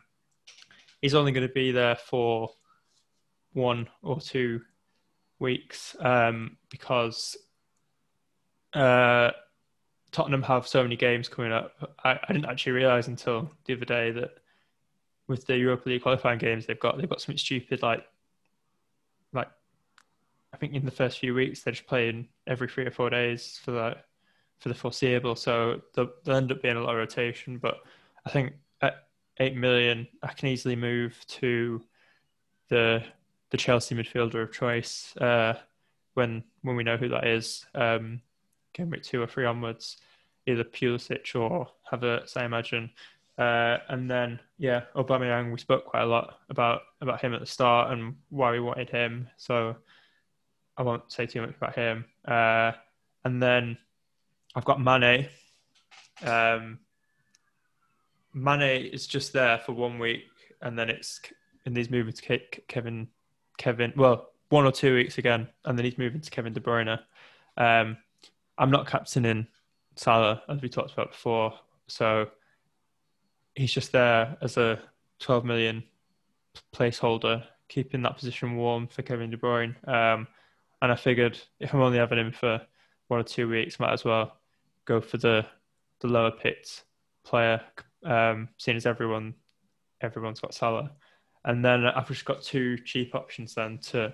he's 1.01 1.15
only 1.15 1.31
going 1.31 1.47
to 1.47 1.53
be 1.53 1.71
there 1.71 1.95
for 1.95 2.51
one 3.53 3.89
or 4.03 4.19
two 4.21 4.61
weeks 5.39 5.95
um, 5.99 6.57
because 6.69 7.35
uh, 8.73 9.31
Tottenham 10.11 10.43
have 10.43 10.67
so 10.67 10.83
many 10.83 10.95
games 10.95 11.27
coming 11.27 11.51
up. 11.51 11.73
I, 12.03 12.11
I 12.11 12.33
didn't 12.33 12.49
actually 12.49 12.73
realise 12.73 13.07
until 13.07 13.51
the 13.65 13.73
other 13.73 13.85
day 13.85 14.11
that 14.11 14.31
with 15.31 15.47
the 15.47 15.57
Europa 15.57 15.89
League 15.89 16.03
qualifying 16.03 16.37
games 16.37 16.65
they've 16.65 16.79
got 16.79 16.97
they've 16.97 17.09
got 17.09 17.21
something 17.21 17.37
stupid 17.37 17.81
like 17.81 18.05
like 19.33 19.47
I 20.53 20.57
think 20.57 20.73
in 20.73 20.85
the 20.85 20.91
first 20.91 21.19
few 21.19 21.33
weeks 21.33 21.61
they're 21.61 21.73
just 21.73 21.87
playing 21.87 22.27
every 22.47 22.67
three 22.67 22.85
or 22.85 22.91
four 22.91 23.09
days 23.09 23.59
for 23.63 23.71
the 23.71 23.97
for 24.61 24.69
the 24.69 24.75
foreseeable. 24.75 25.35
So 25.35 25.81
there'll, 25.93 26.11
there'll 26.23 26.37
end 26.37 26.51
up 26.51 26.61
being 26.61 26.77
a 26.77 26.81
lot 26.81 26.91
of 26.91 26.97
rotation. 26.97 27.57
But 27.57 27.77
I 28.25 28.29
think 28.29 28.53
at 28.81 29.07
eight 29.39 29.57
million 29.57 30.07
I 30.23 30.33
can 30.33 30.49
easily 30.49 30.75
move 30.75 31.19
to 31.27 31.81
the 32.69 33.03
the 33.49 33.57
Chelsea 33.57 33.95
midfielder 33.95 34.43
of 34.43 34.53
choice 34.53 35.15
uh, 35.17 35.55
when 36.13 36.43
when 36.61 36.75
we 36.75 36.83
know 36.83 36.97
who 36.97 37.09
that 37.09 37.27
is. 37.27 37.65
Um, 37.75 38.21
game 38.73 38.89
week 38.89 39.03
two 39.03 39.21
or 39.21 39.27
three 39.27 39.45
onwards, 39.45 39.97
either 40.45 40.63
Pulisic 40.63 41.35
or 41.35 41.67
Havertz, 41.91 42.37
I 42.37 42.45
imagine. 42.45 42.91
Uh, 43.41 43.79
and 43.89 44.09
then 44.09 44.39
yeah, 44.59 44.81
Aubameyang. 44.95 45.51
We 45.51 45.57
spoke 45.57 45.85
quite 45.85 46.03
a 46.03 46.05
lot 46.05 46.37
about 46.51 46.81
about 47.01 47.21
him 47.21 47.33
at 47.33 47.39
the 47.39 47.47
start 47.47 47.91
and 47.91 48.15
why 48.29 48.51
we 48.51 48.59
wanted 48.59 48.91
him. 48.91 49.27
So 49.37 49.75
I 50.77 50.83
won't 50.83 51.11
say 51.11 51.25
too 51.25 51.41
much 51.41 51.55
about 51.55 51.73
him. 51.73 52.05
Uh, 52.23 52.73
and 53.25 53.41
then 53.41 53.79
I've 54.53 54.65
got 54.65 54.79
Mane. 54.79 55.27
Um, 56.23 56.77
Mane 58.35 58.85
is 58.93 59.07
just 59.07 59.33
there 59.33 59.57
for 59.65 59.73
one 59.73 59.97
week, 59.97 60.27
and 60.61 60.77
then 60.77 60.91
it's 60.91 61.19
and 61.65 61.75
he's 61.75 61.89
moving 61.89 62.13
to 62.13 62.39
Kevin. 62.67 63.07
Kevin, 63.57 63.91
well, 63.95 64.29
one 64.49 64.65
or 64.65 64.71
two 64.71 64.93
weeks 64.93 65.17
again, 65.17 65.47
and 65.65 65.75
then 65.79 65.85
he's 65.85 65.97
moving 65.97 66.21
to 66.21 66.29
Kevin 66.29 66.53
De 66.53 66.59
Bruyne. 66.59 66.99
Um, 67.57 67.97
I'm 68.59 68.69
not 68.69 68.85
captaining 68.85 69.47
Salah 69.95 70.43
as 70.47 70.61
we 70.61 70.69
talked 70.69 70.93
about 70.93 71.11
before, 71.11 71.55
so 71.87 72.27
he's 73.55 73.71
just 73.71 73.91
there 73.91 74.37
as 74.41 74.57
a 74.57 74.79
12 75.19 75.45
million 75.45 75.83
placeholder, 76.73 77.43
keeping 77.67 78.01
that 78.03 78.17
position 78.17 78.55
warm 78.55 78.87
for 78.87 79.01
Kevin 79.01 79.29
De 79.29 79.37
Bruyne. 79.37 79.75
Um, 79.87 80.27
and 80.81 80.91
I 80.91 80.95
figured 80.95 81.39
if 81.59 81.73
I'm 81.73 81.81
only 81.81 81.99
having 81.99 82.17
him 82.17 82.31
for 82.31 82.61
one 83.07 83.19
or 83.19 83.23
two 83.23 83.47
weeks, 83.49 83.79
might 83.79 83.93
as 83.93 84.03
well 84.03 84.37
go 84.85 85.01
for 85.01 85.17
the 85.17 85.45
the 85.99 86.07
lower 86.07 86.31
pit 86.31 86.83
player, 87.23 87.61
um, 88.03 88.49
seeing 88.57 88.77
as 88.77 88.87
everyone 88.87 89.35
everyone's 90.01 90.39
got 90.39 90.53
Salah. 90.53 90.91
And 91.45 91.63
then 91.63 91.85
I've 91.85 92.07
just 92.07 92.25
got 92.25 92.41
two 92.41 92.77
cheap 92.77 93.15
options 93.15 93.55
then 93.55 93.77
to 93.89 94.13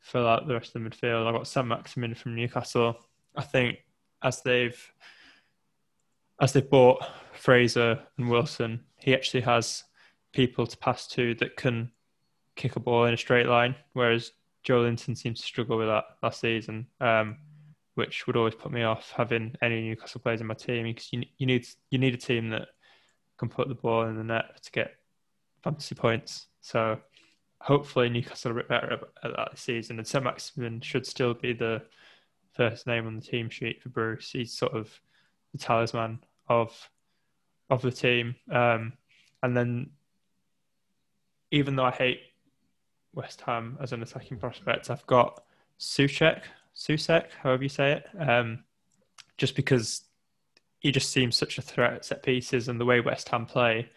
fill 0.00 0.26
out 0.26 0.46
the 0.46 0.54
rest 0.54 0.74
of 0.74 0.82
the 0.82 0.88
midfield. 0.88 1.26
I've 1.26 1.34
got 1.34 1.46
Saint-Maximin 1.46 2.14
from 2.14 2.34
Newcastle. 2.34 2.96
I 3.36 3.42
think 3.42 3.78
as 4.22 4.42
they've 4.42 4.92
as 6.40 6.52
they've 6.52 6.68
bought 6.68 7.04
Fraser 7.32 8.00
and 8.18 8.28
Wilson, 8.28 8.84
he 8.96 9.14
actually 9.14 9.42
has 9.42 9.84
people 10.32 10.66
to 10.66 10.76
pass 10.78 11.06
to 11.08 11.34
that 11.36 11.56
can 11.56 11.90
kick 12.56 12.76
a 12.76 12.80
ball 12.80 13.04
in 13.04 13.14
a 13.14 13.16
straight 13.16 13.46
line, 13.46 13.74
whereas 13.92 14.32
Joelinton 14.66 15.16
seems 15.16 15.40
to 15.40 15.46
struggle 15.46 15.76
with 15.76 15.88
that 15.88 16.04
last 16.22 16.40
season, 16.40 16.86
um, 17.00 17.36
which 17.94 18.26
would 18.26 18.36
always 18.36 18.54
put 18.54 18.72
me 18.72 18.82
off 18.82 19.12
having 19.16 19.54
any 19.62 19.82
Newcastle 19.82 20.20
players 20.20 20.40
in 20.40 20.46
my 20.46 20.54
team 20.54 20.84
because 20.84 21.12
you, 21.12 21.22
you 21.38 21.46
need 21.46 21.66
you 21.90 21.98
need 21.98 22.14
a 22.14 22.18
team 22.18 22.50
that 22.50 22.68
can 23.38 23.48
put 23.48 23.68
the 23.68 23.74
ball 23.74 24.06
in 24.06 24.16
the 24.16 24.24
net 24.24 24.62
to 24.62 24.70
get 24.72 24.94
fantasy 25.62 25.94
points. 25.94 26.46
So 26.60 26.98
hopefully 27.60 28.08
Newcastle 28.08 28.50
are 28.50 28.54
a 28.54 28.56
bit 28.56 28.68
better 28.68 28.92
at 29.22 29.36
that 29.36 29.48
this 29.52 29.60
season, 29.60 29.98
and 29.98 30.06
Saint-Maximin 30.06 30.80
should 30.80 31.06
still 31.06 31.34
be 31.34 31.52
the 31.52 31.82
first 32.52 32.86
name 32.86 33.06
on 33.06 33.16
the 33.16 33.22
team 33.22 33.50
sheet 33.50 33.82
for 33.82 33.88
Bruce. 33.88 34.30
He's 34.30 34.52
sort 34.52 34.74
of 34.74 35.00
the 35.54 35.58
talisman 35.58 36.18
of 36.48 36.90
of 37.70 37.80
the 37.80 37.90
team, 37.90 38.34
um, 38.50 38.92
and 39.42 39.56
then 39.56 39.90
even 41.50 41.76
though 41.76 41.84
I 41.84 41.92
hate 41.92 42.20
West 43.14 43.40
Ham 43.42 43.78
as 43.80 43.92
an 43.92 44.02
attacking 44.02 44.38
prospect. 44.38 44.90
I've 44.90 45.06
got 45.06 45.44
Soucek, 45.78 46.42
Soucek, 46.76 47.26
however 47.42 47.62
you 47.62 47.68
say 47.68 47.92
it, 47.92 48.06
um, 48.18 48.64
just 49.38 49.56
because 49.56 50.04
he 50.80 50.92
just 50.92 51.10
seems 51.10 51.36
such 51.36 51.58
a 51.58 51.62
threat 51.62 51.94
at 51.94 52.04
set 52.04 52.22
pieces 52.22 52.68
and 52.68 52.80
the 52.80 52.84
way 52.84 53.00
West 53.00 53.28
Ham 53.28 53.46
play, 53.46 53.88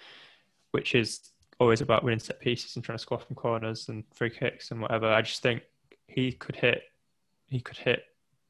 which 0.71 0.95
is 0.95 1.31
always 1.59 1.81
about 1.81 2.03
winning 2.03 2.19
set 2.19 2.39
pieces 2.39 2.75
and 2.75 2.85
trying 2.85 2.97
to 2.97 3.01
score 3.01 3.19
from 3.19 3.35
corners 3.35 3.89
and 3.89 4.03
free 4.13 4.29
kicks 4.29 4.71
and 4.71 4.81
whatever. 4.81 5.11
I 5.11 5.21
just 5.21 5.41
think 5.41 5.63
he 6.07 6.31
could 6.31 6.55
hit, 6.55 6.83
he 7.47 7.59
could 7.59 7.77
hit 7.77 8.03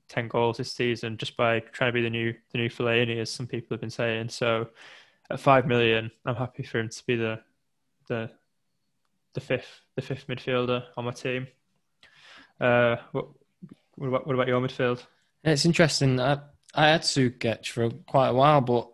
ten 0.07 0.27
goals 0.27 0.57
this 0.57 0.71
season 0.71 1.17
just 1.17 1.37
by 1.37 1.59
trying 1.59 1.89
to 1.89 1.93
be 1.93 2.01
the 2.01 2.09
new 2.09 2.33
the 2.51 2.57
new 2.57 2.69
Fellaini, 2.69 3.19
as 3.19 3.29
some 3.29 3.47
people 3.47 3.67
have 3.71 3.81
been 3.81 3.89
saying. 3.89 4.29
So 4.29 4.67
at 5.29 5.39
five 5.39 5.67
million, 5.67 6.11
I'm 6.25 6.35
happy 6.35 6.63
for 6.63 6.79
him 6.79 6.89
to 6.89 7.05
be 7.05 7.15
the 7.15 7.39
the 8.07 8.29
the 9.33 9.41
fifth 9.41 9.81
the 9.95 10.01
fifth 10.01 10.27
midfielder 10.27 10.83
on 10.95 11.05
my 11.05 11.11
team. 11.11 11.47
Uh, 12.59 12.95
what, 13.11 13.27
what 13.95 14.07
about, 14.07 14.27
what 14.27 14.33
about 14.33 14.47
your 14.47 14.61
midfield? 14.61 15.03
It's 15.43 15.65
interesting. 15.65 16.19
I 16.19 16.39
I 16.73 16.89
had 16.89 17.01
Soucek 17.01 17.67
for 17.67 17.89
quite 18.07 18.29
a 18.29 18.33
while, 18.33 18.61
but 18.61 18.89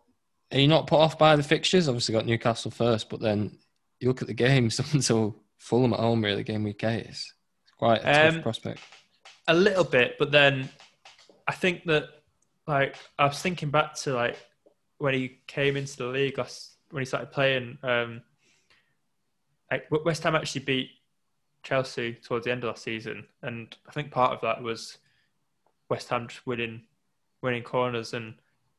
are 0.52 0.60
you 0.60 0.68
not 0.68 0.88
put 0.88 1.00
off 1.00 1.18
by 1.18 1.36
the 1.36 1.44
fixtures? 1.44 1.88
Obviously, 1.88 2.14
got 2.14 2.26
Newcastle 2.26 2.72
first, 2.72 3.10
but 3.10 3.20
then 3.20 3.58
you 4.00 4.08
look 4.08 4.22
at 4.22 4.28
the 4.28 4.34
games 4.34 4.80
until 4.94 5.36
Fulham 5.58 5.94
at 5.94 6.00
home, 6.00 6.24
really, 6.24 6.44
game 6.44 6.64
week 6.64 6.84
eight. 6.84 7.08
It's 7.08 7.34
quite 7.78 8.02
a 8.04 8.14
tough 8.14 8.36
um, 8.36 8.42
prospect. 8.42 8.80
A 9.48 9.54
little 9.54 9.84
bit, 9.84 10.16
but 10.20 10.32
then 10.32 10.70
I 11.48 11.54
think 11.54 11.86
that, 11.86 12.06
like, 12.68 12.96
I 13.20 13.26
was 13.26 13.42
thinking 13.42 13.70
back 13.70 13.96
to 14.02 14.14
like 14.14 14.38
when 14.98 15.14
he 15.14 15.40
came 15.48 15.76
into 15.76 15.98
the 15.98 16.06
league, 16.08 16.38
when 16.92 17.02
he 17.02 17.06
started 17.06 17.32
playing. 17.32 17.78
Um, 17.84 18.22
West 20.06 20.24
Ham 20.24 20.36
actually 20.36 20.66
beat 20.66 20.92
Chelsea 21.64 22.14
towards 22.14 22.46
the 22.46 22.52
end 22.52 22.64
of 22.64 22.68
last 22.70 22.84
season, 22.84 23.26
and 23.42 23.76
I 23.88 23.92
think 23.92 24.12
part 24.12 24.34
of 24.34 24.42
that 24.42 24.62
was 24.62 25.00
West 25.90 26.10
Ham 26.10 26.28
just 26.28 26.46
winning 26.46 26.84
winning 27.42 27.64
corners 27.64 28.14
and 28.14 28.36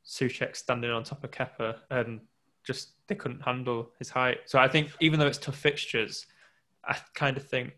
Soucek 0.07 0.57
standing 0.57 0.91
on 0.91 1.05
top 1.05 1.25
of 1.25 1.31
Kepa, 1.31 1.77
and 1.91 2.21
just 2.63 2.93
they 3.09 3.15
couldn't 3.15 3.43
handle 3.43 3.91
his 3.99 4.09
height. 4.09 4.39
So 4.47 4.59
I 4.59 4.69
think 4.69 4.91
even 5.01 5.19
though 5.21 5.27
it's 5.27 5.39
tough 5.39 5.57
fixtures, 5.57 6.27
I 6.85 6.97
kind 7.15 7.37
of 7.37 7.47
think 7.47 7.73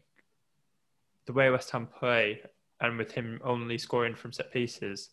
the 1.26 1.32
way 1.32 1.50
West 1.50 1.70
Ham 1.70 1.86
play 1.86 2.42
and 2.80 2.98
with 2.98 3.12
him 3.12 3.40
only 3.44 3.78
scoring 3.78 4.14
from 4.14 4.32
set 4.32 4.52
pieces, 4.52 5.10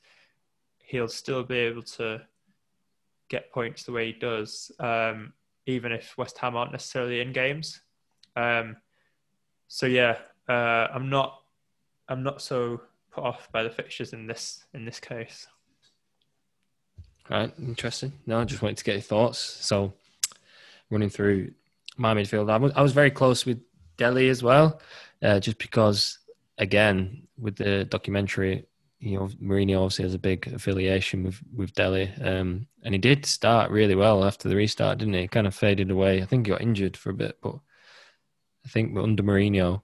he'll 0.80 1.08
still 1.08 1.44
be 1.44 1.58
able 1.58 1.82
to 1.82 2.22
get 3.30 3.52
points 3.52 3.84
the 3.84 3.92
way 3.92 4.08
he 4.08 4.20
does, 4.20 4.72
um, 4.80 5.34
even 5.66 5.92
if 5.92 6.18
West 6.18 6.38
Ham 6.40 6.56
aren't 6.56 6.72
necessarily 6.72 7.22
in 7.22 7.32
games. 7.32 7.82
Um, 8.36 8.78
so 9.68 9.86
yeah, 9.86 10.18
uh, 10.50 10.88
I'm 10.94 11.10
not 11.10 11.40
I'm 12.10 12.24
not 12.24 12.42
so 12.42 12.82
put 13.12 13.24
off 13.24 13.52
by 13.52 13.64
the 13.64 13.70
fixtures 13.70 14.14
in 14.14 14.28
this 14.28 14.66
in 14.74 14.86
this 14.86 15.00
case. 15.00 15.48
Right, 17.30 17.52
interesting. 17.58 18.14
No, 18.26 18.40
I 18.40 18.44
just 18.44 18.62
wanted 18.62 18.78
to 18.78 18.84
get 18.84 18.96
your 18.96 19.02
thoughts. 19.02 19.40
So, 19.40 19.94
running 20.90 21.10
through 21.10 21.54
my 21.96 22.14
midfield, 22.14 22.50
I 22.50 22.58
was, 22.58 22.74
I 22.76 22.82
was 22.82 22.92
very 22.92 23.12
close 23.12 23.46
with 23.46 23.62
Dele 23.96 24.28
as 24.28 24.44
well, 24.44 24.82
uh, 25.22 25.40
just 25.40 25.58
because, 25.58 26.20
again, 26.58 27.28
with 27.38 27.56
the 27.56 27.86
documentary, 27.86 28.66
you 29.00 29.18
know, 29.18 29.28
Mourinho 29.42 29.82
obviously 29.82 30.04
has 30.04 30.14
a 30.14 30.20
big 30.20 30.48
affiliation 30.48 31.24
with 31.24 31.42
with 31.54 31.74
Dele, 31.74 32.12
um, 32.22 32.68
and 32.84 32.94
he 32.94 32.98
did 32.98 33.26
start 33.26 33.72
really 33.72 33.96
well 33.96 34.24
after 34.24 34.48
the 34.48 34.56
restart, 34.56 35.00
didn't 35.00 35.14
he? 35.14 35.22
he? 35.22 35.28
Kind 35.28 35.48
of 35.48 35.56
faded 35.56 35.92
away. 35.92 36.22
I 36.22 36.26
think 36.26 36.46
he 36.46 36.52
got 36.52 36.62
injured 36.62 36.96
for 36.96 37.10
a 37.10 37.16
bit, 37.16 37.38
but 37.42 37.56
I 38.66 38.70
think 38.70 38.98
under 38.98 39.24
Mourinho, 39.24 39.82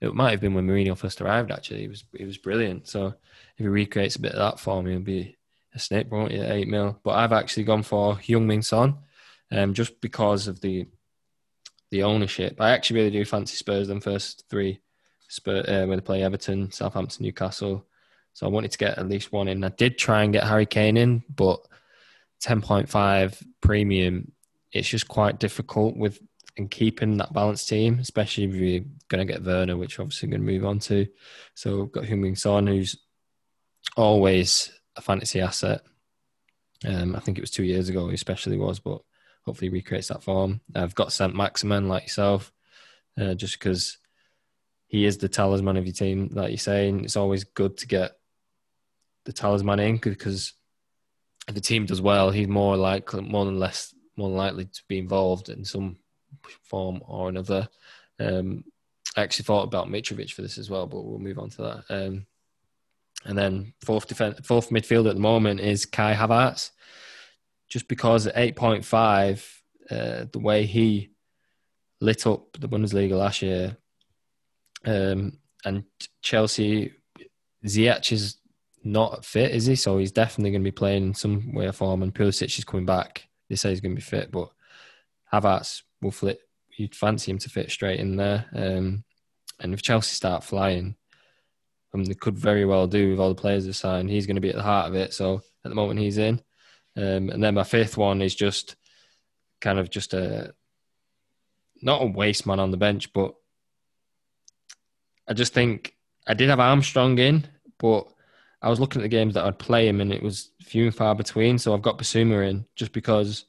it 0.00 0.14
might 0.14 0.30
have 0.30 0.40
been 0.40 0.54
when 0.54 0.68
Mourinho 0.68 0.96
first 0.96 1.20
arrived. 1.20 1.50
Actually, 1.50 1.80
he 1.80 1.88
was 1.88 2.04
he 2.16 2.24
was 2.24 2.38
brilliant. 2.38 2.86
So 2.86 3.08
if 3.08 3.14
he 3.58 3.66
recreates 3.66 4.16
a 4.16 4.20
bit 4.20 4.32
of 4.32 4.38
that 4.38 4.60
form, 4.60 4.84
me, 4.84 4.92
it'll 4.92 5.02
be 5.02 5.36
a 5.74 5.78
snake, 5.78 6.10
won't 6.10 6.32
he? 6.32 6.38
Eight 6.38 6.68
mil. 6.68 7.00
But 7.02 7.16
I've 7.16 7.32
actually 7.32 7.64
gone 7.64 7.82
for 7.82 8.14
Heung-min 8.16 8.62
Son, 8.62 8.98
um, 9.50 9.74
just 9.74 10.00
because 10.00 10.46
of 10.46 10.60
the 10.60 10.86
the 11.90 12.04
ownership. 12.04 12.60
I 12.60 12.70
actually 12.70 13.00
really 13.00 13.10
do 13.10 13.24
fancy 13.24 13.56
Spurs 13.56 13.88
them 13.88 14.00
first 14.00 14.44
three 14.48 14.80
Spurs, 15.30 15.66
uh, 15.66 15.86
when 15.86 15.98
they 15.98 16.04
play 16.04 16.22
Everton, 16.22 16.70
Southampton, 16.72 17.24
Newcastle. 17.24 17.86
So 18.32 18.46
I 18.46 18.50
wanted 18.50 18.72
to 18.72 18.78
get 18.78 18.98
at 18.98 19.08
least 19.08 19.32
one 19.32 19.48
in. 19.48 19.64
I 19.64 19.68
did 19.70 19.96
try 19.96 20.22
and 20.22 20.32
get 20.32 20.44
Harry 20.44 20.66
Kane 20.66 20.96
in, 20.96 21.22
but 21.34 21.60
10.5 22.44 23.42
premium, 23.60 24.32
it's 24.72 24.88
just 24.88 25.08
quite 25.08 25.38
difficult 25.38 25.96
with 25.96 26.20
and 26.56 26.70
keeping 26.70 27.16
that 27.16 27.32
balanced 27.32 27.68
team, 27.68 27.98
especially 28.00 28.44
if 28.44 28.54
you're 28.54 28.84
going 29.08 29.26
to 29.26 29.32
get 29.32 29.44
Werner, 29.44 29.76
which 29.76 29.98
obviously 29.98 30.28
going 30.28 30.40
to 30.40 30.46
move 30.46 30.64
on 30.64 30.78
to. 30.80 31.06
So 31.54 31.86
got 31.86 32.04
Heung-min 32.04 32.36
Son, 32.36 32.66
who's 32.66 32.96
always 33.96 34.70
a 34.96 35.00
fantasy 35.00 35.40
asset. 35.40 35.82
Um, 36.84 37.14
I 37.14 37.20
think 37.20 37.38
it 37.38 37.40
was 37.40 37.50
two 37.50 37.64
years 37.64 37.88
ago, 37.88 38.08
he 38.08 38.14
especially 38.14 38.58
was, 38.58 38.80
but 38.80 39.00
hopefully 39.44 39.70
recreates 39.70 40.08
that 40.08 40.22
form. 40.22 40.60
I've 40.74 40.94
got 40.94 41.12
Saint-Maximin 41.12 41.88
like 41.88 42.04
yourself, 42.04 42.52
uh, 43.18 43.34
just 43.34 43.58
because 43.58 43.98
he 44.90 45.04
is 45.04 45.18
the 45.18 45.28
talisman 45.28 45.76
of 45.76 45.86
your 45.86 45.94
team, 45.94 46.30
like 46.32 46.50
you're 46.50 46.58
saying. 46.58 47.04
It's 47.04 47.16
always 47.16 47.44
good 47.44 47.76
to 47.76 47.86
get 47.86 48.18
the 49.24 49.32
talisman 49.32 49.78
in 49.78 49.98
because 49.98 50.52
if 51.46 51.54
the 51.54 51.60
team 51.60 51.86
does 51.86 52.00
well, 52.00 52.32
he's 52.32 52.48
more 52.48 52.76
likely, 52.76 53.20
more 53.20 53.44
than 53.44 53.60
less, 53.60 53.94
more 54.16 54.28
likely 54.28 54.64
to 54.64 54.82
be 54.88 54.98
involved 54.98 55.48
in 55.48 55.64
some 55.64 55.96
form 56.64 57.02
or 57.06 57.28
another. 57.28 57.68
Um, 58.18 58.64
I 59.16 59.22
actually 59.22 59.44
thought 59.44 59.62
about 59.62 59.86
Mitrovic 59.86 60.32
for 60.32 60.42
this 60.42 60.58
as 60.58 60.68
well, 60.68 60.88
but 60.88 61.04
we'll 61.04 61.20
move 61.20 61.38
on 61.38 61.50
to 61.50 61.62
that. 61.62 61.84
Um, 61.88 62.26
and 63.24 63.38
then 63.38 63.74
fourth 63.84 64.08
defense, 64.08 64.40
fourth 64.44 64.70
midfield 64.70 65.08
at 65.08 65.14
the 65.14 65.20
moment 65.20 65.60
is 65.60 65.86
Kai 65.86 66.14
Havertz. 66.14 66.72
Just 67.68 67.86
because 67.86 68.26
at 68.26 68.36
eight 68.36 68.56
point 68.56 68.84
five, 68.84 69.48
uh, 69.88 70.24
the 70.32 70.40
way 70.40 70.66
he 70.66 71.10
lit 72.00 72.26
up 72.26 72.58
the 72.58 72.68
Bundesliga 72.68 73.12
last 73.12 73.40
year, 73.40 73.76
um, 74.84 75.38
and 75.64 75.84
Chelsea, 76.22 76.92
Ziyech 77.66 78.12
is 78.12 78.36
not 78.82 79.24
fit, 79.24 79.52
is 79.52 79.66
he? 79.66 79.74
So 79.74 79.98
he's 79.98 80.12
definitely 80.12 80.52
going 80.52 80.62
to 80.62 80.70
be 80.70 80.74
playing 80.74 81.04
in 81.08 81.14
some 81.14 81.52
way 81.52 81.66
or 81.66 81.72
form. 81.72 82.02
And 82.02 82.14
Pulisic 82.14 82.58
is 82.58 82.64
coming 82.64 82.86
back. 82.86 83.28
They 83.48 83.56
say 83.56 83.70
he's 83.70 83.80
going 83.80 83.92
to 83.92 84.00
be 84.00 84.02
fit, 84.02 84.30
but 84.30 84.50
Havertz 85.32 85.82
will 86.00 86.10
flip. 86.10 86.40
You'd 86.76 86.94
fancy 86.94 87.30
him 87.30 87.38
to 87.38 87.50
fit 87.50 87.70
straight 87.70 88.00
in 88.00 88.16
there. 88.16 88.46
Um, 88.54 89.04
and 89.60 89.74
if 89.74 89.82
Chelsea 89.82 90.14
start 90.14 90.44
flying, 90.44 90.96
um, 91.92 92.04
they 92.04 92.14
could 92.14 92.38
very 92.38 92.64
well 92.64 92.86
do 92.86 93.10
with 93.10 93.20
all 93.20 93.28
the 93.28 93.40
players 93.40 93.64
they've 93.64 93.76
signed. 93.76 94.08
He's 94.08 94.26
going 94.26 94.36
to 94.36 94.40
be 94.40 94.50
at 94.50 94.56
the 94.56 94.62
heart 94.62 94.88
of 94.88 94.94
it. 94.94 95.12
So 95.12 95.42
at 95.64 95.68
the 95.68 95.74
moment, 95.74 96.00
he's 96.00 96.18
in. 96.18 96.40
Um, 96.96 97.30
and 97.30 97.42
then 97.42 97.54
my 97.54 97.64
fifth 97.64 97.96
one 97.96 98.22
is 98.22 98.34
just 98.34 98.76
kind 99.60 99.78
of 99.78 99.90
just 99.90 100.14
a 100.14 100.54
not 101.82 102.02
a 102.02 102.06
waste 102.06 102.46
man 102.46 102.60
on 102.60 102.70
the 102.70 102.76
bench, 102.76 103.12
but 103.12 103.34
I 105.30 105.34
just 105.34 105.54
think 105.54 105.94
I 106.26 106.34
did 106.34 106.50
have 106.50 106.58
Armstrong 106.58 107.16
in, 107.18 107.46
but 107.78 108.06
I 108.60 108.68
was 108.68 108.80
looking 108.80 109.00
at 109.00 109.04
the 109.04 109.08
games 109.08 109.34
that 109.34 109.44
I'd 109.44 109.60
play 109.60 109.88
him, 109.88 110.00
and 110.00 110.12
it 110.12 110.22
was 110.22 110.50
few 110.60 110.86
and 110.86 110.94
far 110.94 111.14
between. 111.14 111.56
So 111.56 111.72
I've 111.72 111.82
got 111.82 111.98
Bissouma 111.98 112.50
in 112.50 112.66
just 112.74 112.92
because 112.92 113.46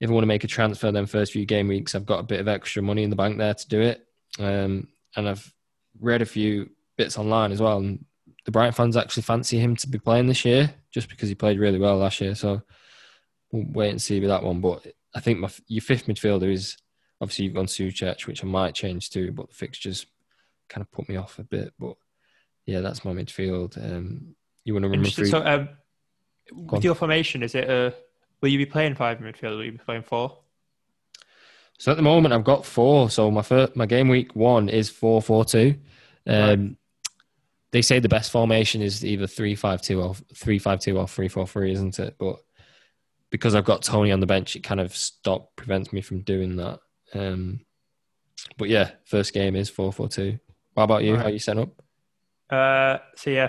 if 0.00 0.10
I 0.10 0.12
want 0.12 0.24
to 0.24 0.28
make 0.28 0.42
a 0.42 0.48
transfer, 0.48 0.90
then 0.90 1.06
first 1.06 1.32
few 1.32 1.46
game 1.46 1.68
weeks, 1.68 1.94
I've 1.94 2.04
got 2.04 2.18
a 2.18 2.24
bit 2.24 2.40
of 2.40 2.48
extra 2.48 2.82
money 2.82 3.04
in 3.04 3.10
the 3.10 3.16
bank 3.16 3.38
there 3.38 3.54
to 3.54 3.68
do 3.68 3.80
it. 3.80 4.04
Um, 4.40 4.88
and 5.16 5.28
I've 5.28 5.54
read 6.00 6.22
a 6.22 6.26
few 6.26 6.70
bits 6.98 7.16
online 7.16 7.52
as 7.52 7.62
well, 7.62 7.78
and 7.78 8.04
the 8.44 8.50
Brighton 8.50 8.74
fans 8.74 8.96
actually 8.96 9.22
fancy 9.22 9.58
him 9.58 9.76
to 9.76 9.88
be 9.88 10.00
playing 10.00 10.26
this 10.26 10.44
year 10.44 10.74
just 10.90 11.08
because 11.08 11.28
he 11.28 11.36
played 11.36 11.60
really 11.60 11.78
well 11.78 11.98
last 11.98 12.20
year. 12.20 12.34
So 12.34 12.62
we'll 13.52 13.66
wait 13.70 13.90
and 13.90 14.02
see 14.02 14.18
with 14.18 14.28
that 14.28 14.42
one. 14.42 14.60
But 14.60 14.86
I 15.14 15.20
think 15.20 15.38
my 15.38 15.50
your 15.68 15.82
fifth 15.82 16.06
midfielder 16.06 16.52
is 16.52 16.76
obviously 17.20 17.44
you've 17.44 17.54
gone 17.54 17.66
Soucek, 17.66 18.26
which 18.26 18.42
I 18.42 18.48
might 18.48 18.74
change 18.74 19.10
to, 19.10 19.30
but 19.30 19.48
the 19.48 19.54
fixtures 19.54 20.06
kind 20.68 20.82
of 20.82 20.90
put 20.90 21.08
me 21.08 21.16
off 21.16 21.38
a 21.38 21.44
bit. 21.44 21.72
But 21.78 21.94
yeah, 22.66 22.80
that's 22.80 23.04
my 23.04 23.12
midfield. 23.12 23.76
Um, 23.78 24.34
you 24.64 24.74
want 24.74 24.84
to 24.84 24.88
run 24.88 25.04
through? 25.04 25.26
So, 25.26 25.44
um, 25.44 25.68
with 26.52 26.84
your 26.84 26.94
formation, 26.94 27.42
is 27.42 27.54
it 27.54 27.68
a? 27.68 27.94
Will 28.40 28.48
you 28.48 28.58
be 28.58 28.66
playing 28.66 28.94
five 28.94 29.18
midfield? 29.18 29.56
Will 29.56 29.64
you 29.64 29.72
be 29.72 29.78
playing 29.78 30.02
four? 30.02 30.38
So 31.78 31.90
at 31.90 31.96
the 31.96 32.02
moment, 32.02 32.32
I've 32.32 32.44
got 32.44 32.64
four. 32.64 33.10
So 33.10 33.30
my 33.30 33.42
first, 33.42 33.74
my 33.74 33.86
game 33.86 34.08
week 34.08 34.36
one 34.36 34.68
is 34.68 34.88
four 34.88 35.20
four 35.20 35.44
two. 35.44 35.76
Um, 36.26 36.60
right. 36.60 36.76
They 37.72 37.82
say 37.82 37.98
the 37.98 38.08
best 38.08 38.30
formation 38.30 38.82
is 38.82 39.04
either 39.04 39.26
three 39.26 39.54
five 39.54 39.82
two 39.82 40.02
or 40.02 40.14
three 40.34 40.58
five 40.58 40.80
two 40.80 40.98
or 40.98 41.08
three 41.08 41.28
four 41.28 41.46
three, 41.46 41.72
isn't 41.72 41.98
it? 41.98 42.16
But 42.18 42.36
because 43.30 43.54
I've 43.54 43.64
got 43.64 43.82
Tony 43.82 44.12
on 44.12 44.20
the 44.20 44.26
bench, 44.26 44.54
it 44.56 44.62
kind 44.62 44.80
of 44.80 44.94
stop 44.94 45.56
prevents 45.56 45.92
me 45.92 46.02
from 46.02 46.20
doing 46.20 46.56
that. 46.56 46.80
Um, 47.14 47.60
but 48.58 48.68
yeah, 48.68 48.90
first 49.06 49.32
game 49.32 49.56
is 49.56 49.70
four 49.70 49.92
four 49.92 50.08
two. 50.08 50.38
What 50.74 50.84
about 50.84 51.04
you? 51.04 51.14
Right. 51.14 51.22
How 51.22 51.28
you 51.28 51.38
set 51.38 51.58
up? 51.58 51.70
Uh, 52.50 52.98
so 53.16 53.30
yeah, 53.30 53.48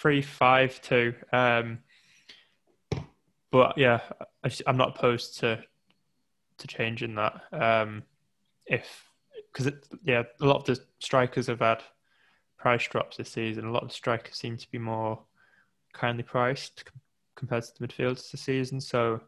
three 0.00 0.22
five 0.22 0.80
two. 0.82 1.14
Um, 1.32 1.78
but 3.50 3.78
yeah, 3.78 4.00
I, 4.44 4.50
am 4.66 4.76
not 4.76 4.96
opposed 4.96 5.38
to 5.40 5.62
to 6.58 6.66
changing 6.66 7.14
that. 7.16 7.40
Um, 7.52 8.02
if 8.66 9.08
because 9.52 9.72
yeah, 10.04 10.24
a 10.40 10.46
lot 10.46 10.56
of 10.56 10.64
the 10.64 10.82
strikers 10.98 11.46
have 11.46 11.60
had 11.60 11.82
price 12.58 12.86
drops 12.88 13.16
this 13.18 13.30
season. 13.30 13.66
A 13.66 13.72
lot 13.72 13.82
of 13.82 13.90
the 13.90 13.94
strikers 13.94 14.36
seem 14.36 14.56
to 14.56 14.70
be 14.70 14.78
more 14.78 15.22
kindly 15.92 16.24
priced 16.24 16.84
compared 17.36 17.64
to 17.64 17.72
the 17.78 17.86
midfielders 17.86 18.30
this 18.30 18.40
season. 18.40 18.80
So 18.80 19.20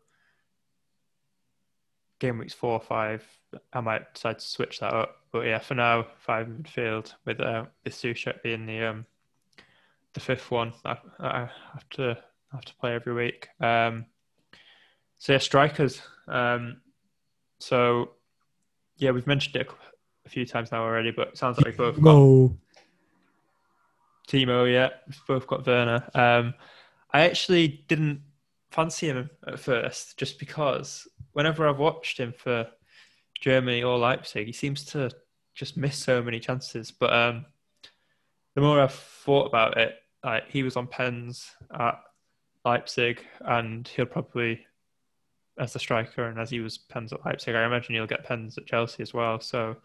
game 2.19 2.39
weeks 2.39 2.55
four 2.55 2.73
or 2.73 2.81
five, 2.81 3.25
I 3.73 3.81
might 3.81 4.15
decide 4.15 4.39
to 4.39 4.45
switch 4.45 4.81
that 4.81 4.93
up. 4.93 5.17
But 5.37 5.47
yeah, 5.47 5.59
for 5.59 5.75
now, 5.75 6.07
five 6.21 6.47
midfield 6.47 7.13
with 7.27 7.41
uh, 7.41 7.67
with 7.85 7.93
Soucek 7.93 8.43
being 8.43 8.65
the 8.65 8.83
um 8.85 9.05
the 10.15 10.21
fifth 10.21 10.51
one. 10.51 10.73
I, 10.83 10.97
I 11.21 11.51
have 11.75 11.87
to 11.91 12.17
have 12.53 12.65
to 12.65 12.75
play 12.77 12.95
every 12.95 13.13
week. 13.13 13.49
Um, 13.61 14.07
so 15.19 15.33
yeah, 15.35 15.39
strikers. 15.39 16.01
Um, 16.27 16.79
so 17.59 18.13
yeah, 18.97 19.11
we've 19.11 19.27
mentioned 19.27 19.57
it 19.57 19.69
a 20.25 20.31
few 20.31 20.47
times 20.47 20.73
now 20.73 20.83
already, 20.83 21.11
but 21.11 21.29
it 21.29 21.37
sounds 21.37 21.59
like 21.59 21.67
we've 21.67 21.77
both 21.77 22.01
got 22.01 22.15
Whoa. 22.15 22.57
Timo. 24.27 24.73
Yeah, 24.73 24.89
we've 25.07 25.21
both 25.29 25.47
got 25.47 25.67
Werner. 25.67 26.09
Um, 26.15 26.55
I 27.13 27.27
actually 27.27 27.85
didn't 27.89 28.23
fancy 28.71 29.09
him 29.09 29.29
at 29.47 29.61
first, 29.61 30.17
just 30.17 30.39
because 30.39 31.07
whenever 31.33 31.69
I've 31.69 31.79
watched 31.79 32.19
him 32.19 32.33
for 32.33 32.69
Germany 33.39 33.83
or 33.83 33.99
Leipzig, 33.99 34.47
he 34.47 34.53
seems 34.55 34.83
to 34.87 35.11
just 35.57 35.77
miss 35.77 35.97
so 35.97 36.23
many 36.23 36.39
chances. 36.39 36.93
But 36.93 37.13
um, 37.13 37.47
the 38.55 38.61
more 38.61 38.81
I've 38.81 38.93
thought 38.93 39.47
about 39.47 39.77
it, 39.79 39.97
like 40.23 40.49
he 40.49 40.63
was 40.63 40.77
on 40.77 40.87
pens 40.87 41.51
at 41.77 42.01
Leipzig, 42.65 43.25
and 43.41 43.89
he'll 43.89 44.07
probably, 44.07 44.67
as 45.59 45.73
the 45.73 45.79
striker 45.79 46.27
and 46.29 46.39
as 46.39 46.51
he 46.51 46.61
was 46.61 46.79
pens 46.79 47.13
at 47.13 47.25
Leipzig, 47.25 47.57
I 47.57 47.65
imagine 47.65 47.95
he'll 47.95 48.07
get 48.07 48.25
pens 48.25 48.59
at 48.59 48.67
Chelsea 48.67 49.03
as 49.03 49.15
well. 49.15 49.41
So 49.41 49.77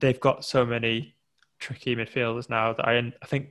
they've 0.00 0.20
got 0.20 0.44
so 0.44 0.66
many 0.66 1.14
tricky 1.58 1.96
midfielders 1.96 2.50
now 2.50 2.72
that 2.72 2.86
I, 2.86 2.98
I 2.98 3.26
think 3.26 3.50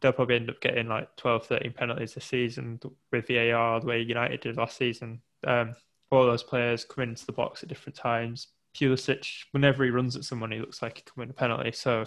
they'll 0.00 0.12
probably 0.12 0.36
end 0.36 0.50
up 0.50 0.60
getting 0.60 0.88
like 0.88 1.14
12, 1.16 1.46
13 1.46 1.72
penalties 1.72 2.14
this 2.14 2.24
season 2.24 2.78
with 3.10 3.28
VAR, 3.28 3.80
the 3.80 3.86
way 3.86 4.00
United 4.00 4.40
did 4.40 4.56
last 4.56 4.76
season. 4.76 5.20
Um, 5.46 5.74
all 6.10 6.26
those 6.26 6.42
players 6.42 6.84
come 6.84 7.04
into 7.04 7.24
the 7.24 7.32
box 7.32 7.62
at 7.62 7.68
different 7.68 7.96
times. 7.96 8.48
Pulisic, 8.74 9.26
whenever 9.52 9.84
he 9.84 9.90
runs 9.90 10.16
at 10.16 10.24
someone, 10.24 10.52
he 10.52 10.60
looks 10.60 10.82
like 10.82 10.98
he 10.98 11.02
can 11.02 11.12
win 11.16 11.30
a 11.30 11.34
penalty. 11.34 11.72
So 11.72 12.04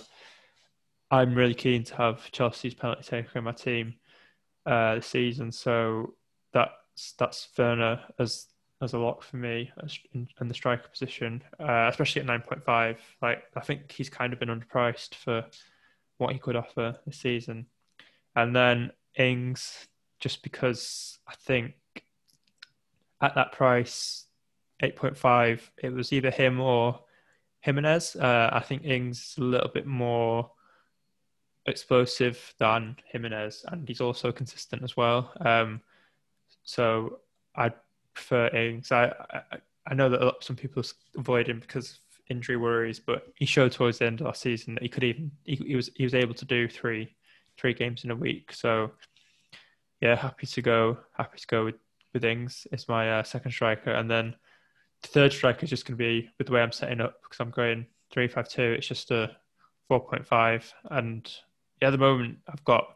I'm 1.12 1.36
really 1.36 1.54
keen 1.54 1.84
to 1.86 1.96
have 1.96 2.32
Chelsea's 2.32 2.74
penalty 2.74 3.04
taker 3.04 3.38
in 3.38 3.44
my 3.44 3.52
team 3.52 3.96
uh, 4.66 4.96
this 4.96 5.08
season. 5.08 5.52
So 5.52 6.16
that's 6.54 7.14
that's 7.18 7.48
Werner 7.58 8.02
as 8.20 8.48
as 8.82 8.94
a 8.94 8.98
lock 8.98 9.24
for 9.24 9.38
me 9.38 9.72
in, 10.14 10.28
in 10.42 10.48
the 10.48 10.54
striker 10.54 10.90
position, 10.90 11.42
uh, 11.60 11.88
especially 11.90 12.22
at 12.22 12.28
9.5. 12.28 12.98
Like 13.22 13.44
I 13.56 13.62
think 13.62 13.92
he's 13.92 14.10
kind 14.10 14.34
of 14.34 14.40
been 14.40 14.50
underpriced 14.50 15.16
for 15.16 15.46
what 16.18 16.34
he 16.34 16.40
could 16.40 16.56
offer 16.56 16.98
this 17.06 17.18
season. 17.18 17.68
And 18.36 18.56
then 18.56 18.92
Ings, 19.18 19.88
just 20.20 20.44
because 20.44 21.20
I 21.28 21.36
think 21.36 21.76
at 23.22 23.36
that 23.36 23.52
price, 23.54 24.26
8.5, 24.82 25.60
it 25.82 25.94
was 25.94 26.12
either 26.12 26.32
him 26.32 26.60
or 26.60 27.00
Jimenez. 27.62 28.16
Uh, 28.16 28.50
I 28.52 28.60
think 28.60 28.84
Ings 28.84 29.36
a 29.38 29.42
little 29.42 29.70
bit 29.70 29.86
more 29.86 30.52
explosive 31.66 32.54
than 32.60 32.98
Jimenez, 33.06 33.66
and 33.68 33.88
he's 33.88 34.02
also 34.02 34.32
consistent 34.32 34.84
as 34.84 34.98
well. 34.98 35.32
Um, 35.40 35.82
so 36.64 37.20
I 37.56 37.72
prefer 38.14 38.48
Ings. 38.48 38.92
I, 38.92 39.14
I, 39.32 39.58
I 39.88 39.94
know 39.94 40.10
that 40.10 40.36
some 40.42 40.56
people 40.56 40.84
avoid 41.18 41.48
him 41.48 41.60
because 41.60 41.92
of 41.92 41.98
injury 42.30 42.58
worries, 42.58 43.00
but 43.00 43.28
he 43.36 43.46
showed 43.46 43.72
towards 43.72 44.00
the 44.00 44.06
end 44.06 44.22
of 44.22 44.28
last 44.28 44.42
season 44.42 44.76
that 44.76 44.84
he 44.84 44.90
could 44.90 45.04
even 45.04 45.32
he, 45.44 45.56
he 45.56 45.76
was 45.76 45.90
he 45.96 46.04
was 46.04 46.14
able 46.14 46.34
to 46.34 46.46
do 46.46 46.68
three 46.68 47.16
three 47.58 47.74
games 47.74 48.04
in 48.04 48.12
a 48.12 48.16
week. 48.16 48.54
So 48.54 48.92
yeah, 50.02 50.16
happy 50.16 50.48
to 50.48 50.62
go 50.62 50.98
happy 51.14 51.40
to 51.40 51.48
go 51.48 51.66
with 51.66 51.76
with 52.14 52.26
Ings 52.26 52.68
is 52.72 52.88
my 52.88 53.20
uh, 53.20 53.24
second 53.24 53.52
striker, 53.52 53.92
and 53.92 54.10
then 54.10 54.36
the 55.04 55.10
third 55.10 55.32
striker 55.32 55.64
is 55.64 55.70
just 55.70 55.86
going 55.86 55.98
to 55.98 56.04
be 56.04 56.30
with 56.38 56.48
the 56.48 56.54
way 56.54 56.62
I'm 56.62 56.72
setting 56.72 57.02
up 57.02 57.22
because 57.22 57.40
I'm 57.40 57.52
going 57.52 57.86
three 58.12 58.28
five 58.28 58.50
two. 58.50 58.64
It's 58.64 58.88
just 58.88 59.12
a 59.12 59.36
4.5. 59.90 60.72
And 60.90 61.32
yeah, 61.82 61.90
at 61.90 61.92
the 61.92 61.98
moment, 61.98 62.40
I've 62.48 62.64
got 62.64 62.96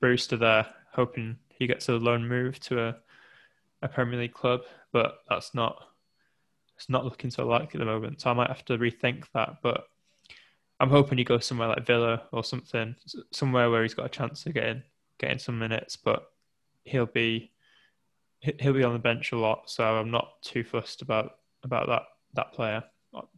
Brewster 0.00 0.36
there, 0.36 0.66
hoping 0.92 1.36
he 1.48 1.66
gets 1.66 1.88
a 1.88 1.92
loan 1.92 2.26
move 2.26 2.58
to 2.60 2.80
a, 2.80 2.96
a 3.82 3.88
Premier 3.88 4.18
League 4.18 4.34
club, 4.34 4.62
but 4.92 5.18
that's 5.28 5.54
not 5.54 5.76
it's 6.76 6.90
not 6.90 7.04
looking 7.04 7.30
so 7.30 7.46
likely 7.46 7.80
at 7.80 7.86
the 7.86 7.90
moment. 7.90 8.20
So 8.20 8.30
I 8.30 8.34
might 8.34 8.48
have 8.48 8.64
to 8.66 8.76
rethink 8.76 9.24
that. 9.32 9.56
But 9.62 9.86
I'm 10.78 10.90
hoping 10.90 11.16
he 11.16 11.24
goes 11.24 11.46
somewhere 11.46 11.68
like 11.68 11.86
Villa 11.86 12.24
or 12.32 12.44
something, 12.44 12.94
somewhere 13.32 13.70
where 13.70 13.82
he's 13.82 13.94
got 13.94 14.06
a 14.06 14.10
chance 14.10 14.44
of 14.44 14.52
getting 14.52 14.82
getting 15.18 15.38
some 15.38 15.58
minutes. 15.58 15.96
But 15.96 16.26
he'll 16.84 17.06
be 17.06 17.50
he'll 18.60 18.72
be 18.72 18.84
on 18.84 18.92
the 18.92 18.98
bench 18.98 19.32
a 19.32 19.38
lot, 19.38 19.70
so 19.70 19.84
I'm 19.84 20.10
not 20.10 20.42
too 20.42 20.64
fussed 20.64 21.02
about 21.02 21.36
about 21.62 21.88
that 21.88 22.02
that 22.34 22.52
player, 22.52 22.84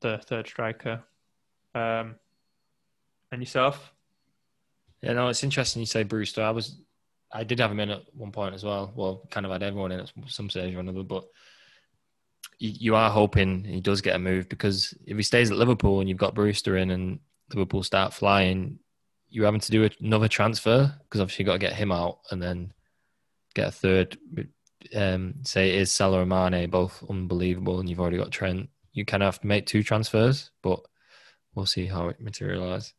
the 0.01 0.19
third 0.19 0.47
striker. 0.47 1.03
Um, 1.75 2.17
and 3.31 3.43
yourself? 3.43 3.93
Yeah, 5.03 5.13
no, 5.13 5.29
it's 5.29 5.45
interesting 5.45 5.81
you 5.81 5.87
say 5.87 6.03
Brewster. 6.03 6.43
I 6.43 6.51
was, 6.51 6.81
I 7.33 7.45
did 7.45 7.61
have 7.61 7.71
him 7.71 7.81
in 7.81 7.91
at 7.91 8.03
one 8.15 8.33
point 8.33 8.55
as 8.55 8.65
well. 8.65 8.93
Well, 8.95 9.29
kind 9.31 9.47
of 9.47 9.53
had 9.53 9.63
everyone 9.63 9.93
in 9.93 10.01
at 10.01 10.13
some 10.27 10.51
stage 10.51 10.75
or 10.75 10.81
another, 10.81 11.03
but 11.03 11.25
you, 12.59 12.73
you 12.79 12.95
are 12.97 13.11
hoping 13.11 13.65
he 13.65 13.81
does 13.81 14.01
get 14.01 14.17
a 14.17 14.19
move 14.19 14.49
because 14.49 14.95
if 15.07 15.17
he 15.17 15.23
stays 15.23 15.51
at 15.51 15.57
Liverpool 15.57 16.01
and 16.01 16.09
you've 16.09 16.19
got 16.19 16.35
Brewster 16.35 16.77
in 16.77 16.91
and 16.91 17.21
Liverpool 17.53 17.83
start 17.83 18.13
flying, 18.13 18.79
you're 19.31 19.45
having 19.45 19.61
to 19.61 19.71
do 19.71 19.89
another 20.01 20.29
transfer 20.29 20.93
because 21.05 21.21
obviously 21.21 21.43
you've 21.43 21.49
got 21.49 21.55
to 21.55 21.59
get 21.59 21.75
him 21.75 21.93
out 21.93 22.21
and 22.31 22.43
then 22.43 22.73
get 23.55 23.69
a 23.69 23.73
third. 23.73 24.19
Um, 24.95 25.35
say 25.43 25.71
it 25.71 25.81
is 25.81 25.93
Salah 25.93 26.21
and 26.23 26.31
Mane, 26.31 26.71
both 26.71 27.03
unbelievable, 27.09 27.81
and 27.81 27.89
you've 27.89 28.01
already 28.01 28.17
got 28.17 28.31
Trent. 28.31 28.69
You 28.93 29.05
kind 29.05 29.23
of 29.23 29.27
have 29.27 29.41
to 29.41 29.47
make 29.47 29.67
two 29.67 29.83
transfers, 29.83 30.51
but 30.63 30.81
we'll 31.55 31.67
see 31.67 31.87
how 31.87 32.09
it 32.09 32.21
materialises. 32.21 32.95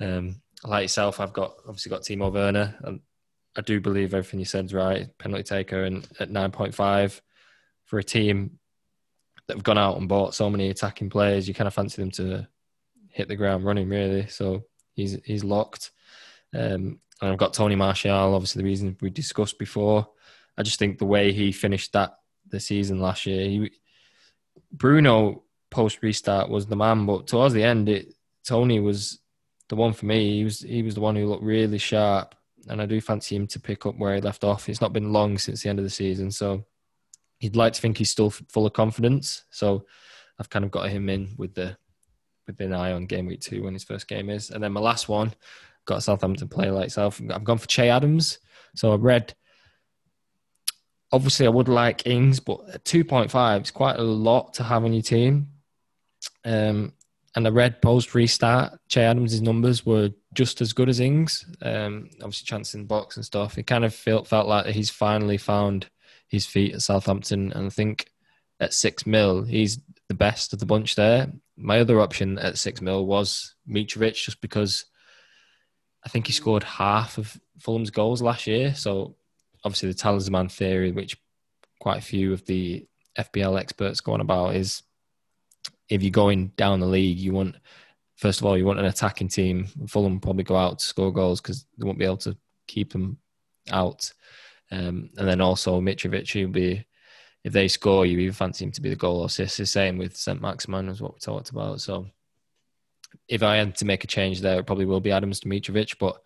Um, 0.00 0.40
like 0.64 0.82
yourself, 0.82 1.20
I've 1.20 1.32
got 1.32 1.54
obviously 1.66 1.90
got 1.90 2.02
Timo 2.02 2.32
Werner, 2.32 2.76
and 2.82 3.00
I 3.56 3.60
do 3.60 3.80
believe 3.80 4.14
everything 4.14 4.38
you 4.38 4.46
said 4.46 4.66
is 4.66 4.74
right. 4.74 5.08
Penalty 5.18 5.42
taker, 5.42 5.84
and 5.84 6.06
at 6.20 6.30
nine 6.30 6.50
point 6.50 6.74
five 6.74 7.20
for 7.84 7.98
a 7.98 8.04
team 8.04 8.58
that 9.46 9.56
have 9.56 9.64
gone 9.64 9.78
out 9.78 9.96
and 9.96 10.08
bought 10.08 10.34
so 10.34 10.50
many 10.50 10.68
attacking 10.68 11.10
players, 11.10 11.48
you 11.48 11.54
kind 11.54 11.66
of 11.66 11.74
fancy 11.74 12.02
them 12.02 12.10
to 12.12 12.46
hit 13.08 13.28
the 13.28 13.36
ground 13.36 13.64
running, 13.64 13.88
really. 13.88 14.26
So 14.28 14.64
he's 14.94 15.18
he's 15.24 15.44
locked. 15.44 15.90
Um, 16.54 17.00
and 17.20 17.32
I've 17.32 17.38
got 17.38 17.54
Tony 17.54 17.74
Martial, 17.74 18.34
obviously 18.34 18.62
the 18.62 18.68
reason 18.68 18.96
we 19.00 19.10
discussed 19.10 19.58
before. 19.58 20.08
I 20.58 20.62
just 20.62 20.78
think 20.80 20.98
the 20.98 21.06
way 21.06 21.32
he 21.32 21.52
finished 21.52 21.92
that 21.92 22.18
the 22.48 22.58
season 22.58 23.00
last 23.00 23.24
year, 23.26 23.48
he, 23.48 23.70
Bruno 24.72 25.44
post 25.70 26.02
restart 26.02 26.50
was 26.50 26.66
the 26.66 26.76
man, 26.76 27.06
but 27.06 27.28
towards 27.28 27.54
the 27.54 27.62
end, 27.62 27.88
it 27.88 28.12
Tony 28.44 28.80
was 28.80 29.20
the 29.68 29.76
one 29.76 29.92
for 29.92 30.06
me. 30.06 30.38
He 30.38 30.44
was 30.44 30.60
he 30.60 30.82
was 30.82 30.96
the 30.96 31.00
one 31.00 31.14
who 31.14 31.26
looked 31.26 31.44
really 31.44 31.78
sharp, 31.78 32.34
and 32.68 32.82
I 32.82 32.86
do 32.86 33.00
fancy 33.00 33.36
him 33.36 33.46
to 33.48 33.60
pick 33.60 33.86
up 33.86 33.96
where 33.96 34.16
he 34.16 34.20
left 34.20 34.42
off. 34.42 34.68
It's 34.68 34.80
not 34.80 34.92
been 34.92 35.12
long 35.12 35.38
since 35.38 35.62
the 35.62 35.68
end 35.68 35.78
of 35.78 35.84
the 35.84 35.90
season, 35.90 36.32
so 36.32 36.64
he'd 37.38 37.56
like 37.56 37.74
to 37.74 37.80
think 37.80 37.96
he's 37.96 38.10
still 38.10 38.30
full 38.30 38.66
of 38.66 38.72
confidence. 38.72 39.44
So 39.50 39.86
I've 40.40 40.50
kind 40.50 40.64
of 40.64 40.72
got 40.72 40.88
him 40.90 41.08
in 41.08 41.34
with 41.36 41.54
the 41.54 41.76
with 42.48 42.60
an 42.60 42.72
eye 42.72 42.92
on 42.92 43.06
game 43.06 43.26
week 43.26 43.42
two 43.42 43.62
when 43.62 43.74
his 43.74 43.84
first 43.84 44.08
game 44.08 44.28
is, 44.28 44.50
and 44.50 44.62
then 44.62 44.72
my 44.72 44.80
last 44.80 45.08
one 45.08 45.32
got 45.84 46.02
Southampton 46.02 46.48
play 46.48 46.70
like 46.70 46.90
self. 46.90 47.20
I've 47.30 47.44
gone 47.44 47.58
for 47.58 47.68
Che 47.68 47.88
Adams. 47.88 48.38
So 48.74 48.92
I've 48.92 49.04
read. 49.04 49.34
Obviously, 51.10 51.46
I 51.46 51.50
would 51.50 51.68
like 51.68 52.06
Ings, 52.06 52.40
but 52.40 52.84
two 52.84 53.04
point 53.04 53.30
five 53.30 53.62
is 53.62 53.70
quite 53.70 53.98
a 53.98 54.02
lot 54.02 54.54
to 54.54 54.62
have 54.62 54.84
on 54.84 54.92
your 54.92 55.02
team. 55.02 55.48
Um, 56.44 56.92
and 57.34 57.46
the 57.46 57.52
red 57.52 57.80
post 57.80 58.14
restart, 58.14 58.78
Che 58.88 59.02
Adams' 59.02 59.40
numbers 59.40 59.86
were 59.86 60.10
just 60.34 60.60
as 60.60 60.72
good 60.72 60.88
as 60.88 61.00
Ings. 61.00 61.46
Um, 61.62 62.10
obviously, 62.20 62.46
chance 62.46 62.74
in 62.74 62.80
the 62.82 62.86
box 62.86 63.16
and 63.16 63.24
stuff. 63.24 63.58
It 63.58 63.66
kind 63.66 63.84
of 63.84 63.94
felt 63.94 64.26
felt 64.26 64.48
like 64.48 64.66
he's 64.66 64.90
finally 64.90 65.38
found 65.38 65.88
his 66.26 66.46
feet 66.46 66.74
at 66.74 66.82
Southampton, 66.82 67.52
and 67.52 67.66
I 67.66 67.70
think 67.70 68.10
at 68.60 68.74
six 68.74 69.06
mil, 69.06 69.44
he's 69.44 69.78
the 70.08 70.14
best 70.14 70.52
of 70.52 70.58
the 70.58 70.66
bunch 70.66 70.94
there. 70.94 71.32
My 71.56 71.80
other 71.80 72.00
option 72.00 72.38
at 72.38 72.58
six 72.58 72.80
mil 72.80 73.06
was 73.06 73.54
Mitrovic, 73.68 74.14
just 74.14 74.40
because 74.40 74.86
I 76.04 76.08
think 76.08 76.26
he 76.26 76.32
scored 76.32 76.64
half 76.64 77.18
of 77.18 77.40
Fulham's 77.60 77.90
goals 77.90 78.22
last 78.22 78.46
year. 78.46 78.74
So 78.74 79.16
obviously, 79.64 79.88
the 79.88 79.94
talisman 79.94 80.48
theory, 80.48 80.92
which 80.92 81.16
quite 81.80 81.98
a 81.98 82.02
few 82.02 82.32
of 82.32 82.44
the 82.46 82.86
FPL 83.18 83.58
experts 83.58 84.00
go 84.00 84.12
on 84.12 84.20
about, 84.20 84.54
is 84.54 84.82
if 85.88 86.02
you're 86.02 86.10
going 86.10 86.48
down 86.56 86.80
the 86.80 86.86
league, 86.86 87.18
you 87.18 87.32
want 87.32 87.56
first 88.16 88.40
of 88.40 88.46
all 88.46 88.58
you 88.58 88.64
want 88.64 88.80
an 88.80 88.84
attacking 88.84 89.28
team. 89.28 89.66
Fulham 89.88 90.20
probably 90.20 90.44
go 90.44 90.56
out 90.56 90.78
to 90.78 90.84
score 90.84 91.12
goals 91.12 91.40
because 91.40 91.66
they 91.76 91.86
won't 91.86 91.98
be 91.98 92.04
able 92.04 92.16
to 92.18 92.36
keep 92.66 92.92
them 92.92 93.18
out. 93.70 94.12
Um, 94.70 95.10
and 95.16 95.26
then 95.26 95.40
also 95.40 95.80
Mitrovic, 95.80 96.34
will 96.44 96.52
be 96.52 96.84
if 97.44 97.52
they 97.52 97.68
score, 97.68 98.04
you 98.04 98.18
even 98.18 98.34
fancy 98.34 98.64
him 98.64 98.72
to 98.72 98.82
be 98.82 98.90
the 98.90 98.96
goal 98.96 99.24
assist. 99.24 99.56
The 99.58 99.66
same 99.66 99.96
with 99.96 100.16
St. 100.16 100.40
Maximin, 100.40 100.88
as 100.88 101.00
what 101.00 101.14
we 101.14 101.20
talked 101.20 101.50
about. 101.50 101.80
So 101.80 102.06
if 103.28 103.42
I 103.42 103.56
had 103.56 103.76
to 103.76 103.84
make 103.84 104.04
a 104.04 104.08
change 104.08 104.40
there, 104.40 104.58
it 104.58 104.66
probably 104.66 104.84
will 104.84 105.00
be 105.00 105.12
Adams 105.12 105.40
to 105.40 105.48
Mitrovic, 105.48 105.98
but 105.98 106.20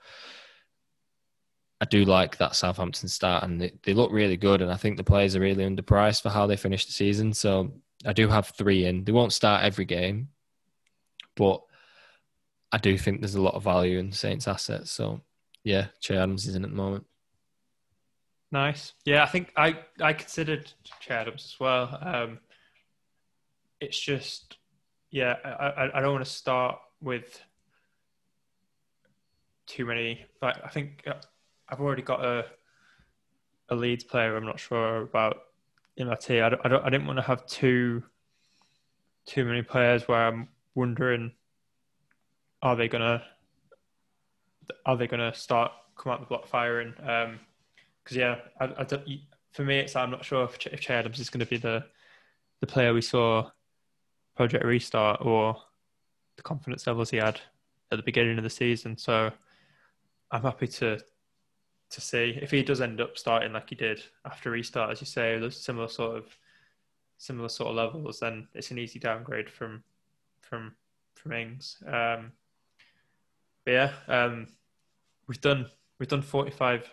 I 1.83 1.85
do 1.85 2.05
like 2.05 2.37
that 2.37 2.55
Southampton 2.55 3.09
start, 3.09 3.43
and 3.43 3.61
they, 3.61 3.73
they 3.83 3.93
look 3.93 4.13
really 4.13 4.37
good. 4.37 4.63
And 4.63 4.71
I 4.71 4.77
think 4.77 4.97
the 4.97 5.03
players 5.03 5.35
are 5.35 5.41
really 5.41 5.65
underpriced 5.65 6.23
for 6.23 6.29
how 6.29 6.47
they 6.47 6.55
finish 6.55 6.87
the 6.87 6.93
season. 6.93 7.35
So 7.35 7.73
I 8.07 8.13
do 8.13 8.29
have 8.29 8.47
three 8.51 8.85
in. 8.85 9.03
They 9.03 9.11
won't 9.11 9.33
start 9.33 9.65
every 9.65 9.85
game, 9.85 10.29
but 11.35 11.61
I 12.71 12.79
do 12.79 12.97
think 12.97 13.21
there's 13.21 13.35
a 13.35 13.43
lot 13.43 13.55
of 13.55 13.65
value 13.65 13.99
in 13.99 14.13
Saints 14.13 14.47
assets. 14.47 14.93
So 14.93 15.23
yeah, 15.65 15.89
Che 15.99 16.15
Adams 16.15 16.47
is 16.47 16.55
in 16.55 16.63
at 16.63 16.71
the 16.71 16.77
moment. 16.77 17.05
Nice. 18.53 18.93
Yeah, 19.05 19.25
I 19.25 19.27
think 19.27 19.53
I 19.57 19.81
I 20.01 20.13
considered 20.13 20.71
Che 21.01 21.13
Adams 21.13 21.53
as 21.53 21.59
well. 21.59 21.99
Um, 22.01 22.39
it's 23.81 23.99
just 23.99 24.57
yeah, 25.11 25.35
I, 25.45 25.91
I, 25.95 26.01
don't 26.01 26.13
want 26.13 26.25
to 26.25 26.31
start 26.31 26.79
with 27.01 27.43
too 29.67 29.85
many. 29.85 30.25
But 30.41 30.65
I 30.65 30.69
think 30.69 31.03
uh, 31.07 31.15
I've 31.73 31.81
already 31.81 32.03
got 32.03 32.23
a 32.23 32.45
a 33.71 33.75
Leeds 33.75 34.05
player. 34.05 34.37
I'm 34.37 34.45
not 34.45 34.61
sure 34.61 35.03
about 35.03 35.39
in 35.97 36.07
my 36.07 36.15
team. 36.15 36.45
I 36.45 36.51
don't, 36.51 36.61
I 36.65 36.69
don't. 36.69 36.85
I 36.85 36.91
didn't 36.91 37.07
want 37.07 37.19
to 37.19 37.23
have 37.23 37.47
too 37.47 38.03
too 39.25 39.47
many 39.47 39.63
players 39.63 40.07
where 40.07 40.27
I'm 40.27 40.49
wondering, 40.75 41.33
are 42.61 42.77
they 42.77 42.89
gonna 42.89 43.23
are 44.85 44.97
they 44.99 45.07
gonna 45.07 45.33
start 45.33 45.73
come 45.97 46.13
out 46.13 46.21
the 46.21 46.27
block 46.27 46.47
firing? 46.47 46.91
Because 46.91 47.27
um, 47.27 47.39
yeah, 48.13 48.37
I, 48.61 48.65
I 48.79 48.85
don't, 48.85 49.05
for 49.53 49.65
me, 49.65 49.79
it's 49.79 49.97
I'm 49.97 50.11
not 50.11 50.27
sure 50.27 50.45
if, 50.45 50.67
if 50.67 50.81
Che 50.81 50.93
Adams 50.93 51.21
is 51.21 51.31
going 51.31 51.41
to 51.41 51.47
be 51.47 51.57
the 51.57 51.85
the 52.61 52.67
player 52.67 52.93
we 52.93 53.01
saw 53.01 53.51
Project 54.37 54.65
Restart 54.65 55.25
or 55.25 55.57
the 56.37 56.43
confidence 56.43 56.87
levels 56.87 57.11
he 57.11 57.17
had 57.17 57.41
at 57.91 57.97
the 57.97 58.03
beginning 58.03 58.37
of 58.37 58.45
the 58.45 58.51
season. 58.51 58.99
So 58.99 59.33
I'm 60.31 60.43
happy 60.43 60.67
to 60.69 61.01
to 61.93 62.01
see 62.01 62.39
if 62.41 62.51
he 62.51 62.63
does 62.63 62.81
end 62.81 63.01
up 63.01 63.17
starting 63.19 63.53
like 63.53 63.69
he 63.69 63.75
did 63.75 64.03
after 64.25 64.51
restart, 64.51 64.91
as 64.91 65.01
you 65.01 65.07
say, 65.07 65.39
those 65.39 65.57
similar 65.57 65.89
sort 65.89 66.17
of 66.17 66.37
similar 67.19 67.49
sort 67.49 67.71
of 67.71 67.77
levels, 67.77 68.19
then 68.21 68.49
it's 68.55 68.71
an 68.71 68.79
easy 68.79 68.99
downgrade 68.99 69.49
from 69.49 69.85
from 70.41 70.75
from 71.15 71.33
Ings. 71.33 71.77
Um, 71.87 72.33
but 73.65 73.73
yeah, 73.73 73.93
um, 74.09 74.49
we've 75.29 75.41
done 75.41 75.67
we've 75.99 76.09
done 76.09 76.23
forty 76.23 76.51
five 76.51 76.91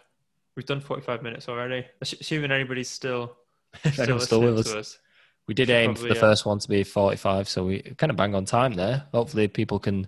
we've 0.55 0.65
done 0.65 0.81
forty 0.81 1.01
five 1.01 1.23
minutes 1.23 1.49
already. 1.49 1.85
Assuming 2.01 2.51
anybody's 2.51 2.89
still 2.89 3.37
still, 3.91 4.19
still 4.19 4.41
with 4.41 4.59
us. 4.59 4.73
us. 4.73 4.99
We 5.47 5.55
did 5.55 5.69
aim 5.71 5.93
probably, 5.93 6.01
for 6.01 6.13
the 6.13 6.15
yeah. 6.15 6.21
first 6.21 6.45
one 6.45 6.59
to 6.59 6.67
be 6.67 6.83
forty 6.83 7.17
five, 7.17 7.49
so 7.49 7.65
we 7.65 7.81
kind 7.81 8.11
of 8.11 8.17
bang 8.17 8.35
on 8.35 8.45
time 8.45 8.73
there. 8.73 9.05
Hopefully, 9.13 9.47
people 9.47 9.79
can. 9.79 10.07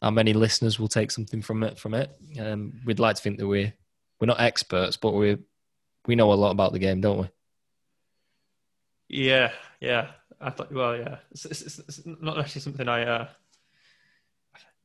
How 0.00 0.10
many 0.10 0.32
listeners 0.32 0.80
will 0.80 0.88
take 0.88 1.10
something 1.10 1.42
from 1.42 1.62
it? 1.62 1.78
From 1.78 1.92
it, 1.92 2.10
um, 2.38 2.80
we'd 2.86 3.00
like 3.00 3.16
to 3.16 3.22
think 3.22 3.38
that 3.38 3.46
we're 3.46 3.74
we're 4.20 4.26
not 4.26 4.40
experts, 4.40 4.96
but 4.96 5.12
we 5.12 5.38
we 6.06 6.14
know 6.14 6.32
a 6.32 6.34
lot 6.34 6.50
about 6.50 6.72
the 6.72 6.78
game, 6.78 7.00
don't 7.00 7.18
we? 7.18 7.28
Yeah, 9.08 9.52
yeah. 9.80 10.10
I 10.40 10.50
thought, 10.50 10.72
well, 10.72 10.96
yeah. 10.96 11.16
It's, 11.32 11.44
it's, 11.44 11.78
it's 11.78 12.00
not 12.06 12.38
actually 12.38 12.62
something 12.62 12.88
I 12.88 13.02
uh, 13.04 13.28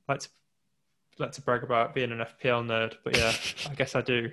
like 0.08 0.20
to 0.22 0.30
like 1.18 1.32
to 1.34 1.42
brag 1.42 1.64
about 1.64 1.96
being 1.96 2.12
an 2.12 2.20
FPL 2.20 2.66
nerd, 2.66 2.96
but 3.04 3.16
yeah, 3.16 3.32
I 3.70 3.76
guess 3.76 3.96
I 3.96 4.02
do 4.02 4.32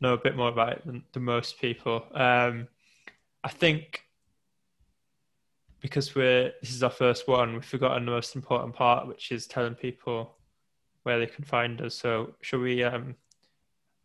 know 0.00 0.14
a 0.14 0.18
bit 0.18 0.36
more 0.36 0.48
about 0.48 0.72
it 0.72 0.86
than, 0.86 1.04
than 1.12 1.22
most 1.24 1.60
people. 1.60 2.06
Um, 2.14 2.68
I 3.44 3.48
think 3.48 4.02
because 5.80 6.14
we're 6.14 6.52
this 6.62 6.72
is 6.72 6.82
our 6.82 6.90
first 6.90 7.28
one, 7.28 7.52
we've 7.52 7.64
forgotten 7.64 8.06
the 8.06 8.12
most 8.12 8.34
important 8.34 8.74
part, 8.74 9.06
which 9.06 9.30
is 9.30 9.46
telling 9.46 9.74
people 9.74 10.36
where 11.02 11.18
they 11.18 11.26
can 11.26 11.44
find 11.44 11.80
us. 11.80 11.94
So, 11.94 12.34
shall 12.40 12.60
we 12.60 12.82
um, 12.82 13.14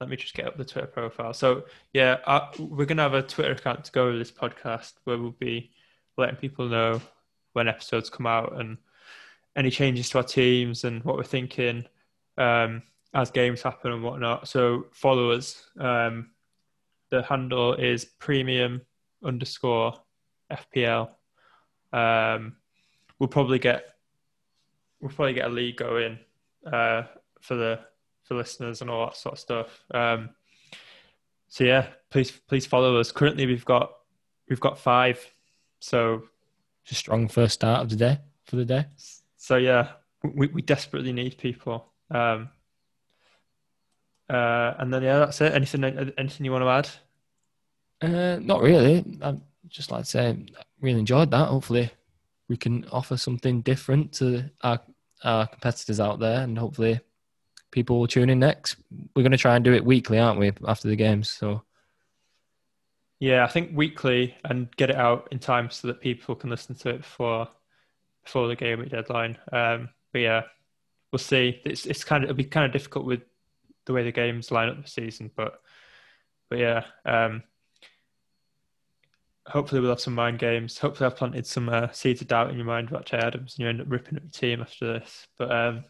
let 0.02 0.10
me 0.10 0.18
just 0.18 0.34
get 0.34 0.48
up 0.48 0.58
the 0.58 0.66
Twitter 0.66 0.88
profile. 0.88 1.32
So 1.32 1.66
yeah, 1.94 2.18
we're 2.58 2.86
gonna 2.86 3.04
have 3.04 3.14
a 3.14 3.22
Twitter 3.22 3.52
account 3.52 3.86
to 3.86 3.92
go 3.92 4.08
with 4.08 4.18
this 4.18 4.32
podcast 4.32 4.94
where 5.04 5.18
we'll 5.18 5.32
be 5.32 5.72
letting 6.18 6.36
people 6.36 6.68
know 6.68 7.00
when 7.54 7.68
episodes 7.68 8.10
come 8.10 8.26
out 8.26 8.60
and 8.60 8.78
any 9.56 9.70
changes 9.70 10.10
to 10.10 10.18
our 10.18 10.24
teams 10.24 10.84
and 10.86 11.04
what 11.04 11.18
we're 11.18 11.24
thinking 11.24 11.86
um, 12.38 12.82
as 13.14 13.30
games 13.30 13.62
happen 13.62 13.92
and 13.92 14.04
whatnot. 14.04 14.48
So 14.48 14.88
follow 14.92 15.32
us. 15.32 15.68
Um, 15.80 16.32
the 17.12 17.22
handle 17.22 17.76
is 17.76 18.06
premium 18.06 18.82
underscore 19.24 19.94
FPL. 20.52 21.10
Um, 21.94 22.56
we'll 23.20 23.28
probably 23.28 23.60
get 23.60 23.86
we'll 25.00 25.12
probably 25.12 25.34
get 25.34 25.46
a 25.46 25.50
league 25.50 25.78
going 25.78 26.18
uh, 26.66 27.04
for 27.40 27.56
the 27.56 27.80
for 28.24 28.36
listeners 28.36 28.82
and 28.82 28.90
all 28.90 29.06
that 29.06 29.16
sort 29.16 29.34
of 29.34 29.40
stuff. 29.40 29.84
Um, 29.94 30.30
so 31.48 31.64
yeah, 31.64 31.88
please 32.10 32.32
please 32.32 32.66
follow 32.66 32.98
us. 32.98 33.12
Currently, 33.12 33.46
we've 33.46 33.66
got 33.66 33.92
we've 34.50 34.60
got 34.60 34.78
five. 34.78 35.20
So 35.80 36.24
it's 36.84 36.92
a 36.92 36.96
strong 36.96 37.28
first 37.28 37.56
start 37.56 37.82
of 37.82 37.90
the 37.90 37.96
day 37.96 38.20
for 38.46 38.56
the 38.56 38.66
day. 38.66 38.86
So 39.38 39.58
yeah, 39.58 39.90
we 40.24 40.48
we 40.48 40.62
desperately 40.62 41.12
need 41.12 41.38
people. 41.38 41.92
Um, 42.10 42.50
uh, 44.30 44.76
and 44.80 44.94
then 44.94 45.04
yeah, 45.04 45.20
that's 45.20 45.42
it. 45.42 45.54
Anything 45.54 45.84
anything 46.18 46.46
you 46.46 46.52
want 46.52 46.64
to 46.64 46.70
add? 46.70 46.90
Uh, 48.02 48.40
not 48.40 48.62
really. 48.62 49.04
I'd 49.22 49.42
just 49.68 49.92
like 49.92 50.06
to 50.06 50.10
say, 50.10 50.30
I 50.30 50.64
really 50.80 51.00
enjoyed 51.00 51.32
that. 51.32 51.50
Hopefully, 51.50 51.92
we 52.48 52.58
can 52.58 52.86
offer 52.92 53.18
something 53.18 53.62
different 53.62 54.14
to 54.14 54.50
our 54.62 54.80
our 55.24 55.48
competitors 55.48 56.00
out 56.00 56.20
there, 56.20 56.42
and 56.42 56.58
hopefully, 56.58 57.00
people 57.72 58.00
will 58.00 58.08
tune 58.08 58.30
in 58.30 58.40
next. 58.40 58.78
We're 59.16 59.24
going 59.24 59.32
to 59.32 59.38
try 59.38 59.56
and 59.56 59.66
do 59.66 59.74
it 59.74 59.84
weekly, 59.84 60.20
aren't 60.20 60.40
we? 60.40 60.52
After 60.68 60.88
the 60.88 60.96
games, 60.96 61.30
so 61.30 61.64
yeah, 63.22 63.44
I 63.44 63.48
think 63.48 63.72
weekly 63.76 64.36
and 64.46 64.76
get 64.78 64.90
it 64.90 64.96
out 64.96 65.28
in 65.32 65.38
time 65.38 65.70
so 65.70 65.88
that 65.88 66.02
people 66.02 66.34
can 66.36 66.50
listen 66.50 66.74
to 66.76 66.90
it 66.90 66.98
before 66.98 67.48
before 68.24 68.48
the 68.48 68.56
game 68.56 68.84
deadline. 68.88 69.38
Um, 69.52 69.90
but 70.12 70.22
yeah, 70.22 70.42
we'll 71.12 71.20
see. 71.20 71.62
It's 71.64 71.86
it's 71.86 72.04
kind 72.04 72.24
of 72.24 72.32
it'll 72.32 72.38
be 72.38 72.46
kind 72.46 72.66
of 72.66 72.74
difficult 72.74 73.06
with 73.06 73.22
the 73.86 73.94
way 73.94 74.04
the 74.04 74.12
games 74.12 74.52
line 74.52 74.70
up 74.70 74.82
this 74.82 74.94
season, 74.94 75.32
but 75.36 75.62
but 76.50 76.60
yeah. 76.60 76.84
Um, 77.06 77.44
hopefully 79.48 79.82
we'll 79.82 79.92
have 79.92 80.00
some 80.00 80.16
mind 80.16 80.40
games. 80.40 80.78
Hopefully 80.80 81.08
I've 81.08 81.18
planted 81.18 81.46
some 81.46 81.70
uh, 81.70 81.92
seeds 81.92 82.22
of 82.22 82.28
doubt 82.28 82.50
in 82.50 82.58
your 82.58 82.66
mind 82.66 82.90
about 82.90 83.06
Che 83.06 83.18
Adams 83.18 83.54
and 83.54 83.64
you 83.64 83.70
end 83.70 83.82
up 83.82 83.88
ripping 83.90 84.18
up 84.18 84.24
your 84.24 84.32
team 84.32 84.62
after 84.62 84.94
this. 84.94 85.28
But 85.38 85.52
um, 85.52 85.84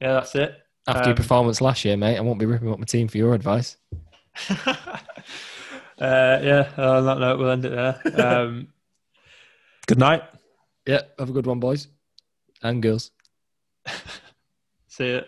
yeah, 0.00 0.14
that's 0.14 0.34
it. 0.34 0.56
After 0.86 1.02
um, 1.02 1.08
your 1.08 1.16
performance 1.16 1.60
last 1.60 1.84
year, 1.84 1.96
mate, 1.96 2.16
I 2.16 2.20
won't 2.20 2.38
be 2.38 2.46
ripping 2.46 2.70
up 2.72 2.78
my 2.78 2.84
team 2.84 3.08
for 3.08 3.18
your 3.18 3.34
advice. 3.34 3.76
uh, 4.50 4.66
yeah, 5.98 6.68
on 6.76 7.06
that 7.06 7.18
note, 7.18 7.38
we'll 7.38 7.50
end 7.50 7.64
it 7.64 7.70
there. 7.70 8.20
Um, 8.20 8.68
good 9.86 9.98
night. 9.98 10.22
Yeah, 10.86 11.02
have 11.18 11.30
a 11.30 11.32
good 11.32 11.46
one, 11.46 11.60
boys 11.60 11.86
and 12.62 12.82
girls. 12.82 13.10
See 14.88 15.06
you. 15.06 15.22